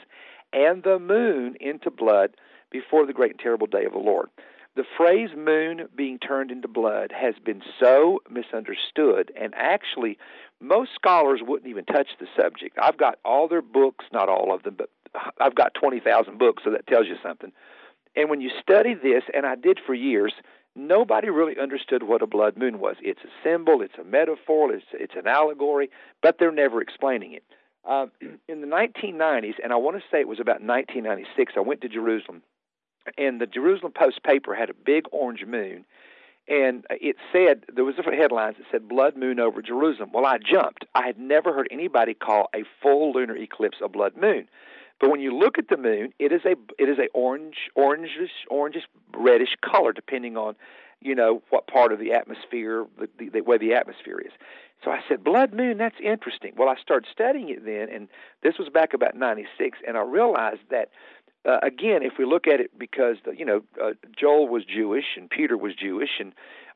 and 0.52 0.82
the 0.82 0.98
moon 0.98 1.56
into 1.60 1.90
blood 1.90 2.34
before 2.70 3.06
the 3.06 3.12
great 3.12 3.32
and 3.32 3.40
terrible 3.40 3.66
day 3.66 3.84
of 3.84 3.92
the 3.92 3.98
Lord. 3.98 4.28
The 4.76 4.84
phrase 4.96 5.30
moon 5.36 5.88
being 5.96 6.18
turned 6.18 6.52
into 6.52 6.68
blood 6.68 7.12
has 7.12 7.34
been 7.44 7.60
so 7.80 8.20
misunderstood, 8.30 9.32
and 9.38 9.52
actually, 9.56 10.16
most 10.60 10.90
scholars 10.94 11.40
wouldn't 11.42 11.68
even 11.68 11.84
touch 11.84 12.08
the 12.20 12.26
subject. 12.36 12.78
I've 12.80 12.96
got 12.96 13.18
all 13.24 13.48
their 13.48 13.62
books, 13.62 14.04
not 14.12 14.28
all 14.28 14.54
of 14.54 14.62
them, 14.62 14.76
but 14.78 14.90
I've 15.40 15.56
got 15.56 15.74
20,000 15.74 16.38
books, 16.38 16.62
so 16.64 16.70
that 16.70 16.86
tells 16.86 17.08
you 17.08 17.16
something. 17.20 17.50
And 18.14 18.30
when 18.30 18.40
you 18.40 18.50
study 18.60 18.94
this, 18.94 19.24
and 19.34 19.44
I 19.44 19.56
did 19.56 19.80
for 19.84 19.94
years, 19.94 20.34
nobody 20.76 21.30
really 21.30 21.58
understood 21.60 22.04
what 22.04 22.22
a 22.22 22.26
blood 22.28 22.56
moon 22.56 22.78
was. 22.78 22.96
It's 23.02 23.22
a 23.24 23.30
symbol, 23.42 23.82
it's 23.82 23.98
a 24.00 24.04
metaphor, 24.04 24.72
it's, 24.72 24.86
it's 24.92 25.14
an 25.16 25.26
allegory, 25.26 25.90
but 26.22 26.36
they're 26.38 26.52
never 26.52 26.80
explaining 26.80 27.32
it. 27.32 27.44
Uh, 27.84 28.06
in 28.48 28.60
the 28.60 28.68
1990s, 28.68 29.54
and 29.62 29.72
I 29.72 29.76
want 29.76 29.96
to 29.96 30.02
say 30.12 30.20
it 30.20 30.28
was 30.28 30.38
about 30.38 30.62
1996, 30.62 31.54
I 31.56 31.60
went 31.60 31.80
to 31.80 31.88
Jerusalem 31.88 32.42
and 33.18 33.40
the 33.40 33.46
Jerusalem 33.46 33.92
Post 33.92 34.22
paper 34.22 34.54
had 34.54 34.70
a 34.70 34.74
big 34.74 35.04
orange 35.12 35.44
moon, 35.46 35.84
and 36.48 36.84
it 36.90 37.16
said 37.32 37.64
there 37.72 37.84
was 37.84 37.94
different 37.94 38.18
headlines 38.18 38.56
that 38.58 38.66
said 38.70 38.88
"Blood 38.88 39.16
Moon 39.16 39.38
over 39.38 39.62
Jerusalem." 39.62 40.10
Well, 40.12 40.26
I 40.26 40.38
jumped. 40.38 40.84
I 40.94 41.06
had 41.06 41.18
never 41.18 41.52
heard 41.52 41.68
anybody 41.70 42.14
call 42.14 42.50
a 42.54 42.64
full 42.82 43.12
lunar 43.12 43.36
eclipse 43.36 43.78
a 43.82 43.88
blood 43.88 44.16
moon. 44.16 44.48
But 45.00 45.10
when 45.10 45.20
you 45.20 45.34
look 45.36 45.58
at 45.58 45.68
the 45.68 45.78
moon, 45.78 46.12
it 46.18 46.30
is 46.30 46.42
a 46.44 46.56
it 46.78 46.88
is 46.88 46.98
a 46.98 47.08
orange, 47.14 47.70
orangish, 47.76 48.30
orangish, 48.50 48.84
reddish 49.16 49.56
color, 49.62 49.92
depending 49.92 50.36
on, 50.36 50.56
you 51.00 51.14
know, 51.14 51.42
what 51.48 51.66
part 51.66 51.92
of 51.92 51.98
the 51.98 52.12
atmosphere, 52.12 52.86
the, 52.98 53.08
the, 53.18 53.28
the 53.30 53.40
way 53.40 53.56
the 53.56 53.72
atmosphere 53.72 54.20
is. 54.20 54.32
So 54.84 54.90
I 54.90 55.00
said, 55.08 55.24
blood 55.24 55.52
moon, 55.52 55.78
that's 55.78 55.96
interesting. 56.02 56.52
Well, 56.56 56.68
I 56.68 56.76
started 56.80 57.08
studying 57.10 57.48
it 57.50 57.64
then, 57.64 57.88
and 57.94 58.08
this 58.42 58.58
was 58.58 58.68
back 58.68 58.92
about 58.92 59.14
'96, 59.16 59.78
and 59.86 59.96
I 59.96 60.02
realized 60.02 60.62
that 60.70 60.90
uh, 61.44 61.58
again, 61.62 62.02
if 62.02 62.14
we 62.18 62.24
look 62.24 62.46
at 62.46 62.60
it 62.60 62.78
because 62.78 63.16
you 63.36 63.44
know 63.44 63.62
uh, 63.82 63.92
Joel 64.18 64.48
was 64.48 64.64
Jewish 64.64 65.16
and 65.16 65.28
Peter 65.28 65.56
was 65.56 65.74
Jewish, 65.74 66.18
and 66.18 66.32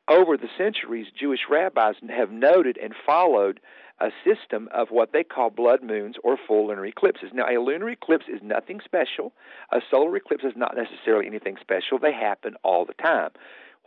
over 0.09 0.37
the 0.37 0.49
centuries, 0.57 1.07
Jewish 1.19 1.41
rabbis 1.51 1.97
have 2.09 2.31
noted 2.31 2.79
and 2.79 2.95
followed 3.07 3.61
a 4.01 4.11
system 4.25 4.69
of 4.73 4.89
what 4.91 5.13
they 5.13 5.23
call 5.23 5.51
blood 5.51 5.83
moons 5.83 6.17
or 6.25 6.37
full 6.37 6.67
lunar 6.67 6.85
eclipses. 6.85 7.31
Now, 7.33 7.45
a 7.45 7.61
lunar 7.61 7.89
eclipse 7.89 8.27
is 8.29 8.41
nothing 8.43 8.81
special. 8.85 9.33
A 9.73 9.81
solar 9.91 10.17
eclipse 10.17 10.45
is 10.45 10.55
not 10.57 10.77
necessarily 10.77 11.27
anything 11.27 11.57
special. 11.61 11.99
They 11.99 12.13
happen 12.13 12.57
all 12.65 12.85
the 12.85 12.95
time. 12.95 13.31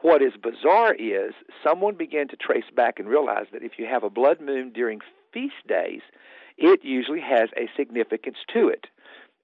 What 0.02 0.22
is 0.22 0.34
bizarre 0.42 0.94
is 0.94 1.34
someone 1.64 1.96
began 1.96 2.28
to 2.30 2.36
trace 2.36 2.70
back 2.76 3.00
and 3.00 3.10
realize 3.10 3.48
that 3.52 3.64
if 3.64 3.74
you 3.78 3.86
have 3.86 4.04
a 4.04 4.10
blood 4.10 4.40
moon 4.40 4.72
during 4.72 5.02
feast 5.34 5.68
days, 5.68 6.02
it 6.58 6.84
usually 6.84 7.22
has 7.22 7.50
a 7.58 7.70
significance 7.76 8.38
to 8.54 8.70
it. 8.70 8.88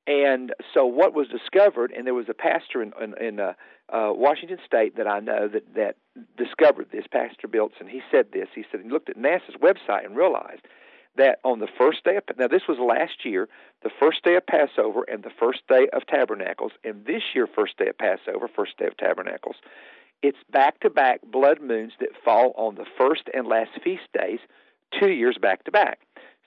And 0.06 0.54
so, 0.74 0.86
what 0.86 1.14
was 1.14 1.28
discovered, 1.30 1.92
and 1.92 2.06
there 2.06 2.14
was 2.14 2.28
a 2.30 2.34
pastor 2.34 2.82
in, 2.82 2.92
in, 3.02 3.14
in 3.26 3.40
uh, 3.40 3.54
uh, 3.90 4.12
Washington 4.14 4.58
State 4.66 4.98
that 4.98 5.08
I 5.08 5.20
know 5.20 5.48
that 5.48 5.76
that 5.76 5.96
discovered 6.38 6.88
this, 6.92 7.06
Pastor 7.10 7.48
Biltson. 7.48 7.88
He 7.88 8.02
said 8.12 8.28
this. 8.34 8.50
He 8.54 8.66
said 8.70 8.82
he 8.82 8.90
looked 8.90 9.10
at 9.10 9.18
NASA's 9.18 9.56
website 9.62 10.06
and 10.06 10.16
realized 10.16 10.64
that 11.16 11.40
on 11.44 11.60
the 11.60 11.68
first 11.78 12.04
day 12.04 12.18
of 12.18 12.24
now 12.38 12.48
this 12.48 12.68
was 12.68 12.80
last 12.80 13.24
year, 13.24 13.48
the 13.84 13.92
first 14.00 14.24
day 14.24 14.36
of 14.36 14.46
Passover 14.46 15.04
and 15.04 15.24
the 15.24 15.32
first 15.40 15.62
day 15.70 15.88
of 15.94 16.06
Tabernacles, 16.08 16.72
and 16.84 17.06
this 17.06 17.22
year 17.34 17.48
first 17.48 17.78
day 17.78 17.88
of 17.88 17.98
Passover, 17.98 18.50
first 18.54 18.78
day 18.78 18.88
of 18.88 18.98
Tabernacles, 18.98 19.56
it's 20.22 20.38
back 20.52 20.80
to 20.80 20.90
back 20.90 21.22
blood 21.24 21.62
moons 21.62 21.94
that 22.00 22.10
fall 22.26 22.54
on 22.58 22.76
the 22.76 22.86
first 22.98 23.24
and 23.34 23.48
last 23.48 23.72
feast 23.84 24.08
days, 24.18 24.40
two 25.00 25.12
years 25.12 25.38
back 25.40 25.64
to 25.66 25.72
back. 25.72 26.00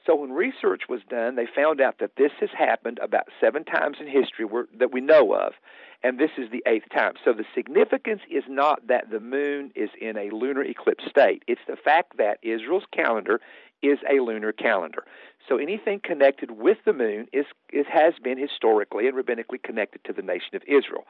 So 0.06 0.14
when 0.14 0.30
research 0.30 0.82
was 0.88 1.00
done, 1.08 1.34
they 1.34 1.46
found 1.52 1.80
out 1.80 1.98
that 1.98 2.16
this 2.16 2.30
has 2.40 2.50
happened 2.56 3.00
about 3.02 3.26
seven 3.40 3.64
times 3.64 3.96
in 4.00 4.06
history 4.06 4.46
that 4.78 4.92
we 4.92 5.00
know 5.00 5.34
of, 5.34 5.54
and 6.02 6.18
this 6.18 6.30
is 6.38 6.50
the 6.50 6.62
eighth 6.66 6.88
time. 6.94 7.14
So 7.24 7.32
the 7.32 7.44
significance 7.54 8.20
is 8.30 8.44
not 8.48 8.86
that 8.86 9.10
the 9.10 9.18
moon 9.18 9.72
is 9.74 9.90
in 10.00 10.16
a 10.16 10.30
lunar 10.30 10.62
eclipse 10.62 11.04
state; 11.10 11.42
it's 11.48 11.60
the 11.66 11.76
fact 11.76 12.18
that 12.18 12.38
Israel's 12.42 12.84
calendar 12.92 13.40
is 13.82 13.98
a 14.08 14.20
lunar 14.20 14.52
calendar. 14.52 15.04
So 15.48 15.58
anything 15.58 16.00
connected 16.02 16.52
with 16.52 16.78
the 16.84 16.92
moon 16.92 17.26
is 17.32 17.46
it 17.70 17.86
has 17.86 18.14
been 18.22 18.38
historically 18.38 19.06
and 19.06 19.16
rabbinically 19.16 19.62
connected 19.62 20.02
to 20.04 20.12
the 20.12 20.22
nation 20.22 20.54
of 20.54 20.62
Israel. 20.66 21.04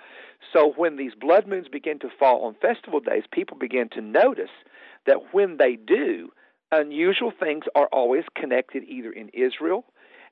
So 0.53 0.73
when 0.77 0.97
these 0.97 1.15
blood 1.15 1.47
moons 1.47 1.69
begin 1.69 1.99
to 2.01 2.09
fall 2.19 2.45
on 2.45 2.55
festival 2.55 3.01
days, 3.01 3.25
people 3.31 3.57
begin 3.57 3.89
to 3.91 4.01
notice 4.01 4.51
that 5.07 5.33
when 5.33 5.57
they 5.59 5.77
do, 5.77 6.31
unusual 6.77 7.33
things 7.39 7.65
are 7.75 7.89
always 7.93 8.25
connected 8.35 8.85
either 8.85 9.11
in 9.11 9.29
Israel. 9.31 9.85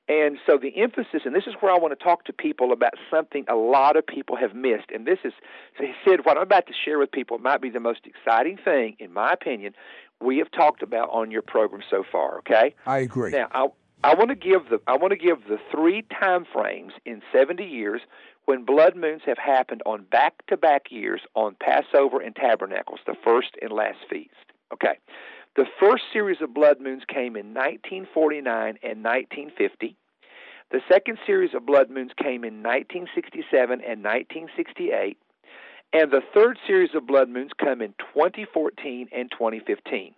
And 0.07 0.37
so 0.45 0.59
the 0.61 0.77
emphasis, 0.77 1.21
and 1.25 1.35
this 1.35 1.47
is 1.47 1.55
where 1.61 1.71
I 1.73 1.79
want 1.79 1.97
to 1.97 2.03
talk 2.03 2.25
to 2.25 2.33
people 2.33 2.71
about 2.71 2.93
something 3.09 3.43
a 3.47 3.55
lot 3.55 3.97
of 3.97 4.05
people 4.05 4.35
have 4.35 4.53
missed. 4.53 4.91
And 4.93 5.07
this 5.07 5.17
is, 5.23 5.33
so 5.77 5.83
he 5.83 5.93
said, 6.07 6.25
what 6.25 6.37
I'm 6.37 6.43
about 6.43 6.67
to 6.67 6.73
share 6.73 6.99
with 6.99 7.11
people 7.11 7.39
might 7.39 7.59
be 7.59 7.71
the 7.71 7.79
most 7.79 8.01
exciting 8.05 8.57
thing, 8.63 8.97
in 8.99 9.11
my 9.11 9.33
opinion, 9.33 9.73
we 10.21 10.37
have 10.37 10.51
talked 10.51 10.83
about 10.83 11.09
on 11.11 11.31
your 11.31 11.41
program 11.41 11.81
so 11.89 12.03
far. 12.09 12.37
Okay, 12.39 12.75
I 12.85 12.99
agree. 12.99 13.31
Now, 13.31 13.47
I, 13.51 13.67
I 14.03 14.13
want 14.13 14.29
to 14.29 14.35
give 14.35 14.69
the 14.69 14.79
I 14.87 14.95
want 14.95 15.11
to 15.11 15.17
give 15.17 15.47
the 15.47 15.57
three 15.71 16.03
time 16.03 16.45
frames 16.53 16.93
in 17.05 17.21
70 17.33 17.65
years 17.65 18.01
when 18.45 18.63
blood 18.63 18.95
moons 18.95 19.23
have 19.25 19.39
happened 19.39 19.81
on 19.85 20.03
back 20.03 20.45
to 20.47 20.55
back 20.55 20.91
years 20.91 21.21
on 21.33 21.55
Passover 21.59 22.21
and 22.21 22.35
Tabernacles, 22.35 22.99
the 23.07 23.15
first 23.23 23.55
and 23.61 23.71
last 23.71 23.97
feast. 24.09 24.35
Okay. 24.71 24.97
The 25.55 25.65
first 25.79 26.03
series 26.11 26.41
of 26.41 26.53
blood 26.53 26.81
moons 26.81 27.03
came 27.07 27.37
in 27.37 27.53
1949 27.53 28.79
and 28.83 29.03
1950. 29.03 29.95
The 30.71 30.81
second 30.91 31.17
series 31.25 31.53
of 31.53 31.65
blood 31.65 31.89
moons 31.89 32.11
came 32.21 32.43
in 32.43 32.61
1967 32.61 33.71
and 33.71 34.03
1968. 34.03 35.17
And 35.93 36.11
the 36.11 36.21
third 36.33 36.57
series 36.67 36.93
of 36.93 37.07
blood 37.07 37.29
moons 37.29 37.51
come 37.57 37.81
in 37.81 37.93
2014 38.13 39.07
and 39.13 39.31
2015. 39.31 40.13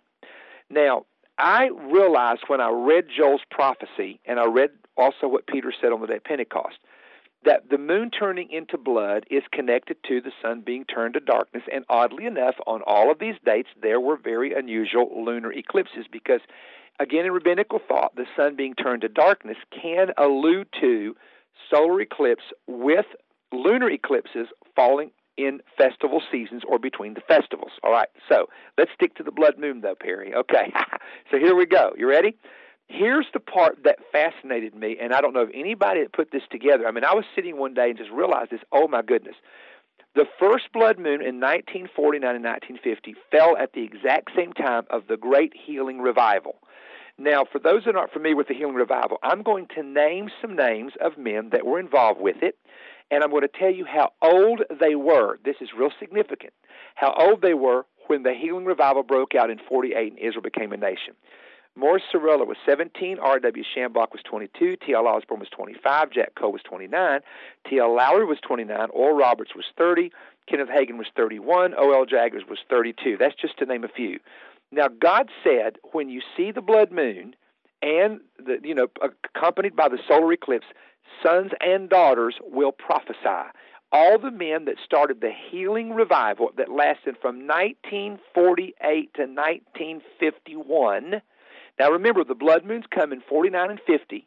Now, 0.70 1.06
I 1.38 1.68
realized 1.68 2.42
when 2.48 2.60
I 2.60 2.70
read 2.70 3.04
Joel's 3.16 3.42
prophecy, 3.48 4.18
and 4.26 4.40
I 4.40 4.46
read 4.46 4.70
also 4.96 5.28
what 5.28 5.46
Peter 5.46 5.72
said 5.80 5.92
on 5.92 6.00
the 6.00 6.08
day 6.08 6.16
of 6.16 6.24
Pentecost, 6.24 6.78
that 7.48 7.70
the 7.70 7.78
moon 7.78 8.10
turning 8.10 8.50
into 8.50 8.76
blood 8.76 9.24
is 9.30 9.42
connected 9.50 9.96
to 10.06 10.20
the 10.20 10.30
sun 10.42 10.60
being 10.60 10.84
turned 10.84 11.14
to 11.14 11.20
darkness. 11.20 11.62
And 11.72 11.82
oddly 11.88 12.26
enough, 12.26 12.56
on 12.66 12.82
all 12.86 13.10
of 13.10 13.18
these 13.18 13.36
dates, 13.42 13.70
there 13.80 13.98
were 14.00 14.18
very 14.18 14.52
unusual 14.52 15.24
lunar 15.24 15.50
eclipses 15.50 16.04
because, 16.12 16.42
again, 17.00 17.24
in 17.24 17.32
rabbinical 17.32 17.80
thought, 17.88 18.14
the 18.16 18.26
sun 18.36 18.54
being 18.54 18.74
turned 18.74 19.00
to 19.00 19.08
darkness 19.08 19.56
can 19.70 20.08
allude 20.18 20.68
to 20.82 21.16
solar 21.70 22.02
eclipse 22.02 22.44
with 22.66 23.06
lunar 23.50 23.88
eclipses 23.88 24.48
falling 24.76 25.10
in 25.38 25.62
festival 25.78 26.20
seasons 26.30 26.64
or 26.68 26.78
between 26.78 27.14
the 27.14 27.22
festivals. 27.22 27.72
All 27.82 27.92
right, 27.92 28.08
so 28.28 28.50
let's 28.76 28.90
stick 28.94 29.14
to 29.14 29.22
the 29.22 29.32
blood 29.32 29.58
moon, 29.58 29.80
though, 29.80 29.96
Perry. 29.98 30.34
Okay, 30.34 30.70
so 31.30 31.38
here 31.38 31.54
we 31.54 31.64
go. 31.64 31.94
You 31.96 32.10
ready? 32.10 32.36
Here's 32.88 33.26
the 33.34 33.40
part 33.40 33.84
that 33.84 33.98
fascinated 34.10 34.74
me, 34.74 34.96
and 35.00 35.12
I 35.12 35.20
don't 35.20 35.34
know 35.34 35.42
if 35.42 35.50
anybody 35.52 36.02
that 36.02 36.12
put 36.12 36.32
this 36.32 36.42
together. 36.50 36.86
I 36.86 36.90
mean, 36.90 37.04
I 37.04 37.14
was 37.14 37.24
sitting 37.34 37.58
one 37.58 37.74
day 37.74 37.90
and 37.90 37.98
just 37.98 38.10
realized 38.10 38.50
this. 38.50 38.60
Oh 38.72 38.88
my 38.88 39.02
goodness. 39.02 39.36
The 40.14 40.24
first 40.40 40.72
blood 40.72 40.96
moon 40.96 41.20
in 41.20 41.38
1949 41.38 42.34
and 42.34 42.44
1950 42.44 43.14
fell 43.30 43.56
at 43.58 43.74
the 43.74 43.84
exact 43.84 44.30
same 44.34 44.54
time 44.54 44.84
of 44.90 45.06
the 45.06 45.18
Great 45.18 45.52
Healing 45.54 46.00
Revival. 46.00 46.56
Now, 47.18 47.44
for 47.44 47.58
those 47.58 47.84
that 47.84 47.94
aren't 47.94 48.12
familiar 48.12 48.36
with 48.36 48.48
the 48.48 48.54
Healing 48.54 48.74
Revival, 48.74 49.18
I'm 49.22 49.42
going 49.42 49.66
to 49.74 49.82
name 49.82 50.30
some 50.40 50.56
names 50.56 50.92
of 51.00 51.18
men 51.18 51.50
that 51.50 51.66
were 51.66 51.78
involved 51.78 52.20
with 52.20 52.42
it, 52.42 52.56
and 53.10 53.22
I'm 53.22 53.30
going 53.30 53.42
to 53.42 53.48
tell 53.48 53.70
you 53.70 53.84
how 53.84 54.12
old 54.22 54.62
they 54.80 54.94
were. 54.94 55.38
This 55.44 55.56
is 55.60 55.70
real 55.76 55.90
significant. 56.00 56.54
How 56.94 57.12
old 57.18 57.42
they 57.42 57.54
were 57.54 57.84
when 58.06 58.22
the 58.22 58.34
Healing 58.34 58.64
Revival 58.64 59.02
broke 59.02 59.34
out 59.34 59.50
in 59.50 59.58
48 59.68 60.12
and 60.12 60.18
Israel 60.18 60.42
became 60.42 60.72
a 60.72 60.76
nation. 60.76 61.14
Morris 61.78 62.02
Cerullo 62.12 62.44
was 62.44 62.56
17, 62.66 63.20
R.W. 63.20 63.64
Schambach 63.64 64.12
was 64.12 64.20
22, 64.24 64.76
T.L. 64.84 65.06
Osborn 65.06 65.38
was 65.38 65.48
25, 65.50 66.10
Jack 66.10 66.34
Coe 66.34 66.48
was 66.48 66.60
29, 66.62 67.20
T.L. 67.68 67.94
Lowery 67.94 68.26
was 68.26 68.40
29, 68.40 68.88
Oral 68.90 69.16
Roberts 69.16 69.54
was 69.54 69.64
30, 69.76 70.10
Kenneth 70.48 70.68
Hagin 70.68 70.98
was 70.98 71.06
31, 71.16 71.74
O.L. 71.78 72.04
Jaggers 72.04 72.42
was 72.48 72.58
32. 72.68 73.16
That's 73.18 73.36
just 73.40 73.56
to 73.58 73.66
name 73.66 73.84
a 73.84 73.88
few. 73.88 74.18
Now, 74.72 74.88
God 74.88 75.30
said, 75.44 75.76
when 75.92 76.08
you 76.08 76.20
see 76.36 76.50
the 76.50 76.60
blood 76.60 76.90
moon 76.90 77.36
and 77.80 78.20
the, 78.44 78.58
you 78.62 78.74
know, 78.74 78.88
accompanied 79.00 79.76
by 79.76 79.88
the 79.88 79.98
solar 80.08 80.32
eclipse, 80.32 80.66
sons 81.22 81.52
and 81.60 81.88
daughters 81.88 82.34
will 82.42 82.72
prophesy. 82.72 83.52
All 83.92 84.18
the 84.18 84.32
men 84.32 84.64
that 84.66 84.76
started 84.84 85.20
the 85.20 85.32
healing 85.50 85.94
revival 85.94 86.50
that 86.56 86.70
lasted 86.70 87.16
from 87.22 87.46
1948 87.46 89.14
to 89.14 89.22
1951. 89.22 91.22
Now 91.78 91.90
remember, 91.90 92.24
the 92.24 92.34
blood 92.34 92.64
moons 92.64 92.84
come 92.92 93.12
in 93.12 93.20
49 93.20 93.70
and 93.70 93.80
50. 93.86 94.26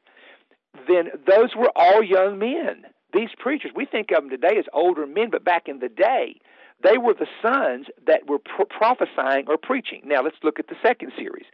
Then 0.87 1.09
those 1.27 1.55
were 1.55 1.71
all 1.75 2.03
young 2.03 2.39
men. 2.39 2.85
These 3.13 3.29
preachers, 3.37 3.71
we 3.75 3.85
think 3.85 4.11
of 4.11 4.23
them 4.23 4.29
today 4.29 4.57
as 4.57 4.65
older 4.73 5.05
men, 5.05 5.29
but 5.29 5.43
back 5.43 5.67
in 5.67 5.79
the 5.79 5.89
day, 5.89 6.39
they 6.81 6.97
were 6.97 7.13
the 7.13 7.27
sons 7.41 7.87
that 8.07 8.27
were 8.27 8.39
pro- 8.39 8.65
prophesying 8.65 9.45
or 9.47 9.57
preaching. 9.57 10.01
Now 10.05 10.23
let's 10.23 10.37
look 10.43 10.59
at 10.59 10.67
the 10.67 10.75
second 10.81 11.11
series. 11.17 11.45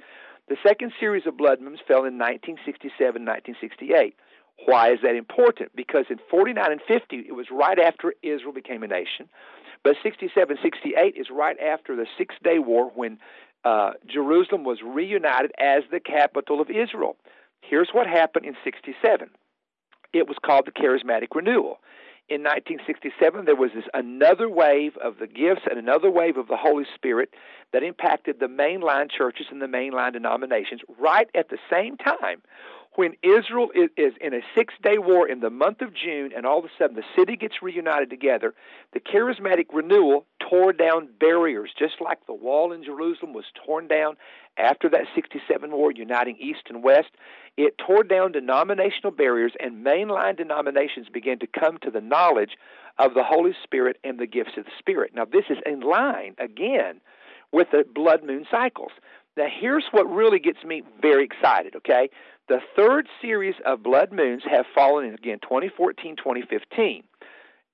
The 0.47 0.57
second 0.65 0.93
series 0.99 1.25
of 1.25 1.35
blood 1.35 1.59
moons 1.59 1.79
fell 1.85 2.05
in 2.05 2.17
1967, 2.17 3.25
1968. 3.25 4.15
Why 4.65 4.91
is 4.91 4.99
that 5.03 5.15
important? 5.15 5.75
Because 5.75 6.05
in 6.09 6.19
49 6.29 6.71
and 6.71 6.81
50, 6.87 7.25
it 7.27 7.35
was 7.35 7.47
right 7.51 7.77
after 7.77 8.13
Israel 8.23 8.53
became 8.53 8.83
a 8.83 8.87
nation. 8.87 9.27
But 9.83 9.95
67, 10.01 10.57
68 10.61 11.15
is 11.15 11.27
right 11.31 11.59
after 11.59 11.95
the 11.95 12.07
Six 12.17 12.35
Day 12.43 12.59
War 12.59 12.91
when 12.95 13.19
uh, 13.67 13.91
Jerusalem 14.07 14.63
was 14.63 14.79
reunited 14.81 15.51
as 15.59 15.83
the 15.91 15.99
capital 15.99 16.61
of 16.61 16.69
Israel. 16.69 17.17
Here's 17.59 17.89
what 17.91 18.07
happened 18.07 18.45
in 18.45 18.55
67 18.63 19.29
it 20.13 20.25
was 20.25 20.37
called 20.43 20.65
the 20.65 20.71
Charismatic 20.71 21.35
Renewal. 21.35 21.79
In 22.29 22.41
1967, 22.41 23.43
there 23.43 23.55
was 23.55 23.71
this 23.75 23.83
another 23.93 24.49
wave 24.49 24.95
of 25.03 25.19
the 25.19 25.27
gifts 25.27 25.63
and 25.69 25.77
another 25.77 26.09
wave 26.09 26.37
of 26.37 26.47
the 26.47 26.55
Holy 26.55 26.85
Spirit 26.95 27.33
that 27.73 27.83
impacted 27.83 28.39
the 28.39 28.47
mainline 28.47 29.11
churches 29.11 29.47
and 29.51 29.61
the 29.61 29.65
mainline 29.65 30.13
denominations 30.13 30.81
right 30.97 31.27
at 31.35 31.49
the 31.49 31.57
same 31.69 31.97
time 31.97 32.41
when 32.97 33.13
Israel 33.21 33.69
is, 33.75 33.91
is 33.95 34.13
in 34.19 34.33
a 34.33 34.41
six 34.55 34.73
day 34.81 34.97
war 34.97 35.27
in 35.27 35.39
the 35.39 35.51
month 35.51 35.81
of 35.81 35.93
June, 35.93 36.31
and 36.35 36.47
all 36.47 36.57
of 36.57 36.65
a 36.65 36.69
sudden 36.79 36.95
the 36.95 37.03
city 37.15 37.37
gets 37.37 37.61
reunited 37.61 38.09
together, 38.09 38.55
the 38.91 38.99
charismatic 38.99 39.67
renewal 39.71 40.25
tore 40.49 40.73
down 40.73 41.07
barriers, 41.19 41.69
just 41.77 42.01
like 42.01 42.25
the 42.25 42.33
wall 42.33 42.71
in 42.71 42.83
Jerusalem 42.83 43.33
was 43.33 43.45
torn 43.63 43.87
down 43.87 44.17
after 44.57 44.89
that 44.89 45.05
67 45.13 45.71
war, 45.71 45.91
uniting 45.91 46.37
East 46.39 46.63
and 46.69 46.81
West. 46.83 47.09
It 47.55 47.77
tore 47.77 48.03
down 48.03 48.31
denominational 48.31 49.11
barriers, 49.11 49.53
and 49.59 49.85
mainline 49.85 50.35
denominations 50.35 51.07
began 51.07 51.37
to 51.37 51.47
come 51.47 51.77
to 51.83 51.91
the 51.91 52.01
knowledge 52.01 52.57
of 52.97 53.13
the 53.13 53.23
Holy 53.23 53.53
Spirit 53.63 53.97
and 54.03 54.19
the 54.19 54.25
gifts 54.25 54.57
of 54.57 54.65
the 54.65 54.71
Spirit. 54.79 55.11
Now, 55.13 55.25
this 55.25 55.45
is 55.51 55.57
in 55.67 55.81
line, 55.81 56.33
again, 56.39 56.99
with 57.51 57.67
the 57.71 57.85
blood 57.93 58.23
moon 58.23 58.47
cycles. 58.49 58.91
Now, 59.37 59.45
here's 59.61 59.85
what 59.91 60.09
really 60.09 60.39
gets 60.39 60.63
me 60.63 60.81
very 60.99 61.23
excited, 61.23 61.75
okay? 61.75 62.09
The 62.47 62.59
third 62.75 63.07
series 63.21 63.55
of 63.65 63.83
blood 63.83 64.13
moons 64.13 64.43
have 64.49 64.65
fallen 64.73 65.05
in 65.05 65.13
again 65.13 65.39
2014, 65.41 66.15
2015. 66.15 67.03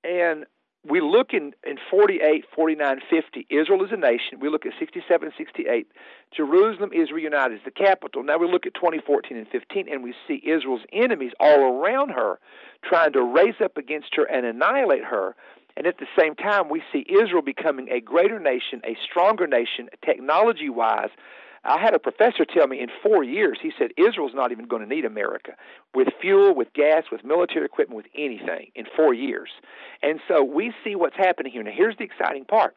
And 0.04 0.46
we 0.86 1.00
look 1.00 1.32
in, 1.32 1.54
in 1.66 1.78
48, 1.90 2.44
49, 2.54 3.00
50, 3.10 3.48
Israel 3.50 3.86
is 3.86 3.92
a 3.94 3.98
nation. 3.98 4.40
We 4.42 4.50
look 4.50 4.66
at 4.66 4.74
67, 4.78 5.32
68, 5.38 5.88
Jerusalem 6.36 6.92
is 6.94 7.12
reunited 7.12 7.60
as 7.60 7.64
the 7.64 7.72
capital. 7.72 8.24
Now 8.24 8.38
we 8.38 8.52
look 8.52 8.66
at 8.66 8.74
2014 8.74 9.38
and 9.38 9.48
15, 9.48 9.88
and 9.90 10.04
we 10.04 10.14
see 10.28 10.42
Israel's 10.46 10.82
enemies 10.92 11.32
all 11.40 11.62
around 11.62 12.10
her 12.10 12.40
trying 12.84 13.14
to 13.14 13.24
raise 13.24 13.62
up 13.64 13.78
against 13.78 14.16
her 14.16 14.26
and 14.26 14.46
annihilate 14.46 15.06
her. 15.06 15.36
And 15.78 15.88
at 15.88 16.00
the 16.00 16.08
same 16.20 16.36
time, 16.36 16.70
we 16.70 16.84
see 16.92 17.06
Israel 17.10 17.42
becoming 17.42 17.90
a 17.90 18.02
greater 18.02 18.40
nation, 18.40 18.82
a 18.84 18.98
stronger 19.10 19.48
nation, 19.48 19.90
technology 20.04 20.70
wise, 20.70 21.10
I 21.66 21.80
had 21.80 21.94
a 21.94 22.00
professor 22.00 22.46
tell 22.46 22.68
me 22.68 22.82
in 22.82 22.90
four 23.02 23.24
years, 23.24 23.58
he 23.62 23.72
said 23.78 23.92
Israel's 23.98 24.34
not 24.34 24.52
even 24.52 24.68
going 24.68 24.82
to 24.82 24.88
need 24.88 25.06
America 25.06 25.54
with 25.96 26.10
fuel, 26.20 26.54
with 26.54 26.74
gas, 26.74 27.06
with 27.12 27.24
military 27.24 27.66
equipment, 27.66 27.96
with 27.96 28.08
anything 28.16 28.72
in 28.76 28.86
four 28.96 29.14
years. 29.14 29.50
And 30.02 30.20
so 30.28 30.44
we 30.44 30.74
see 30.84 30.96
what's 30.96 31.16
happening 31.16 31.52
here. 31.52 31.64
Now, 31.64 31.72
here's 31.74 31.98
the 31.98 32.04
exciting 32.04 32.46
part. 32.46 32.76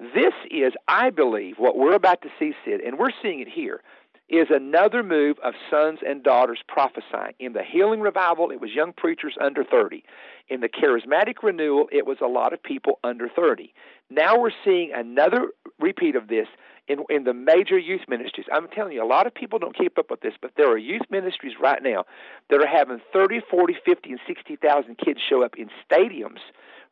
This 0.00 0.34
is, 0.50 0.72
I 0.88 1.10
believe, 1.10 1.56
what 1.58 1.76
we're 1.76 1.94
about 1.94 2.22
to 2.22 2.28
see, 2.38 2.52
Sid, 2.64 2.80
and 2.80 2.98
we're 2.98 3.12
seeing 3.22 3.38
it 3.38 3.48
here, 3.48 3.80
is 4.28 4.48
another 4.50 5.02
move 5.02 5.36
of 5.44 5.54
sons 5.70 6.00
and 6.06 6.22
daughters 6.22 6.58
prophesying. 6.66 7.34
In 7.38 7.52
the 7.52 7.62
healing 7.62 8.00
revival, 8.00 8.50
it 8.50 8.60
was 8.60 8.70
young 8.74 8.92
preachers 8.92 9.36
under 9.40 9.62
30. 9.62 10.02
In 10.48 10.60
the 10.60 10.68
charismatic 10.68 11.42
renewal, 11.42 11.86
it 11.92 12.06
was 12.06 12.18
a 12.22 12.26
lot 12.26 12.52
of 12.52 12.62
people 12.62 12.98
under 13.04 13.28
30. 13.28 13.72
Now 14.10 14.38
we're 14.38 14.50
seeing 14.64 14.92
another 14.92 15.48
repeat 15.78 16.16
of 16.16 16.28
this 16.28 16.48
in 16.88 17.04
in 17.08 17.24
the 17.24 17.34
major 17.34 17.78
youth 17.78 18.02
ministries. 18.08 18.46
I'm 18.52 18.68
telling 18.68 18.92
you, 18.92 19.04
a 19.04 19.06
lot 19.06 19.26
of 19.26 19.34
people 19.34 19.58
don't 19.58 19.76
keep 19.76 19.98
up 19.98 20.10
with 20.10 20.20
this, 20.20 20.34
but 20.40 20.52
there 20.56 20.70
are 20.70 20.78
youth 20.78 21.02
ministries 21.10 21.54
right 21.60 21.82
now 21.82 22.04
that 22.50 22.60
are 22.60 22.66
having 22.66 23.00
30, 23.12 23.40
40, 23.50 23.76
50, 23.84 24.10
and 24.10 24.20
60,000 24.26 24.98
kids 24.98 25.20
show 25.28 25.44
up 25.44 25.54
in 25.56 25.70
stadiums 25.90 26.40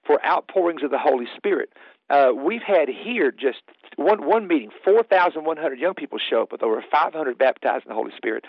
for 0.04 0.24
outpourings 0.24 0.82
of 0.82 0.90
the 0.90 0.98
Holy 0.98 1.26
Spirit. 1.36 1.70
Uh, 2.10 2.30
we've 2.34 2.62
had 2.62 2.88
here 2.88 3.30
just 3.30 3.62
one 3.96 4.26
one 4.26 4.46
meeting, 4.46 4.70
4,100 4.84 5.78
young 5.78 5.94
people 5.94 6.18
show 6.18 6.42
up 6.42 6.52
with 6.52 6.62
over 6.62 6.82
500 6.90 7.38
baptized 7.38 7.84
in 7.84 7.90
the 7.90 7.94
Holy 7.94 8.12
Spirit. 8.16 8.44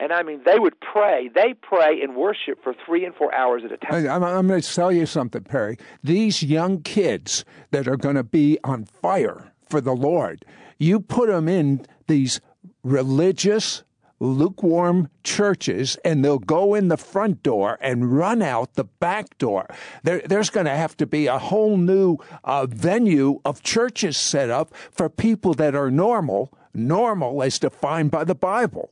And 0.00 0.12
I 0.12 0.22
mean, 0.22 0.42
they 0.46 0.60
would 0.60 0.78
pray. 0.80 1.28
They 1.34 1.54
pray 1.54 2.00
and 2.00 2.14
worship 2.14 2.62
for 2.62 2.72
three 2.86 3.04
and 3.04 3.14
four 3.14 3.34
hours 3.34 3.62
at 3.64 3.72
a 3.72 3.76
time. 3.76 4.08
I'm, 4.08 4.22
I'm 4.22 4.46
going 4.46 4.60
to 4.60 4.74
tell 4.74 4.92
you 4.92 5.06
something, 5.06 5.42
Perry. 5.42 5.76
These 6.04 6.44
young 6.44 6.82
kids 6.82 7.44
that 7.72 7.88
are 7.88 7.96
going 7.96 8.14
to 8.14 8.22
be 8.22 8.58
on 8.62 8.84
fire 8.84 9.52
for 9.68 9.80
the 9.80 9.94
Lord, 9.94 10.44
you 10.78 11.00
put 11.00 11.28
them 11.28 11.48
in 11.48 11.86
these 12.06 12.40
religious, 12.82 13.84
lukewarm 14.20 15.08
churches 15.22 15.96
and 16.04 16.24
they'll 16.24 16.38
go 16.38 16.74
in 16.74 16.88
the 16.88 16.96
front 16.96 17.42
door 17.42 17.78
and 17.80 18.16
run 18.16 18.42
out 18.42 18.74
the 18.74 18.84
back 18.84 19.36
door. 19.38 19.68
There, 20.02 20.20
there's 20.24 20.50
going 20.50 20.66
to 20.66 20.74
have 20.74 20.96
to 20.98 21.06
be 21.06 21.26
a 21.26 21.38
whole 21.38 21.76
new 21.76 22.18
uh, 22.44 22.66
venue 22.66 23.40
of 23.44 23.62
churches 23.62 24.16
set 24.16 24.50
up 24.50 24.74
for 24.90 25.08
people 25.08 25.54
that 25.54 25.74
are 25.74 25.90
normal, 25.90 26.52
normal 26.74 27.42
as 27.42 27.58
defined 27.58 28.10
by 28.10 28.24
the 28.24 28.34
Bible. 28.34 28.90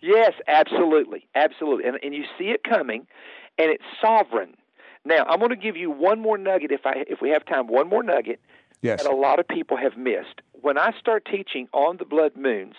Yes, 0.00 0.32
absolutely. 0.48 1.28
Absolutely. 1.34 1.84
And, 1.84 1.98
and 2.02 2.14
you 2.14 2.24
see 2.38 2.46
it 2.46 2.64
coming, 2.64 3.06
and 3.58 3.70
it's 3.70 3.84
sovereign. 4.00 4.56
Now, 5.04 5.24
I'm 5.28 5.38
going 5.38 5.50
to 5.50 5.56
give 5.56 5.76
you 5.76 5.90
one 5.90 6.20
more 6.20 6.38
nugget 6.38 6.72
if 6.72 6.86
I 6.86 7.04
if 7.08 7.20
we 7.20 7.30
have 7.30 7.44
time, 7.44 7.66
one 7.66 7.88
more 7.88 8.02
nugget 8.02 8.40
yes. 8.82 9.02
that 9.02 9.12
a 9.12 9.14
lot 9.14 9.38
of 9.38 9.48
people 9.48 9.76
have 9.76 9.96
missed. 9.96 10.42
When 10.62 10.78
I 10.78 10.92
start 10.98 11.26
teaching 11.30 11.68
on 11.72 11.96
the 11.96 12.04
blood 12.04 12.36
moons, 12.36 12.76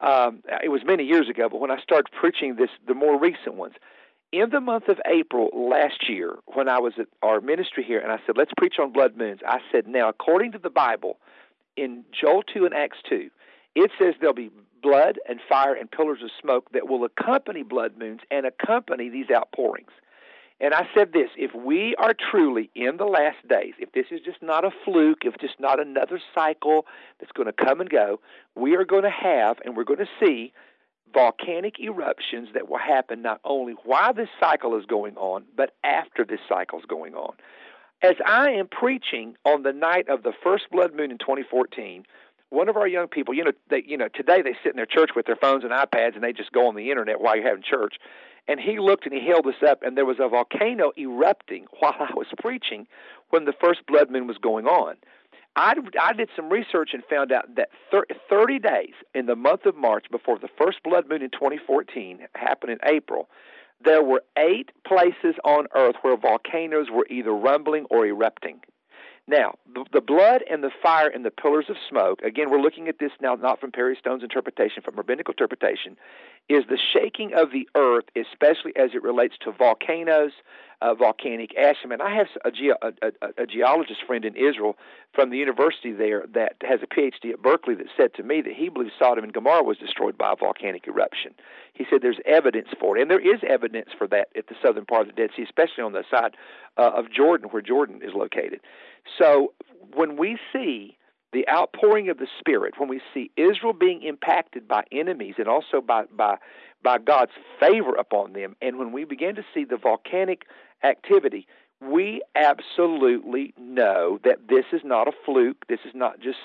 um, 0.00 0.42
it 0.64 0.70
was 0.70 0.80
many 0.86 1.04
years 1.04 1.28
ago, 1.28 1.50
but 1.50 1.60
when 1.60 1.70
I 1.70 1.78
started 1.80 2.10
preaching 2.18 2.56
this, 2.56 2.70
the 2.88 2.94
more 2.94 3.20
recent 3.20 3.56
ones, 3.56 3.74
in 4.32 4.48
the 4.48 4.60
month 4.60 4.88
of 4.88 4.98
April 5.06 5.50
last 5.52 6.08
year, 6.08 6.36
when 6.46 6.66
I 6.66 6.78
was 6.78 6.94
at 6.98 7.08
our 7.22 7.42
ministry 7.42 7.84
here, 7.84 8.00
and 8.00 8.10
I 8.10 8.18
said, 8.24 8.38
let's 8.38 8.52
preach 8.56 8.76
on 8.80 8.92
blood 8.92 9.18
moons, 9.18 9.40
I 9.46 9.58
said, 9.70 9.86
now, 9.86 10.08
according 10.08 10.52
to 10.52 10.58
the 10.58 10.70
Bible, 10.70 11.18
in 11.76 12.04
Joel 12.18 12.42
2 12.42 12.64
and 12.64 12.74
Acts 12.74 12.98
2, 13.08 13.28
it 13.74 13.90
says 13.98 14.14
there'll 14.18 14.34
be 14.34 14.50
blood 14.82 15.18
and 15.28 15.40
fire 15.46 15.74
and 15.74 15.90
pillars 15.90 16.20
of 16.22 16.30
smoke 16.40 16.72
that 16.72 16.88
will 16.88 17.04
accompany 17.04 17.62
blood 17.62 17.98
moons 17.98 18.20
and 18.30 18.46
accompany 18.46 19.10
these 19.10 19.26
outpourings. 19.30 19.90
And 20.60 20.74
I 20.74 20.86
said 20.94 21.12
this 21.12 21.30
if 21.36 21.54
we 21.54 21.94
are 21.96 22.12
truly 22.14 22.70
in 22.74 22.98
the 22.98 23.06
last 23.06 23.46
days, 23.48 23.74
if 23.78 23.92
this 23.92 24.06
is 24.10 24.20
just 24.24 24.42
not 24.42 24.64
a 24.64 24.70
fluke, 24.84 25.24
if 25.24 25.38
just 25.38 25.58
not 25.58 25.80
another 25.80 26.20
cycle 26.34 26.86
that's 27.18 27.32
going 27.32 27.46
to 27.46 27.52
come 27.52 27.80
and 27.80 27.88
go, 27.88 28.20
we 28.54 28.76
are 28.76 28.84
going 28.84 29.04
to 29.04 29.10
have 29.10 29.58
and 29.64 29.76
we're 29.76 29.84
going 29.84 30.00
to 30.00 30.08
see 30.24 30.52
volcanic 31.12 31.80
eruptions 31.80 32.50
that 32.54 32.68
will 32.68 32.78
happen 32.78 33.22
not 33.22 33.40
only 33.44 33.74
while 33.84 34.12
this 34.12 34.28
cycle 34.38 34.78
is 34.78 34.84
going 34.86 35.16
on, 35.16 35.44
but 35.56 35.74
after 35.82 36.24
this 36.24 36.40
cycle 36.48 36.78
is 36.78 36.84
going 36.84 37.14
on. 37.14 37.34
As 38.02 38.14
I 38.24 38.50
am 38.50 38.68
preaching 38.68 39.36
on 39.44 39.62
the 39.62 39.72
night 39.72 40.08
of 40.08 40.22
the 40.22 40.32
first 40.42 40.64
blood 40.70 40.94
moon 40.94 41.10
in 41.10 41.18
2014, 41.18 42.04
one 42.50 42.68
of 42.68 42.76
our 42.76 42.86
young 42.86 43.08
people, 43.08 43.34
you 43.34 43.44
know, 43.44 43.52
they, 43.70 43.82
you 43.86 43.96
know, 43.96 44.08
today 44.08 44.42
they 44.42 44.54
sit 44.62 44.72
in 44.72 44.76
their 44.76 44.86
church 44.86 45.10
with 45.14 45.26
their 45.26 45.36
phones 45.36 45.64
and 45.64 45.72
iPads 45.72 46.14
and 46.14 46.22
they 46.22 46.32
just 46.32 46.52
go 46.52 46.66
on 46.66 46.74
the 46.74 46.90
internet 46.90 47.20
while 47.20 47.36
you're 47.36 47.46
having 47.46 47.62
church. 47.62 47.96
And 48.48 48.58
he 48.58 48.78
looked 48.78 49.06
and 49.06 49.14
he 49.14 49.26
held 49.26 49.46
us 49.46 49.62
up, 49.66 49.82
and 49.82 49.96
there 49.96 50.06
was 50.06 50.18
a 50.20 50.28
volcano 50.28 50.92
erupting 50.98 51.66
while 51.78 51.96
I 51.98 52.12
was 52.14 52.26
preaching 52.38 52.86
when 53.30 53.44
the 53.44 53.54
first 53.60 53.86
blood 53.86 54.10
moon 54.10 54.26
was 54.26 54.38
going 54.38 54.66
on. 54.66 54.96
I, 55.56 55.74
I 56.00 56.12
did 56.12 56.28
some 56.36 56.48
research 56.48 56.90
and 56.92 57.02
found 57.04 57.32
out 57.32 57.56
that 57.56 57.70
30 58.30 58.58
days 58.60 58.94
in 59.14 59.26
the 59.26 59.36
month 59.36 59.66
of 59.66 59.76
March 59.76 60.06
before 60.10 60.38
the 60.38 60.48
first 60.56 60.82
blood 60.82 61.08
moon 61.08 61.22
in 61.22 61.30
2014 61.30 62.20
happened 62.34 62.72
in 62.72 62.78
April, 62.84 63.28
there 63.84 64.02
were 64.02 64.22
eight 64.38 64.70
places 64.86 65.34
on 65.44 65.66
Earth 65.74 65.96
where 66.02 66.16
volcanoes 66.16 66.88
were 66.92 67.06
either 67.10 67.32
rumbling 67.32 67.86
or 67.90 68.06
erupting. 68.06 68.60
Now, 69.26 69.54
the, 69.72 69.84
the, 69.92 70.00
blood 70.00 70.42
and 70.50 70.62
the 70.62 70.70
fire 70.82 71.08
and 71.08 71.24
the 71.24 71.30
pillars 71.30 71.66
of 71.68 71.76
smoke, 71.88 72.20
again, 72.22 72.50
we're 72.50 72.60
looking 72.60 72.88
at 72.88 72.98
this 72.98 73.12
now 73.20 73.34
not 73.34 73.60
from 73.60 73.70
Perry 73.70 73.96
Stone's 73.98 74.22
interpretation, 74.22 74.82
from 74.82 74.96
rabbinical 74.96 75.32
interpretation, 75.32 75.96
is 76.48 76.64
the 76.68 76.78
shaking 76.92 77.32
of 77.34 77.52
the 77.52 77.68
earth, 77.76 78.04
especially 78.16 78.72
as 78.76 78.90
it 78.94 79.02
relates 79.02 79.34
to 79.44 79.52
volcanoes, 79.52 80.32
uh, 80.82 80.94
volcanic 80.94 81.56
ash. 81.56 81.76
I 81.84 81.86
mean, 81.86 82.00
I 82.00 82.14
have 82.14 82.26
a, 82.44 82.50
ge- 82.50 82.76
a, 82.82 82.92
a, 83.02 83.42
a, 83.42 83.46
geologist 83.46 84.00
friend 84.06 84.24
in 84.24 84.34
Israel 84.34 84.76
from 85.12 85.30
the 85.30 85.36
university 85.36 85.92
there 85.92 86.24
that 86.32 86.54
has 86.62 86.80
a 86.82 86.86
PhD 86.86 87.32
at 87.32 87.42
Berkeley 87.42 87.74
that 87.74 87.86
said 87.96 88.14
to 88.14 88.22
me 88.22 88.40
that 88.40 88.54
he 88.54 88.68
believes 88.68 88.92
Sodom 88.98 89.24
and 89.24 89.32
Gomorrah 89.32 89.62
was 89.62 89.76
destroyed 89.76 90.16
by 90.16 90.32
a 90.32 90.36
volcanic 90.36 90.88
eruption. 90.88 91.34
He 91.74 91.84
said 91.88 92.00
there's 92.02 92.20
evidence 92.24 92.68
for 92.80 92.96
it, 92.96 93.02
and 93.02 93.10
there 93.10 93.20
is 93.20 93.40
evidence 93.46 93.90
for 93.96 94.06
that 94.08 94.28
at 94.34 94.48
the 94.48 94.54
southern 94.62 94.86
part 94.86 95.02
of 95.02 95.14
the 95.14 95.20
Dead 95.20 95.30
Sea, 95.36 95.42
especially 95.42 95.84
on 95.84 95.92
the 95.92 96.04
side 96.10 96.36
uh, 96.78 96.90
of 96.96 97.12
Jordan, 97.12 97.50
where 97.50 97.62
Jordan 97.62 98.00
is 98.02 98.14
located. 98.14 98.60
So 99.18 99.52
when 99.94 100.16
we 100.16 100.38
see 100.52 100.96
the 101.32 101.48
outpouring 101.48 102.08
of 102.08 102.18
the 102.18 102.26
Spirit, 102.38 102.74
when 102.78 102.88
we 102.88 103.00
see 103.14 103.30
Israel 103.36 103.72
being 103.72 104.02
impacted 104.02 104.66
by 104.66 104.84
enemies 104.90 105.34
and 105.38 105.48
also 105.48 105.80
by, 105.80 106.04
by, 106.16 106.36
by 106.82 106.98
God's 106.98 107.32
favor 107.58 107.94
upon 107.94 108.32
them, 108.32 108.56
and 108.60 108.78
when 108.78 108.92
we 108.92 109.04
begin 109.04 109.36
to 109.36 109.44
see 109.54 109.64
the 109.64 109.76
volcanic 109.76 110.42
activity, 110.82 111.46
we 111.80 112.22
absolutely 112.34 113.54
know 113.58 114.18
that 114.24 114.48
this 114.48 114.64
is 114.72 114.82
not 114.84 115.08
a 115.08 115.12
fluke. 115.24 115.66
This 115.68 115.80
is 115.86 115.92
not 115.94 116.20
just 116.20 116.38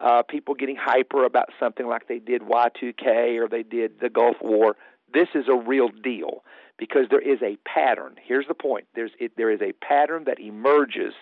uh, 0.00 0.22
people 0.22 0.54
getting 0.54 0.76
hyper 0.76 1.24
about 1.24 1.50
something 1.60 1.86
like 1.86 2.08
they 2.08 2.18
did 2.18 2.42
Y2K 2.42 3.40
or 3.40 3.48
they 3.48 3.62
did 3.62 4.00
the 4.00 4.08
Gulf 4.08 4.36
War. 4.40 4.76
This 5.12 5.28
is 5.34 5.44
a 5.48 5.54
real 5.54 5.88
deal 5.88 6.42
because 6.78 7.06
there 7.10 7.20
is 7.20 7.40
a 7.42 7.56
pattern. 7.64 8.16
Here's 8.20 8.48
the 8.48 8.54
point: 8.54 8.86
There's 8.94 9.12
it, 9.20 9.32
there 9.36 9.50
is 9.50 9.60
a 9.60 9.72
pattern 9.84 10.24
that 10.24 10.40
emerges 10.40 11.14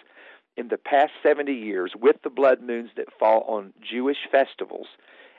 in 0.57 0.69
the 0.69 0.79
past 0.79 1.13
70 1.23 1.53
years 1.53 1.93
with 2.01 2.17
the 2.23 2.31
blood 2.31 2.61
moons 2.63 2.91
that 2.97 3.07
fall 3.19 3.43
on 3.49 3.73
Jewish 3.81 4.29
festivals. 4.31 4.87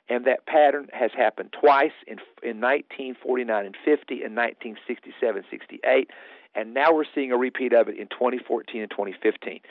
And 0.10 0.26
that 0.26 0.46
pattern 0.46 0.90
has 0.92 1.12
happened 1.16 1.54
twice 1.58 1.94
in, 2.06 2.18
in 2.44 2.60
1949 2.60 3.66
and 3.66 3.76
50, 3.86 4.24
and 4.24 4.36
1967 4.36 5.44
68. 5.50 6.10
And 6.54 6.74
now 6.74 6.94
we're 6.94 7.06
seeing 7.16 7.32
a 7.32 7.38
repeat 7.38 7.72
of 7.72 7.88
it 7.88 7.98
in 7.98 8.08
2014 8.08 8.82
and 8.82 8.92
2015. 8.92 9.62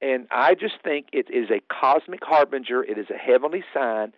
And 0.00 0.26
I 0.30 0.54
just 0.54 0.76
think 0.82 1.08
it 1.12 1.26
is 1.30 1.50
a 1.50 1.60
cosmic 1.68 2.24
harbinger, 2.24 2.82
it 2.82 2.96
is 2.96 3.10
a 3.10 3.18
heavenly 3.18 3.62
sign 3.74 4.14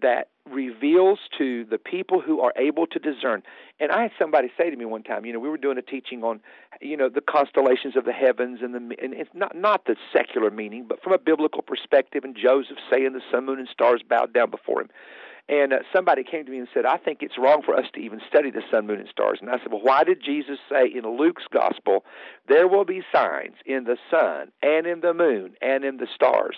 that 0.00 0.28
reveals 0.50 1.18
to 1.38 1.64
the 1.64 1.78
people 1.78 2.20
who 2.20 2.40
are 2.40 2.52
able 2.56 2.86
to 2.86 2.98
discern. 2.98 3.42
And 3.78 3.92
I 3.92 4.02
had 4.02 4.10
somebody 4.18 4.50
say 4.56 4.70
to 4.70 4.76
me 4.76 4.84
one 4.84 5.02
time, 5.02 5.24
you 5.24 5.32
know, 5.32 5.38
we 5.38 5.48
were 5.48 5.58
doing 5.58 5.78
a 5.78 5.82
teaching 5.82 6.24
on, 6.24 6.40
you 6.80 6.96
know, 6.96 7.08
the 7.08 7.20
constellations 7.20 7.96
of 7.96 8.04
the 8.04 8.12
heavens 8.12 8.60
and 8.62 8.74
the 8.74 8.96
and 9.02 9.14
it's 9.14 9.30
not 9.34 9.56
not 9.56 9.84
the 9.84 9.96
secular 10.12 10.50
meaning, 10.50 10.86
but 10.88 11.02
from 11.02 11.12
a 11.12 11.18
biblical 11.18 11.62
perspective. 11.62 12.24
And 12.24 12.36
Joseph 12.36 12.78
saying 12.90 13.12
the 13.12 13.20
sun, 13.30 13.46
moon, 13.46 13.58
and 13.58 13.68
stars 13.68 14.02
bowed 14.08 14.32
down 14.32 14.50
before 14.50 14.80
him. 14.80 14.88
And 15.48 15.72
uh, 15.72 15.78
somebody 15.92 16.22
came 16.22 16.44
to 16.44 16.50
me 16.50 16.58
and 16.58 16.68
said, 16.72 16.86
I 16.86 16.96
think 16.96 17.18
it's 17.20 17.36
wrong 17.36 17.62
for 17.64 17.74
us 17.74 17.86
to 17.94 18.00
even 18.00 18.20
study 18.28 18.50
the 18.50 18.62
sun, 18.70 18.86
moon, 18.86 19.00
and 19.00 19.08
stars. 19.08 19.38
And 19.40 19.50
I 19.50 19.58
said, 19.58 19.72
Well, 19.72 19.82
why 19.82 20.04
did 20.04 20.22
Jesus 20.24 20.58
say 20.70 20.86
in 20.86 21.04
Luke's 21.18 21.44
gospel, 21.52 22.04
there 22.48 22.68
will 22.68 22.84
be 22.84 23.02
signs 23.12 23.56
in 23.66 23.84
the 23.84 23.96
sun 24.10 24.52
and 24.62 24.86
in 24.86 25.00
the 25.00 25.12
moon 25.12 25.54
and 25.60 25.84
in 25.84 25.96
the 25.96 26.06
stars? 26.14 26.56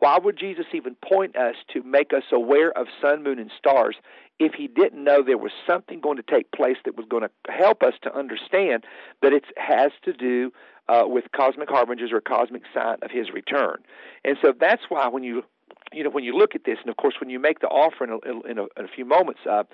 Why 0.00 0.18
would 0.18 0.38
Jesus 0.38 0.66
even 0.72 0.96
point 0.96 1.36
us 1.36 1.54
to 1.72 1.82
make 1.82 2.12
us 2.12 2.24
aware 2.32 2.76
of 2.76 2.86
sun, 3.00 3.22
moon, 3.22 3.38
and 3.38 3.50
stars 3.56 3.96
if 4.38 4.54
he 4.54 4.66
didn't 4.66 5.04
know 5.04 5.22
there 5.22 5.38
was 5.38 5.52
something 5.66 6.00
going 6.00 6.16
to 6.16 6.22
take 6.22 6.50
place 6.50 6.78
that 6.86 6.96
was 6.96 7.06
going 7.08 7.22
to 7.22 7.52
help 7.52 7.82
us 7.82 7.92
to 8.02 8.16
understand 8.16 8.84
that 9.22 9.34
it 9.34 9.44
has 9.56 9.92
to 10.04 10.14
do 10.14 10.52
uh, 10.88 11.02
with 11.04 11.24
cosmic 11.36 11.68
harbingers 11.68 12.10
or 12.12 12.22
cosmic 12.22 12.62
sign 12.74 12.96
of 13.02 13.10
his 13.10 13.30
return? 13.30 13.76
And 14.24 14.38
so 14.42 14.54
that's 14.58 14.82
why 14.88 15.06
when 15.08 15.22
you 15.22 15.44
you 15.92 16.04
know, 16.04 16.10
when 16.10 16.24
you 16.24 16.36
look 16.36 16.54
at 16.54 16.64
this, 16.64 16.78
and 16.80 16.88
of 16.88 16.96
course, 16.96 17.14
when 17.20 17.30
you 17.30 17.40
make 17.40 17.60
the 17.60 17.66
offer 17.66 18.04
in 18.04 18.10
a, 18.10 18.48
in 18.48 18.58
a, 18.58 18.62
in 18.78 18.84
a 18.84 18.88
few 18.88 19.04
moments 19.04 19.40
uh, 19.48 19.64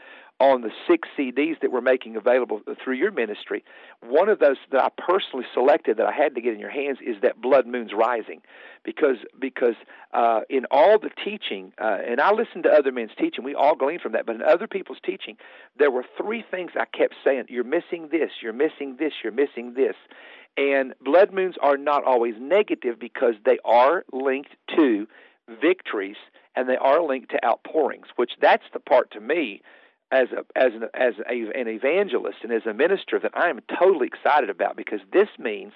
on 0.40 0.62
the 0.62 0.70
six 0.88 1.08
CDs 1.16 1.60
that 1.60 1.70
we're 1.70 1.82
making 1.82 2.16
available 2.16 2.60
through 2.82 2.94
your 2.94 3.10
ministry, 3.10 3.62
one 4.00 4.28
of 4.28 4.38
those 4.38 4.56
that 4.72 4.82
I 4.82 4.88
personally 4.96 5.44
selected 5.52 5.98
that 5.98 6.06
I 6.06 6.12
had 6.12 6.34
to 6.34 6.40
get 6.40 6.54
in 6.54 6.60
your 6.60 6.70
hands 6.70 6.98
is 7.04 7.16
that 7.22 7.40
Blood 7.40 7.66
Moon's 7.66 7.92
Rising, 7.92 8.40
because 8.82 9.16
because 9.38 9.74
uh, 10.14 10.40
in 10.48 10.64
all 10.70 10.98
the 10.98 11.10
teaching, 11.22 11.72
uh, 11.80 11.98
and 12.06 12.20
I 12.20 12.32
listened 12.32 12.64
to 12.64 12.70
other 12.70 12.92
men's 12.92 13.12
teaching, 13.18 13.44
we 13.44 13.54
all 13.54 13.76
gleaned 13.76 14.00
from 14.00 14.12
that, 14.12 14.24
but 14.24 14.36
in 14.36 14.42
other 14.42 14.66
people's 14.66 14.98
teaching, 15.04 15.36
there 15.78 15.90
were 15.90 16.04
three 16.16 16.44
things 16.50 16.72
I 16.74 16.86
kept 16.86 17.14
saying: 17.22 17.44
you're 17.48 17.64
missing 17.64 18.08
this, 18.10 18.30
you're 18.42 18.54
missing 18.54 18.96
this, 18.98 19.12
you're 19.22 19.32
missing 19.32 19.74
this. 19.74 19.96
And 20.58 20.94
blood 21.02 21.34
moons 21.34 21.56
are 21.60 21.76
not 21.76 22.04
always 22.04 22.34
negative 22.40 22.98
because 22.98 23.34
they 23.44 23.58
are 23.64 24.04
linked 24.10 24.52
to 24.74 25.06
victories 25.60 26.16
and 26.54 26.68
they 26.68 26.76
are 26.76 27.02
linked 27.02 27.30
to 27.30 27.44
outpourings, 27.44 28.06
which 28.16 28.32
that's 28.40 28.64
the 28.72 28.80
part 28.80 29.10
to 29.12 29.20
me 29.20 29.62
as 30.12 30.28
a, 30.30 30.58
as 30.58 30.72
an, 30.72 30.84
as 30.94 31.14
a, 31.28 31.58
an 31.58 31.66
evangelist 31.68 32.38
and 32.42 32.52
as 32.52 32.64
a 32.64 32.72
minister 32.72 33.18
that 33.18 33.32
I 33.34 33.48
am 33.48 33.58
totally 33.78 34.06
excited 34.06 34.50
about 34.50 34.76
because 34.76 35.00
this 35.12 35.28
means 35.38 35.72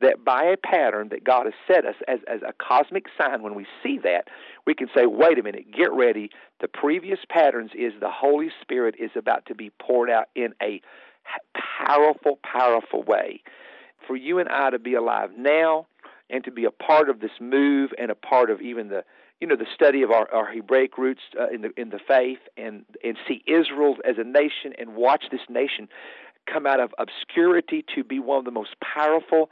that 0.00 0.24
by 0.24 0.44
a 0.44 0.56
pattern 0.56 1.10
that 1.10 1.24
God 1.24 1.44
has 1.44 1.54
set 1.66 1.84
us 1.84 1.96
as, 2.08 2.20
as 2.26 2.40
a 2.42 2.52
cosmic 2.52 3.06
sign, 3.18 3.42
when 3.42 3.54
we 3.54 3.66
see 3.82 3.98
that, 4.02 4.28
we 4.66 4.74
can 4.74 4.88
say, 4.94 5.06
wait 5.06 5.38
a 5.38 5.42
minute, 5.42 5.70
get 5.70 5.92
ready. 5.92 6.30
The 6.60 6.68
previous 6.68 7.20
patterns 7.28 7.72
is 7.74 7.92
the 8.00 8.10
Holy 8.10 8.50
Spirit 8.62 8.94
is 8.98 9.10
about 9.16 9.46
to 9.46 9.54
be 9.54 9.70
poured 9.80 10.10
out 10.10 10.28
in 10.34 10.54
a 10.62 10.80
powerful, 11.86 12.38
powerful 12.42 13.02
way. 13.02 13.42
For 14.06 14.16
you 14.16 14.38
and 14.38 14.48
I 14.48 14.70
to 14.70 14.78
be 14.78 14.94
alive 14.94 15.30
now 15.36 15.86
and 16.30 16.44
to 16.44 16.50
be 16.50 16.64
a 16.64 16.70
part 16.70 17.08
of 17.08 17.20
this 17.20 17.30
move 17.40 17.90
and 17.98 18.10
a 18.10 18.14
part 18.14 18.50
of 18.50 18.60
even 18.60 18.88
the 18.88 19.04
you 19.40 19.46
know 19.46 19.56
the 19.56 19.66
study 19.74 20.02
of 20.02 20.10
our, 20.10 20.32
our 20.32 20.50
Hebraic 20.50 20.96
roots 20.96 21.22
uh, 21.38 21.48
in 21.48 21.62
the 21.62 21.70
in 21.76 21.90
the 21.90 21.98
faith 22.06 22.38
and 22.56 22.84
and 23.02 23.16
see 23.28 23.42
Israel 23.46 23.96
as 24.08 24.16
a 24.18 24.24
nation 24.24 24.72
and 24.78 24.94
watch 24.94 25.24
this 25.30 25.40
nation 25.48 25.88
come 26.50 26.66
out 26.66 26.80
of 26.80 26.94
obscurity 26.98 27.84
to 27.94 28.04
be 28.04 28.18
one 28.18 28.38
of 28.38 28.44
the 28.44 28.50
most 28.50 28.74
powerful 28.80 29.50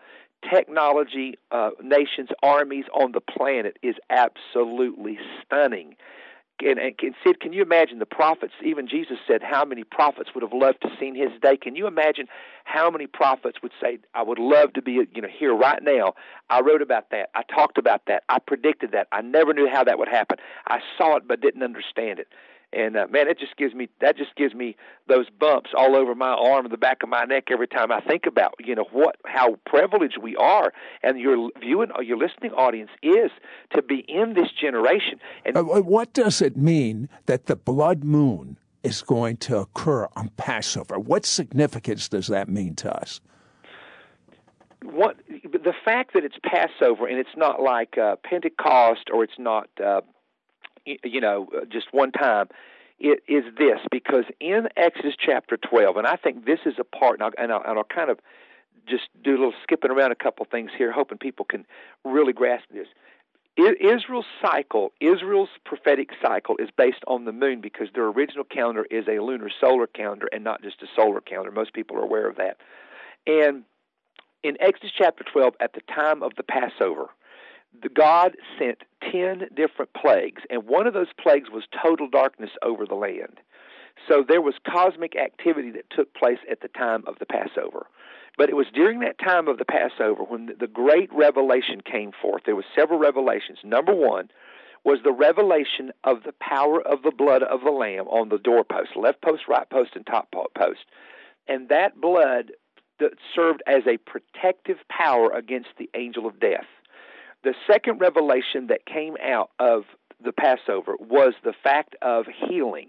technology 0.50 1.38
uh, 1.50 1.70
nations 1.82 2.28
armies 2.42 2.84
on 2.92 3.12
the 3.12 3.20
planet 3.20 3.76
is 3.82 3.94
absolutely 4.10 5.18
stunning 5.44 5.94
and, 6.66 6.78
and, 6.78 6.94
and 7.00 7.14
Sid, 7.24 7.40
can 7.40 7.52
you 7.52 7.62
imagine 7.62 7.98
the 7.98 8.06
prophets? 8.06 8.52
Even 8.64 8.88
Jesus 8.88 9.18
said 9.26 9.42
how 9.42 9.64
many 9.64 9.84
prophets 9.84 10.30
would 10.34 10.42
have 10.42 10.52
loved 10.52 10.82
to 10.82 10.88
seen 10.98 11.14
his 11.14 11.30
day. 11.40 11.56
Can 11.56 11.76
you 11.76 11.86
imagine 11.86 12.26
how 12.64 12.90
many 12.90 13.06
prophets 13.06 13.58
would 13.62 13.72
say, 13.80 13.98
"I 14.14 14.22
would 14.22 14.38
love 14.38 14.72
to 14.74 14.82
be, 14.82 14.92
you 14.92 15.22
know, 15.22 15.28
here 15.28 15.54
right 15.54 15.82
now." 15.82 16.14
I 16.50 16.60
wrote 16.60 16.82
about 16.82 17.10
that. 17.10 17.30
I 17.34 17.42
talked 17.42 17.78
about 17.78 18.02
that. 18.06 18.24
I 18.28 18.38
predicted 18.38 18.92
that. 18.92 19.08
I 19.12 19.20
never 19.20 19.52
knew 19.52 19.68
how 19.68 19.84
that 19.84 19.98
would 19.98 20.08
happen. 20.08 20.38
I 20.66 20.80
saw 20.96 21.16
it 21.16 21.26
but 21.26 21.40
didn't 21.40 21.62
understand 21.62 22.18
it 22.18 22.28
and 22.72 22.96
uh, 22.96 23.06
man, 23.10 23.28
it 23.28 23.38
just 23.38 23.56
gives 23.56 23.74
me 23.74 23.88
that 24.00 24.16
just 24.16 24.34
gives 24.36 24.54
me 24.54 24.76
those 25.08 25.26
bumps 25.30 25.70
all 25.76 25.96
over 25.96 26.14
my 26.14 26.30
arm 26.30 26.64
and 26.64 26.72
the 26.72 26.78
back 26.78 27.02
of 27.02 27.08
my 27.08 27.24
neck 27.24 27.48
every 27.50 27.68
time 27.68 27.92
I 27.92 28.00
think 28.00 28.26
about 28.26 28.54
you 28.58 28.74
know 28.74 28.86
what 28.92 29.16
how 29.26 29.56
privileged 29.66 30.18
we 30.22 30.36
are, 30.36 30.72
and 31.02 31.18
your 31.18 31.50
viewing 31.60 31.90
or 31.94 32.02
your 32.02 32.16
listening 32.16 32.52
audience 32.52 32.90
is 33.02 33.30
to 33.74 33.82
be 33.82 34.04
in 34.08 34.34
this 34.34 34.50
generation. 34.58 35.20
And 35.44 35.56
uh, 35.56 35.62
what 35.62 36.12
does 36.12 36.40
it 36.40 36.56
mean 36.56 37.08
that 37.26 37.46
the 37.46 37.56
blood 37.56 38.04
moon 38.04 38.58
is 38.82 39.02
going 39.02 39.36
to 39.38 39.58
occur 39.58 40.08
on 40.16 40.30
Passover? 40.36 40.98
What 40.98 41.24
significance 41.24 42.08
does 42.08 42.26
that 42.28 42.48
mean 42.48 42.74
to 42.76 42.94
us? 42.94 43.20
What 44.82 45.16
the 45.28 45.74
fact 45.84 46.14
that 46.14 46.24
it's 46.24 46.36
Passover 46.42 47.06
and 47.06 47.18
it's 47.18 47.36
not 47.36 47.62
like 47.62 47.96
uh, 47.96 48.16
Pentecost 48.24 49.10
or 49.12 49.22
it's 49.22 49.38
not 49.38 49.68
uh, 49.82 50.00
you 50.84 51.20
know, 51.20 51.48
uh, 51.56 51.64
just 51.64 51.92
one 51.92 52.12
time, 52.12 52.48
it 52.98 53.22
is 53.26 53.44
this 53.58 53.80
because 53.90 54.24
in 54.40 54.68
Exodus 54.76 55.14
chapter 55.18 55.56
12, 55.56 55.96
and 55.96 56.06
I 56.06 56.16
think 56.16 56.44
this 56.44 56.60
is 56.66 56.74
a 56.78 56.84
part, 56.84 57.20
and 57.20 57.24
I'll, 57.24 57.32
and 57.38 57.52
I'll, 57.52 57.62
and 57.66 57.78
I'll 57.78 57.84
kind 57.84 58.10
of 58.10 58.18
just 58.88 59.04
do 59.22 59.30
a 59.30 59.38
little 59.38 59.54
skipping 59.62 59.90
around 59.90 60.12
a 60.12 60.16
couple 60.16 60.46
things 60.50 60.70
here, 60.76 60.92
hoping 60.92 61.18
people 61.18 61.44
can 61.44 61.66
really 62.04 62.32
grasp 62.32 62.64
this. 62.72 62.88
Israel's 63.56 64.24
cycle, 64.40 64.92
Israel's 65.00 65.50
prophetic 65.64 66.10
cycle, 66.22 66.56
is 66.58 66.70
based 66.76 67.04
on 67.06 67.26
the 67.26 67.32
moon 67.32 67.60
because 67.60 67.88
their 67.94 68.06
original 68.06 68.44
calendar 68.44 68.86
is 68.90 69.06
a 69.08 69.20
lunar 69.20 69.50
solar 69.60 69.86
calendar 69.86 70.28
and 70.32 70.42
not 70.42 70.62
just 70.62 70.82
a 70.82 70.86
solar 70.96 71.20
calendar. 71.20 71.50
Most 71.50 71.74
people 71.74 71.96
are 71.96 72.02
aware 72.02 72.28
of 72.28 72.36
that. 72.36 72.56
And 73.26 73.64
in 74.42 74.56
Exodus 74.58 74.90
chapter 74.96 75.24
12, 75.30 75.54
at 75.60 75.74
the 75.74 75.82
time 75.94 76.22
of 76.22 76.32
the 76.36 76.42
Passover, 76.42 77.10
God 77.94 78.36
sent 78.58 78.78
10 79.10 79.48
different 79.54 79.92
plagues, 79.94 80.42
and 80.50 80.66
one 80.66 80.86
of 80.86 80.94
those 80.94 81.12
plagues 81.20 81.50
was 81.50 81.64
total 81.82 82.08
darkness 82.08 82.50
over 82.62 82.86
the 82.86 82.94
land. 82.94 83.40
So 84.08 84.24
there 84.26 84.40
was 84.40 84.54
cosmic 84.66 85.16
activity 85.16 85.70
that 85.72 85.90
took 85.90 86.14
place 86.14 86.38
at 86.50 86.60
the 86.60 86.68
time 86.68 87.04
of 87.06 87.18
the 87.18 87.26
Passover. 87.26 87.86
But 88.38 88.48
it 88.48 88.56
was 88.56 88.66
during 88.72 89.00
that 89.00 89.18
time 89.18 89.46
of 89.46 89.58
the 89.58 89.64
Passover 89.64 90.24
when 90.24 90.50
the 90.58 90.66
great 90.66 91.12
revelation 91.12 91.80
came 91.80 92.12
forth. 92.12 92.44
There 92.46 92.56
were 92.56 92.64
several 92.74 92.98
revelations. 92.98 93.58
Number 93.62 93.94
one 93.94 94.30
was 94.84 94.98
the 95.04 95.12
revelation 95.12 95.92
of 96.02 96.24
the 96.24 96.32
power 96.40 96.80
of 96.80 97.02
the 97.02 97.12
blood 97.12 97.42
of 97.42 97.60
the 97.62 97.70
Lamb 97.70 98.08
on 98.08 98.30
the 98.30 98.38
doorpost, 98.38 98.96
left 98.96 99.20
post, 99.22 99.42
right 99.48 99.68
post, 99.68 99.90
and 99.94 100.06
top 100.06 100.34
post. 100.56 100.80
And 101.46 101.68
that 101.68 102.00
blood 102.00 102.52
served 103.34 103.62
as 103.66 103.82
a 103.86 103.98
protective 103.98 104.78
power 104.88 105.30
against 105.30 105.70
the 105.78 105.90
angel 105.94 106.26
of 106.26 106.40
death 106.40 106.66
The 107.44 107.54
second 107.66 108.00
revelation 108.00 108.68
that 108.68 108.86
came 108.86 109.16
out 109.22 109.50
of 109.58 109.84
the 110.24 110.32
Passover 110.32 110.94
was 110.98 111.34
the 111.42 111.54
fact 111.62 111.96
of 112.00 112.26
healing. 112.48 112.88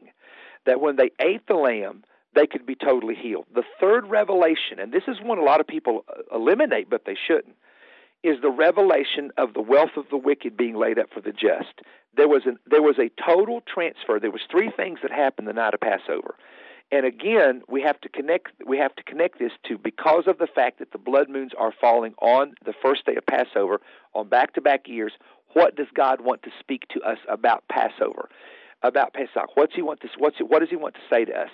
That 0.65 0.79
when 0.79 0.95
they 0.95 1.11
ate 1.19 1.47
the 1.47 1.55
lamb, 1.55 2.03
they 2.35 2.47
could 2.47 2.65
be 2.65 2.75
totally 2.75 3.15
healed. 3.15 3.45
The 3.53 3.63
third 3.79 4.09
revelation, 4.09 4.79
and 4.79 4.91
this 4.91 5.03
is 5.07 5.17
one 5.21 5.37
a 5.37 5.43
lot 5.43 5.59
of 5.59 5.67
people 5.67 6.05
uh, 6.07 6.35
eliminate, 6.35 6.89
but 6.89 7.05
they 7.05 7.17
shouldn't, 7.27 7.55
is 8.23 8.37
the 8.41 8.49
revelation 8.49 9.31
of 9.37 9.53
the 9.53 9.61
wealth 9.61 9.97
of 9.97 10.05
the 10.09 10.17
wicked 10.17 10.55
being 10.55 10.75
laid 10.75 10.97
up 10.97 11.07
for 11.13 11.21
the 11.21 11.31
just. 11.31 11.81
There 12.15 12.29
was 12.29 12.43
an, 12.45 12.57
there 12.65 12.81
was 12.81 12.97
a 12.97 13.11
total 13.21 13.61
transfer. 13.61 14.19
There 14.19 14.31
was 14.31 14.41
three 14.49 14.71
things 14.75 14.99
that 15.01 15.11
happened 15.11 15.47
the 15.47 15.53
night 15.53 15.73
of 15.73 15.81
Passover. 15.81 16.35
And 16.91 17.05
again, 17.05 17.63
we 17.67 17.81
have 17.81 17.99
to 18.01 18.09
connect 18.09 18.49
we 18.65 18.77
have 18.77 18.95
to 18.95 19.03
connect 19.03 19.39
this 19.39 19.51
to 19.67 19.77
because 19.77 20.25
of 20.27 20.37
the 20.37 20.47
fact 20.47 20.79
that 20.79 20.91
the 20.91 20.97
blood 20.99 21.29
moons 21.29 21.51
are 21.57 21.73
falling 21.79 22.13
on 22.19 22.53
the 22.65 22.73
first 22.83 23.05
day 23.05 23.15
of 23.15 23.25
Passover 23.25 23.81
on 24.13 24.27
back-to-back 24.27 24.87
years, 24.87 25.13
what 25.53 25.75
does 25.75 25.87
God 25.93 26.21
want 26.21 26.43
to 26.43 26.51
speak 26.59 26.87
to 26.89 27.01
us 27.01 27.17
about 27.27 27.63
Passover? 27.67 28.29
About 28.83 29.13
Pesach. 29.13 29.55
What's 29.55 29.73
he 29.73 29.81
want 29.81 30.01
to 30.01 30.09
what's 30.17 30.37
he, 30.37 30.43
what 30.43 30.59
does 30.59 30.69
he 30.69 30.75
want 30.75 30.95
to 30.95 31.01
say 31.09 31.25
to 31.25 31.33
us? 31.33 31.49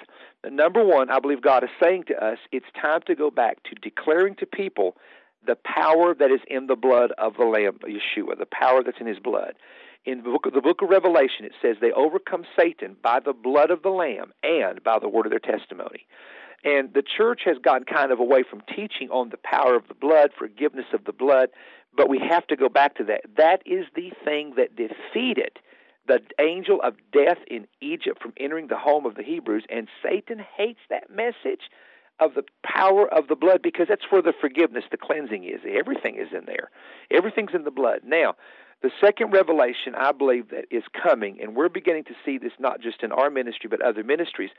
Number 0.49 0.83
1, 0.83 1.09
I 1.09 1.19
believe 1.19 1.41
God 1.41 1.63
is 1.63 1.69
saying 1.81 2.05
to 2.07 2.15
us, 2.25 2.39
it's 2.51 2.65
time 2.81 3.01
to 3.07 3.15
go 3.15 3.29
back 3.29 3.61
to 3.63 3.75
declaring 3.75 4.35
to 4.37 4.45
people 4.45 4.97
the 5.45 5.55
power 5.55 6.13
that 6.15 6.31
is 6.31 6.41
in 6.47 6.67
the 6.67 6.75
blood 6.75 7.11
of 7.17 7.37
the 7.37 7.45
Lamb, 7.45 7.79
Yeshua, 7.85 8.37
the 8.37 8.47
power 8.51 8.83
that's 8.83 8.99
in 8.99 9.07
his 9.07 9.19
blood. 9.19 9.53
In 10.09 10.23
the 10.23 10.31
book, 10.31 10.47
of, 10.47 10.53
the 10.53 10.61
book 10.61 10.81
of 10.81 10.89
Revelation, 10.89 11.45
it 11.45 11.51
says 11.61 11.77
they 11.79 11.91
overcome 11.91 12.43
Satan 12.59 12.97
by 13.03 13.19
the 13.19 13.31
blood 13.31 13.69
of 13.69 13.83
the 13.83 13.91
Lamb 13.91 14.33
and 14.41 14.83
by 14.83 14.97
the 14.97 15.07
word 15.07 15.27
of 15.27 15.29
their 15.29 15.37
testimony. 15.37 16.07
And 16.63 16.91
the 16.95 17.03
church 17.03 17.41
has 17.45 17.57
gotten 17.59 17.85
kind 17.85 18.11
of 18.11 18.19
away 18.19 18.41
from 18.41 18.63
teaching 18.75 19.11
on 19.11 19.29
the 19.29 19.37
power 19.37 19.75
of 19.75 19.87
the 19.87 19.93
blood, 19.93 20.31
forgiveness 20.35 20.87
of 20.93 21.05
the 21.05 21.13
blood, 21.13 21.49
but 21.95 22.09
we 22.09 22.17
have 22.27 22.47
to 22.47 22.55
go 22.55 22.69
back 22.69 22.95
to 22.95 23.03
that. 23.03 23.21
That 23.37 23.61
is 23.67 23.85
the 23.95 24.11
thing 24.25 24.55
that 24.57 24.75
defeated 24.75 25.59
the 26.07 26.21
angel 26.41 26.81
of 26.81 26.95
death 27.13 27.37
in 27.45 27.67
Egypt 27.79 28.19
from 28.19 28.33
entering 28.37 28.65
the 28.65 28.79
home 28.79 29.05
of 29.05 29.13
the 29.13 29.21
Hebrews, 29.21 29.65
and 29.69 29.87
Satan 30.01 30.43
hates 30.57 30.79
that 30.89 31.11
message 31.11 31.69
of 32.19 32.33
the 32.33 32.43
power 32.63 33.07
of 33.13 33.27
the 33.27 33.35
blood 33.35 33.61
because 33.61 33.87
that's 33.87 34.09
where 34.09 34.23
the 34.23 34.33
forgiveness, 34.41 34.85
the 34.89 34.97
cleansing 34.97 35.43
is. 35.43 35.61
Everything 35.69 36.15
is 36.15 36.29
in 36.33 36.45
there. 36.45 36.71
Everything's 37.11 37.53
in 37.53 37.63
the 37.63 37.71
blood. 37.71 38.01
Now, 38.03 38.33
the 38.81 38.91
second 39.01 39.31
revelation 39.31 39.93
I 39.95 40.11
believe 40.11 40.49
that 40.49 40.65
is 40.71 40.83
coming, 41.03 41.39
and 41.41 41.55
we're 41.55 41.69
beginning 41.69 42.05
to 42.05 42.13
see 42.25 42.37
this 42.37 42.53
not 42.59 42.81
just 42.81 43.03
in 43.03 43.11
our 43.11 43.29
ministry 43.29 43.69
but 43.69 43.81
other 43.81 44.03
ministries, 44.03 44.51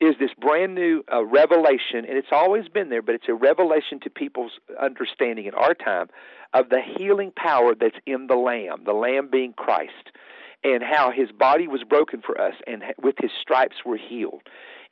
is 0.00 0.14
this 0.20 0.30
brand 0.40 0.74
new 0.74 1.04
uh, 1.12 1.24
revelation, 1.24 2.04
and 2.06 2.16
it's 2.16 2.28
always 2.30 2.68
been 2.68 2.88
there, 2.88 3.02
but 3.02 3.14
it's 3.14 3.28
a 3.28 3.34
revelation 3.34 3.98
to 4.00 4.10
people's 4.10 4.52
understanding 4.80 5.46
in 5.46 5.54
our 5.54 5.74
time 5.74 6.08
of 6.54 6.68
the 6.68 6.80
healing 6.80 7.32
power 7.34 7.74
that's 7.74 7.96
in 8.06 8.28
the 8.28 8.36
Lamb, 8.36 8.84
the 8.84 8.92
Lamb 8.92 9.28
being 9.30 9.52
Christ, 9.52 10.12
and 10.64 10.82
how 10.82 11.10
his 11.10 11.30
body 11.32 11.66
was 11.66 11.82
broken 11.82 12.22
for 12.24 12.40
us, 12.40 12.54
and 12.66 12.82
with 13.02 13.16
his 13.20 13.32
stripes 13.40 13.76
we're 13.84 13.98
healed. 13.98 14.42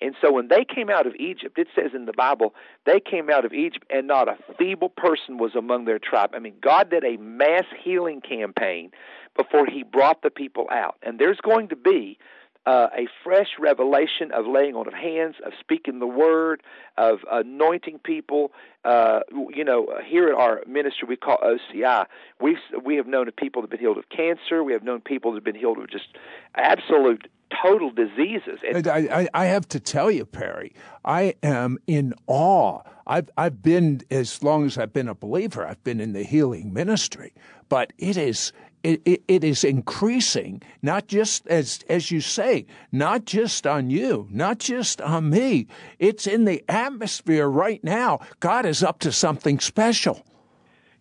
And 0.01 0.15
so 0.21 0.31
when 0.33 0.49
they 0.49 0.65
came 0.65 0.91
out 0.91 1.07
of 1.07 1.15
Egypt, 1.17 1.59
it 1.59 1.69
says 1.75 1.93
in 1.95 2.05
the 2.05 2.13
Bible, 2.13 2.55
they 2.85 3.01
came 3.01 3.31
out 3.31 3.45
of 3.45 3.53
Egypt 3.53 3.87
and 3.91 4.07
not 4.07 4.29
a 4.29 4.37
feeble 4.59 4.91
person 4.91 5.39
was 5.39 5.55
among 5.55 5.87
their 5.87 5.99
tribe. 5.99 6.31
I 6.35 6.39
mean, 6.39 6.55
God 6.61 6.91
did 6.91 7.05
a 7.05 7.17
mass 7.17 7.65
healing 7.83 8.21
campaign 8.21 8.91
before 9.37 9.67
he 9.67 9.83
brought 9.83 10.23
the 10.23 10.31
people 10.31 10.67
out. 10.71 10.97
And 11.03 11.19
there's 11.19 11.41
going 11.41 11.69
to 11.69 11.77
be 11.77 12.19
uh, 12.67 12.89
a 12.97 13.07
fresh 13.23 13.51
revelation 13.59 14.33
of 14.33 14.47
laying 14.47 14.75
on 14.75 14.89
of 14.89 14.95
hands, 14.95 15.37
of 15.45 15.53
speaking 15.61 16.01
the 16.01 16.07
word, 16.07 16.63
of 16.99 17.21
anointing 17.31 18.01
people. 18.01 18.53
Uh, 18.85 19.21
you 19.55 19.65
know, 19.65 19.89
here 20.05 20.29
at 20.29 20.35
our 20.35 20.63
ministry, 20.67 21.07
we 21.09 21.17
call 21.17 21.39
OCI. 21.39 22.07
We 22.41 22.59
we 22.85 22.97
have 22.97 23.07
known 23.07 23.29
of 23.29 23.37
people 23.37 23.63
that 23.63 23.67
have 23.67 23.79
been 23.79 23.81
healed 23.81 23.99
of 23.99 24.09
cancer. 24.09 24.65
We 24.65 24.73
have 24.73 24.83
known 24.83 25.01
people 25.01 25.33
that 25.33 25.37
have 25.37 25.45
been 25.45 25.55
healed 25.55 25.79
of 25.79 25.89
just 25.89 26.09
absolute 26.57 27.29
total 27.63 27.91
diseases. 27.91 28.59
And 28.69 28.89
I, 28.89 28.99
I, 28.99 29.29
I 29.33 29.45
have 29.47 29.69
to 29.69 29.81
tell 29.81 30.11
you, 30.11 30.25
Perry, 30.25 30.73
I 31.05 31.35
am 31.43 31.79
in 31.87 32.15
awe. 32.27 32.81
I've 33.07 33.31
I've 33.37 33.63
been 33.63 34.03
as 34.11 34.43
long 34.43 34.67
as 34.67 34.77
I've 34.77 34.93
been 34.93 35.09
a 35.09 35.15
believer. 35.15 35.65
I've 35.65 35.83
been 35.85 36.01
in 36.01 36.13
the 36.13 36.25
healing 36.25 36.73
ministry, 36.73 37.33
but 37.69 37.93
it 37.99 38.17
is 38.17 38.53
it, 38.87 39.03
it, 39.05 39.23
it 39.27 39.45
is 39.45 39.65
increasing, 39.65 40.63
not 40.81 41.09
just 41.09 41.45
as 41.49 41.81
as 41.89 42.13
you 42.13 42.21
say, 42.21 42.67
not 42.93 43.25
just 43.25 43.67
on 43.67 43.91
you, 43.91 44.29
not 44.31 44.59
just 44.59 45.01
on 45.01 45.31
me. 45.31 45.67
It's 45.99 46.27
in 46.27 46.45
the 46.45 46.65
atmosphere 46.69 47.49
right 47.49 47.83
now. 47.83 48.21
God 48.39 48.65
is 48.65 48.85
up 48.85 49.01
to 49.01 49.11
something 49.11 49.59
special. 49.59 50.25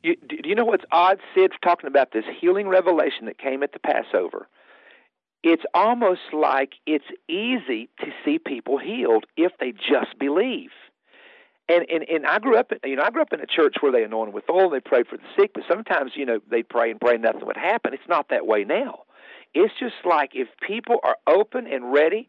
You, 0.01 0.15
do 0.27 0.37
you 0.43 0.55
know 0.55 0.65
what's 0.65 0.83
odd, 0.91 1.19
Sid, 1.35 1.51
talking 1.63 1.87
about 1.87 2.11
this 2.11 2.25
healing 2.39 2.67
revelation 2.67 3.27
that 3.27 3.37
came 3.37 3.61
at 3.61 3.71
the 3.71 3.79
Passover? 3.79 4.47
It's 5.43 5.63
almost 5.75 6.33
like 6.33 6.73
it's 6.87 7.05
easy 7.29 7.89
to 7.99 8.07
see 8.23 8.39
people 8.39 8.79
healed 8.79 9.25
if 9.37 9.51
they 9.59 9.71
just 9.71 10.17
believe. 10.19 10.71
And, 11.67 11.85
and 11.89 12.03
and 12.03 12.27
I 12.27 12.37
grew 12.37 12.57
up, 12.57 12.71
you 12.83 12.95
know, 12.95 13.03
I 13.03 13.09
grew 13.09 13.23
up 13.23 13.33
in 13.33 13.39
a 13.39 13.47
church 13.47 13.77
where 13.79 13.91
they 13.91 14.03
anointed 14.03 14.35
with 14.35 14.47
oil, 14.49 14.69
they 14.69 14.79
prayed 14.79 15.07
for 15.07 15.17
the 15.17 15.23
sick, 15.35 15.51
but 15.53 15.63
sometimes, 15.67 16.11
you 16.15 16.25
know, 16.25 16.39
they'd 16.49 16.69
pray 16.69 16.91
and 16.91 17.01
pray, 17.01 17.15
and 17.15 17.23
nothing 17.23 17.45
would 17.45 17.57
happen. 17.57 17.93
It's 17.93 18.07
not 18.07 18.29
that 18.29 18.45
way 18.45 18.63
now. 18.63 19.05
It's 19.55 19.73
just 19.79 19.95
like 20.03 20.31
if 20.33 20.47
people 20.61 20.97
are 21.03 21.17
open 21.27 21.65
and 21.65 21.91
ready, 21.91 22.27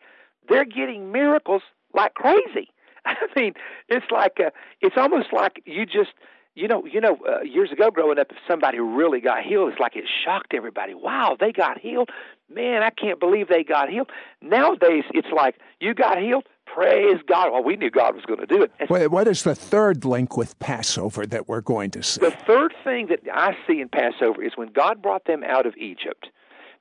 they're 0.49 0.65
getting 0.65 1.13
miracles 1.13 1.63
like 1.93 2.15
crazy. 2.15 2.71
I 3.05 3.15
mean, 3.37 3.55
it's 3.89 4.07
like 4.11 4.39
a, 4.39 4.53
it's 4.81 4.97
almost 4.97 5.33
like 5.33 5.63
you 5.67 5.85
just, 5.85 6.11
you 6.55 6.69
know, 6.69 6.87
you 6.87 7.01
know, 7.01 7.19
uh, 7.29 7.43
years 7.43 7.71
ago 7.71 7.91
growing 7.91 8.19
up, 8.19 8.29
if 8.31 8.39
somebody 8.49 8.79
really 8.79 9.21
got 9.21 9.43
healed, 9.43 9.71
it's 9.71 9.81
like 9.81 9.97
it 9.97 10.05
shocked 10.25 10.55
everybody. 10.55 10.95
Wow, 10.95 11.37
they 11.39 11.53
got 11.53 11.79
healed. 11.79 12.09
Man, 12.49 12.83
I 12.83 12.91
can't 12.91 13.21
believe 13.21 13.49
they 13.49 13.65
got 13.65 13.91
healed. 13.91 14.11
Nowadays, 14.41 15.05
it's 15.11 15.29
like 15.35 15.57
you 15.81 15.95
got 15.95 16.19
healed 16.19 16.45
Praise 16.67 17.21
God. 17.27 17.53
Well, 17.53 17.65
we 17.65 17.77
knew 17.77 17.91
God 17.91 18.15
was 18.15 18.25
going 18.25 18.41
to 18.41 18.47
do 18.47 18.63
it. 18.63 18.73
Wait, 18.91 19.07
what 19.09 19.27
is 19.27 19.45
the 19.45 19.55
third 19.55 20.05
link 20.05 20.37
with 20.37 20.59
Passover 20.59 21.25
that 21.27 21.49
we're 21.49 21.63
going 21.63 21.91
to 21.93 22.03
see? 22.03 22.21
The 22.21 22.37
third 22.47 22.75
thing 22.85 23.07
that 23.07 23.21
I 23.33 23.57
see 23.67 23.81
in 23.81 23.89
Passover 23.89 24.43
is 24.43 24.53
when 24.57 24.73
God 24.73 25.01
brought 25.01 25.25
them 25.25 25.43
out 25.43 25.65
of 25.67 25.75
Egypt, 25.77 26.29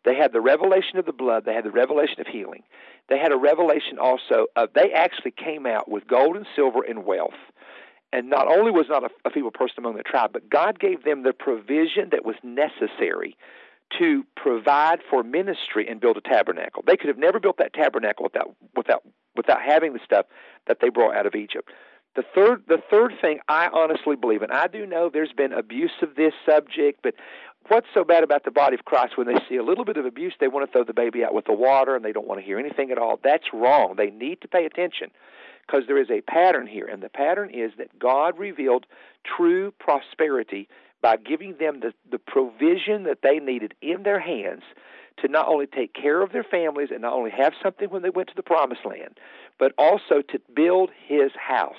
they 0.04 0.16
had 0.16 0.34
the 0.34 0.42
revelation 0.42 0.98
of 0.98 1.06
the 1.06 1.14
blood, 1.14 1.46
they 1.46 1.54
had 1.54 1.64
the 1.64 1.72
revelation 1.72 2.20
of 2.20 2.28
healing. 2.28 2.64
They 3.08 3.20
had 3.20 3.32
a 3.32 3.38
revelation 3.38 4.00
also 4.00 4.48
of 4.56 4.70
they 4.74 4.92
actually 4.92 5.32
came 5.32 5.66
out 5.66 5.90
with 5.90 6.08
gold 6.08 6.36
and 6.36 6.46
silver 6.56 6.82
and 6.82 7.06
wealth. 7.06 7.34
And 8.12 8.30
not 8.30 8.48
only 8.48 8.72
was 8.72 8.88
not 8.90 9.04
a, 9.04 9.10
a 9.26 9.30
feeble 9.30 9.52
person 9.52 9.76
among 9.78 9.98
the 9.98 10.04
tribe, 10.04 10.32
but 10.34 10.50
God 10.50 10.80
gave 10.80 11.04
them 11.04 11.24
the 11.24 11.34
provision 11.34 12.10
that 12.12 12.26
was 12.26 12.36
necessary 12.44 13.38
to 14.00 14.26
provide 14.36 15.00
for 15.10 15.24
ministry 15.24 15.88
and 15.88 16.00
build 16.00 16.18
a 16.18 16.22
tabernacle. 16.22 16.84
They 16.86 16.98
could 16.98 17.08
have 17.08 17.18
never 17.18 17.40
built 17.40 17.58
that 17.58 17.74
tabernacle 17.74 18.24
without 18.24 18.56
without 18.76 19.04
without 19.36 19.62
having 19.62 19.94
the 19.94 20.00
stuff 20.04 20.26
that 20.68 20.80
they 20.82 20.90
brought 20.90 21.16
out 21.16 21.26
of 21.26 21.36
Egypt. 21.36 21.70
The 22.16 22.24
third 22.34 22.64
the 22.68 22.82
third 22.90 23.14
thing 23.20 23.40
I 23.50 23.68
honestly 23.68 24.16
believe, 24.16 24.42
and 24.42 24.52
I 24.52 24.68
do 24.68 24.86
know 24.86 25.10
there's 25.10 25.34
been 25.34 25.52
abuse 25.52 25.92
of 26.02 26.16
this 26.16 26.34
subject, 26.46 27.02
but 27.04 27.14
what's 27.68 27.88
so 27.94 28.04
bad 28.06 28.24
about 28.24 28.46
the 28.46 28.52
body 28.52 28.76
of 28.76 28.86
Christ 28.86 29.18
when 29.18 29.28
they 29.28 29.40
see 29.50 29.58
a 29.58 29.64
little 29.64 29.84
bit 29.84 29.98
of 29.98 30.06
abuse, 30.06 30.34
they 30.40 30.48
want 30.48 30.66
to 30.66 30.72
throw 30.72 30.86
the 30.86 30.94
baby 30.94 31.26
out 31.26 31.34
with 31.34 31.46
the 31.46 31.54
water 31.54 31.96
and 31.96 32.06
they 32.06 32.14
don't 32.14 32.28
want 32.28 32.40
to 32.40 32.46
hear 32.46 32.58
anything 32.58 32.92
at 32.92 32.98
all. 32.98 33.20
That's 33.22 33.46
wrong. 33.54 33.96
They 33.98 34.12
need 34.12 34.42
to 34.42 34.48
pay 34.48 34.66
attention 34.66 35.12
because 35.68 35.84
there 35.88 36.02
is 36.02 36.10
a 36.10 36.22
pattern 36.22 36.68
here, 36.68 36.86
and 36.86 37.02
the 37.02 37.10
pattern 37.10 37.50
is 37.50 37.72
that 37.78 37.98
God 38.00 38.38
revealed 38.38 38.86
true 39.26 39.72
prosperity 39.80 40.70
by 41.02 41.18
giving 41.18 41.58
them 41.60 41.82
the, 41.82 41.94
the 42.10 42.20
provision 42.20 43.04
that 43.04 43.20
they 43.24 43.40
needed 43.40 43.74
in 43.82 44.04
their 44.04 44.20
hands 44.20 44.64
to 45.22 45.28
not 45.28 45.48
only 45.48 45.68
take 45.68 45.94
care 45.94 46.22
of 46.22 46.32
their 46.32 46.44
families 46.44 46.90
and 46.92 47.02
not 47.02 47.14
only 47.14 47.32
have 47.32 47.54
something 47.62 47.90
when 47.90 48.02
they 48.02 48.10
went 48.10 48.30
to 48.30 48.36
the 48.36 48.44
promised 48.44 48.86
land, 48.86 49.20
but 49.60 49.74
also 49.78 50.22
to 50.22 50.40
build 50.54 50.90
his 51.08 51.32
house. 51.36 51.76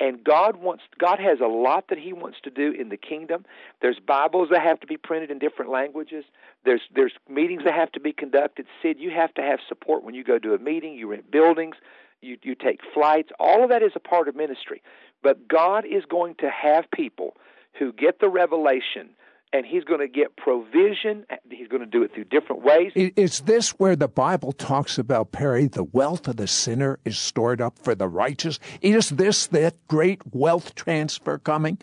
And 0.00 0.24
God 0.24 0.56
wants 0.56 0.82
God 0.98 1.20
has 1.20 1.38
a 1.40 1.46
lot 1.46 1.86
that 1.88 1.98
he 1.98 2.12
wants 2.12 2.38
to 2.42 2.50
do 2.50 2.72
in 2.72 2.88
the 2.88 2.96
kingdom. 2.96 3.44
There's 3.80 4.00
Bibles 4.00 4.48
that 4.50 4.62
have 4.62 4.80
to 4.80 4.88
be 4.88 4.96
printed 4.96 5.30
in 5.30 5.38
different 5.38 5.70
languages. 5.70 6.24
There's 6.64 6.80
there's 6.92 7.12
meetings 7.28 7.62
that 7.64 7.74
have 7.74 7.92
to 7.92 8.00
be 8.00 8.12
conducted. 8.12 8.66
Sid, 8.82 8.98
you 8.98 9.10
have 9.10 9.32
to 9.34 9.42
have 9.42 9.60
support 9.68 10.02
when 10.02 10.14
you 10.14 10.24
go 10.24 10.38
to 10.40 10.54
a 10.54 10.58
meeting, 10.58 10.94
you 10.94 11.08
rent 11.08 11.30
buildings, 11.30 11.76
you 12.20 12.38
you 12.42 12.56
take 12.56 12.80
flights. 12.92 13.30
All 13.38 13.62
of 13.62 13.70
that 13.70 13.84
is 13.84 13.92
a 13.94 14.00
part 14.00 14.26
of 14.26 14.34
ministry. 14.34 14.82
But 15.22 15.46
God 15.46 15.84
is 15.86 16.04
going 16.04 16.34
to 16.40 16.50
have 16.50 16.90
people 16.90 17.36
who 17.78 17.92
get 17.92 18.18
the 18.18 18.28
revelation 18.28 19.10
and 19.54 19.64
he's 19.64 19.84
going 19.84 20.00
to 20.00 20.08
get 20.08 20.36
provision. 20.36 21.24
He's 21.48 21.68
going 21.68 21.80
to 21.80 21.86
do 21.86 22.02
it 22.02 22.12
through 22.12 22.24
different 22.24 22.62
ways. 22.62 22.90
Is 22.96 23.40
this 23.42 23.70
where 23.70 23.94
the 23.94 24.08
Bible 24.08 24.50
talks 24.50 24.98
about, 24.98 25.30
Perry, 25.30 25.68
the 25.68 25.84
wealth 25.84 26.26
of 26.26 26.36
the 26.36 26.48
sinner 26.48 26.98
is 27.04 27.16
stored 27.16 27.60
up 27.60 27.78
for 27.78 27.94
the 27.94 28.08
righteous? 28.08 28.58
Is 28.82 29.10
this 29.10 29.46
that 29.46 29.76
great 29.86 30.20
wealth 30.32 30.74
transfer 30.74 31.38
coming? 31.38 31.78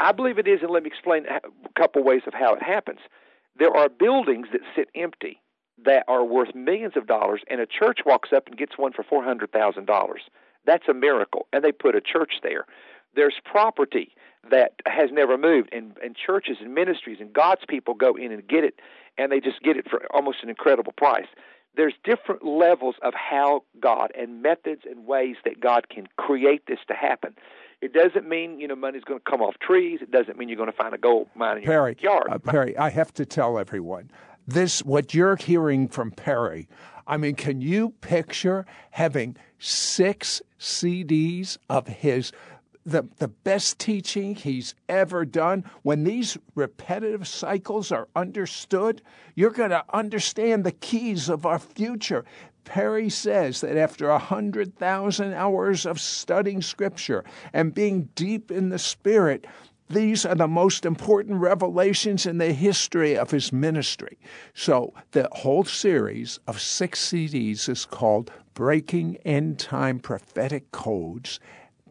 I 0.00 0.12
believe 0.12 0.38
it 0.38 0.48
is, 0.48 0.62
and 0.62 0.70
let 0.70 0.82
me 0.82 0.88
explain 0.88 1.26
a 1.26 1.40
couple 1.78 2.02
ways 2.02 2.22
of 2.26 2.32
how 2.32 2.54
it 2.54 2.62
happens. 2.62 3.00
There 3.58 3.76
are 3.76 3.90
buildings 3.90 4.48
that 4.52 4.62
sit 4.74 4.88
empty 4.94 5.42
that 5.84 6.04
are 6.08 6.24
worth 6.24 6.54
millions 6.54 6.94
of 6.96 7.06
dollars, 7.06 7.42
and 7.48 7.60
a 7.60 7.66
church 7.66 7.98
walks 8.06 8.30
up 8.34 8.46
and 8.46 8.56
gets 8.56 8.78
one 8.78 8.92
for 8.92 9.04
$400,000. 9.04 9.86
That's 10.64 10.88
a 10.88 10.94
miracle, 10.94 11.48
and 11.52 11.62
they 11.62 11.70
put 11.70 11.94
a 11.94 12.00
church 12.00 12.40
there. 12.42 12.64
There's 13.14 13.34
property 13.44 14.14
that 14.50 14.74
has 14.86 15.10
never 15.12 15.36
moved, 15.38 15.70
and 15.72 15.96
and 16.02 16.16
churches 16.16 16.58
and 16.60 16.74
ministries 16.74 17.18
and 17.20 17.32
God's 17.32 17.62
people 17.68 17.94
go 17.94 18.14
in 18.14 18.32
and 18.32 18.46
get 18.46 18.64
it, 18.64 18.80
and 19.18 19.30
they 19.30 19.40
just 19.40 19.62
get 19.62 19.76
it 19.76 19.88
for 19.88 20.02
almost 20.12 20.38
an 20.42 20.48
incredible 20.48 20.92
price. 20.92 21.26
There's 21.76 21.94
different 22.04 22.44
levels 22.44 22.94
of 23.02 23.14
how 23.14 23.64
God 23.80 24.12
and 24.16 24.42
methods 24.42 24.82
and 24.88 25.06
ways 25.06 25.36
that 25.44 25.60
God 25.60 25.88
can 25.88 26.06
create 26.16 26.62
this 26.68 26.78
to 26.86 26.94
happen. 26.94 27.34
It 27.80 27.92
doesn't 27.92 28.28
mean 28.28 28.60
you 28.60 28.68
know 28.68 28.76
money's 28.76 29.04
going 29.04 29.20
to 29.20 29.30
come 29.30 29.42
off 29.42 29.54
trees. 29.60 30.00
It 30.02 30.10
doesn't 30.10 30.38
mean 30.38 30.48
you're 30.48 30.56
going 30.56 30.70
to 30.70 30.76
find 30.76 30.94
a 30.94 30.98
gold 30.98 31.28
mine 31.34 31.58
in 31.58 31.62
your 31.64 31.72
Perry, 31.72 31.96
yard. 32.00 32.28
Uh, 32.30 32.38
Perry, 32.38 32.76
I 32.78 32.90
have 32.90 33.12
to 33.14 33.26
tell 33.26 33.58
everyone 33.58 34.10
this: 34.46 34.84
what 34.84 35.14
you're 35.14 35.36
hearing 35.36 35.88
from 35.88 36.10
Perry. 36.10 36.68
I 37.06 37.18
mean, 37.18 37.34
can 37.34 37.60
you 37.60 37.90
picture 38.00 38.64
having 38.92 39.36
six 39.58 40.40
CDs 40.58 41.58
of 41.68 41.86
his? 41.86 42.32
The, 42.86 43.08
the 43.16 43.28
best 43.28 43.78
teaching 43.78 44.34
he's 44.34 44.74
ever 44.88 45.24
done. 45.24 45.64
When 45.82 46.04
these 46.04 46.36
repetitive 46.54 47.26
cycles 47.26 47.90
are 47.90 48.08
understood, 48.14 49.00
you're 49.34 49.50
going 49.50 49.70
to 49.70 49.84
understand 49.92 50.64
the 50.64 50.72
keys 50.72 51.30
of 51.30 51.46
our 51.46 51.58
future. 51.58 52.24
Perry 52.64 53.10
says 53.10 53.60
that 53.60 53.76
after 53.76 54.08
a 54.08 54.12
100,000 54.12 55.32
hours 55.32 55.86
of 55.86 56.00
studying 56.00 56.62
Scripture 56.62 57.24
and 57.52 57.74
being 57.74 58.08
deep 58.14 58.50
in 58.50 58.70
the 58.70 58.78
Spirit, 58.78 59.46
these 59.90 60.24
are 60.24 60.34
the 60.34 60.48
most 60.48 60.86
important 60.86 61.40
revelations 61.40 62.24
in 62.24 62.38
the 62.38 62.54
history 62.54 63.16
of 63.18 63.30
his 63.30 63.52
ministry. 63.52 64.18
So, 64.54 64.94
the 65.12 65.28
whole 65.30 65.64
series 65.64 66.40
of 66.46 66.60
six 66.60 67.06
CDs 67.06 67.68
is 67.68 67.84
called 67.84 68.30
Breaking 68.54 69.16
End 69.24 69.58
Time 69.58 69.98
Prophetic 69.98 70.72
Codes 70.72 71.38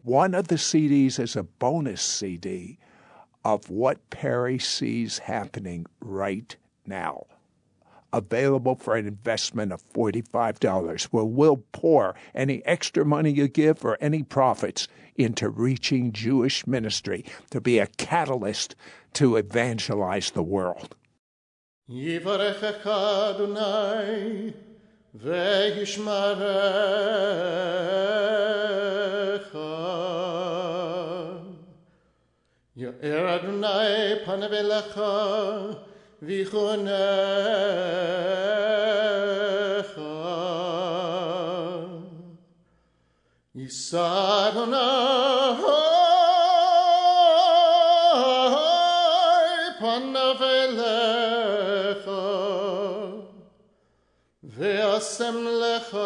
one 0.04 0.34
of 0.34 0.48
the 0.48 0.56
CDs 0.56 1.18
is 1.18 1.34
a 1.34 1.42
bonus 1.42 2.02
CD 2.02 2.78
of 3.42 3.70
what 3.70 4.10
Perry 4.10 4.58
sees 4.58 5.18
happening 5.18 5.86
right 6.00 6.54
now. 6.86 7.24
Available 8.12 8.74
for 8.74 8.96
an 8.96 9.06
investment 9.06 9.72
of 9.72 9.82
$45, 9.94 11.04
where 11.04 11.24
we'll 11.24 11.64
pour 11.72 12.14
any 12.34 12.64
extra 12.66 13.04
money 13.04 13.30
you 13.30 13.48
give 13.48 13.82
or 13.82 13.96
any 13.98 14.22
profits 14.22 14.88
into 15.16 15.48
reaching 15.48 16.12
Jewish 16.12 16.66
ministry 16.66 17.24
to 17.48 17.60
be 17.62 17.78
a 17.78 17.86
catalyst 17.86 18.76
to 19.14 19.36
evangelize 19.36 20.32
the 20.32 20.42
world. 20.42 20.96
Adonai, 22.86 24.52
אדוני 34.13 34.25
פניו 34.25 34.53
אליך 34.53 35.01
ויחונך 36.21 36.89
יישא 43.55 44.49
אדוני 44.49 44.77
פניו 49.79 50.35
אליך 50.43 52.09
וישם 54.43 55.35
לך 55.47 55.97